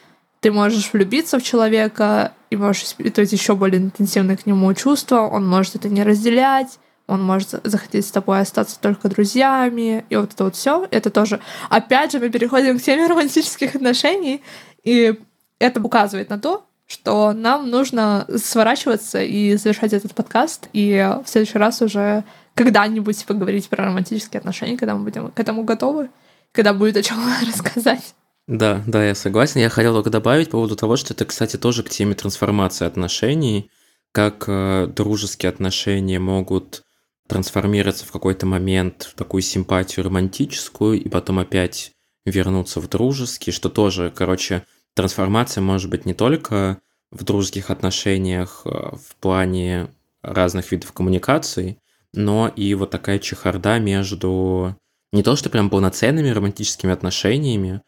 [0.40, 5.46] ты можешь влюбиться в человека и можешь испытывать еще более интенсивные к нему чувства, он
[5.48, 10.44] может это не разделять, он может захотеть с тобой остаться только друзьями, и вот это
[10.44, 11.40] вот все, это тоже.
[11.70, 14.42] Опять же, мы переходим к теме романтических отношений,
[14.84, 15.18] и
[15.58, 21.58] это указывает на то, что нам нужно сворачиваться и завершать этот подкаст, и в следующий
[21.58, 26.10] раз уже когда-нибудь поговорить про романтические отношения, когда мы будем к этому готовы,
[26.52, 28.14] когда будет о чем рассказать.
[28.46, 29.60] Да, да, я согласен.
[29.60, 33.70] Я хотел только добавить по поводу того, что это, кстати, тоже к теме трансформации отношений,
[34.12, 36.82] как э, дружеские отношения могут
[37.28, 41.90] трансформироваться в какой-то момент в такую симпатию романтическую и потом опять
[42.24, 44.64] вернуться в дружеские, что тоже, короче,
[44.96, 46.78] трансформация может быть не только
[47.12, 49.88] в дружеских отношениях э, в плане
[50.22, 51.78] разных видов коммуникаций,
[52.12, 54.74] но и вот такая чехарда между
[55.12, 57.82] не то что прям полноценными романтическими отношениями,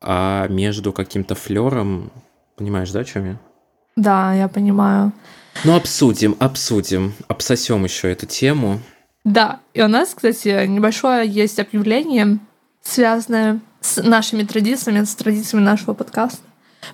[0.00, 2.10] а между каким-то флером,
[2.56, 3.40] понимаешь, да, о чем я?
[3.96, 5.12] Да, я понимаю.
[5.64, 8.80] Ну, обсудим, обсудим, обсосем еще эту тему.
[9.24, 12.38] Да, и у нас, кстати, небольшое есть объявление,
[12.82, 16.42] связанное с нашими традициями, с традициями нашего подкаста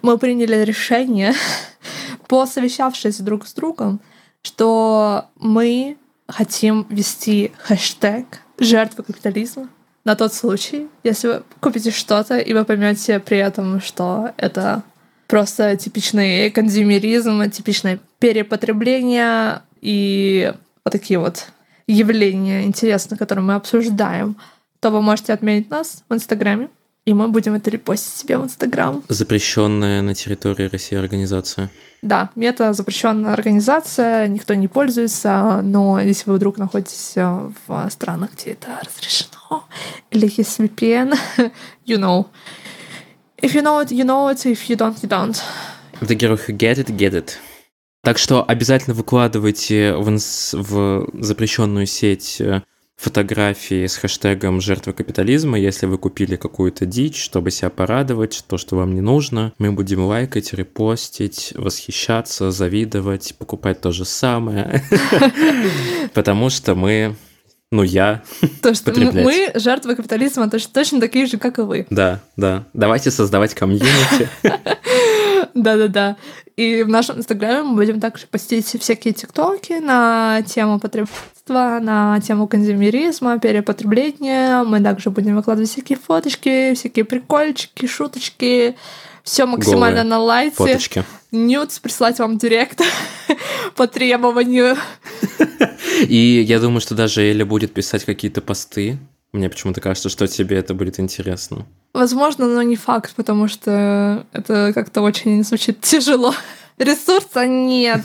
[0.03, 1.35] мы приняли решение,
[2.29, 4.01] посовещавшись друг с другом,
[4.43, 5.97] что мы
[6.27, 9.69] хотим вести хэштег «жертвы капитализма»
[10.05, 14.83] на тот случай, если вы купите что-то, и вы поймете при этом, что это
[15.27, 20.53] просто типичный консюмеризм, типичное перепотребление и
[20.85, 21.49] вот такие вот
[21.87, 24.37] явления интересные, которые мы обсуждаем,
[24.81, 26.71] то вы можете отметить нас в Инстаграме
[27.09, 29.03] и мы будем это репостить себе в Инстаграм.
[29.09, 31.71] Запрещенная на территории России организация.
[32.03, 38.35] Да, мета запрещенная организация, никто не пользуется, но если вы вдруг находитесь э, в странах,
[38.35, 39.65] где это разрешено,
[40.11, 41.19] или есть VPN,
[41.87, 42.27] you know.
[43.41, 45.43] If you know it, you know it, if you don't, you don't.
[46.03, 47.39] The girl who get it, get it.
[48.03, 50.11] Так что обязательно выкладывайте в,
[50.53, 52.61] в запрещенную сеть э,
[52.99, 58.77] фотографии с хэштегом «Жертва капитализма», если вы купили какую-то дичь, чтобы себя порадовать, то, что
[58.77, 59.53] вам не нужно.
[59.59, 64.83] Мы будем лайкать, репостить, восхищаться, завидовать, покупать то же самое.
[66.13, 67.15] Потому что мы,
[67.71, 68.25] ну я,
[68.63, 69.25] То, что Потреблять.
[69.25, 71.87] мы жертвы капитализма точно, точно такие же, как и вы.
[71.91, 72.65] да, да.
[72.73, 74.29] Давайте создавать комьюнити.
[75.55, 76.17] Да-да-да.
[76.57, 80.79] И в нашем инстаграме мы будем также постить всякие тиктоки на тему
[81.49, 84.63] потребительства, на тему консюмеризма, перепотребления.
[84.65, 88.77] Мы также будем выкладывать всякие фоточки, всякие прикольчики, шуточки.
[89.23, 90.57] Все максимально Голые на лайте.
[90.57, 91.05] Фоточки.
[91.33, 92.81] Нюц прислать вам директ
[93.77, 94.77] по требованию.
[96.09, 98.99] И я думаю, что даже Эля будет писать какие-то посты.
[99.33, 101.67] Мне почему-то кажется, что тебе это будет интересно.
[101.93, 106.35] Возможно, но не факт, потому что это как-то очень звучит тяжело.
[106.79, 108.03] Ресурса нет.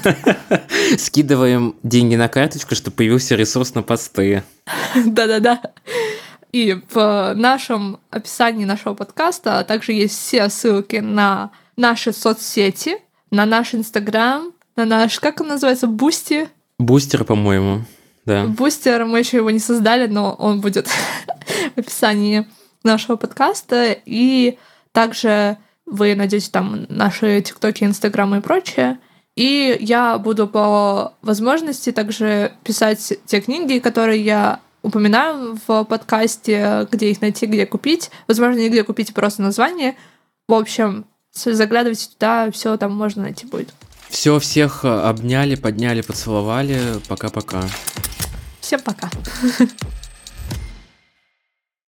[0.97, 4.43] Скидываем деньги на карточку, чтобы появился ресурс на посты.
[5.05, 5.61] Да-да-да.
[6.51, 12.97] И в нашем описании нашего подкаста также есть все ссылки на наши соцсети,
[13.31, 16.49] на наш Инстаграм, на наш, как он называется, Boosty.
[16.77, 17.81] Бустер, по-моему.
[18.25, 18.45] Да.
[18.45, 20.87] Бустер, мы еще его не создали, но он будет
[21.75, 22.47] в описании
[22.83, 23.97] нашего подкаста.
[24.05, 24.57] И
[24.91, 28.99] также вы найдете там наши ТикТоки, Инстаграмы и прочее.
[29.35, 37.09] И я буду по возможности также писать те книги, которые я упоминаю в подкасте, где
[37.09, 38.11] их найти, где купить.
[38.27, 39.95] Возможно, нигде купить просто название.
[40.47, 43.73] В общем, заглядывайте туда, все там можно найти будет.
[44.09, 46.79] Все, всех э, обняли, подняли, поцеловали.
[47.07, 47.63] Пока-пока.
[48.61, 49.09] Всем пока.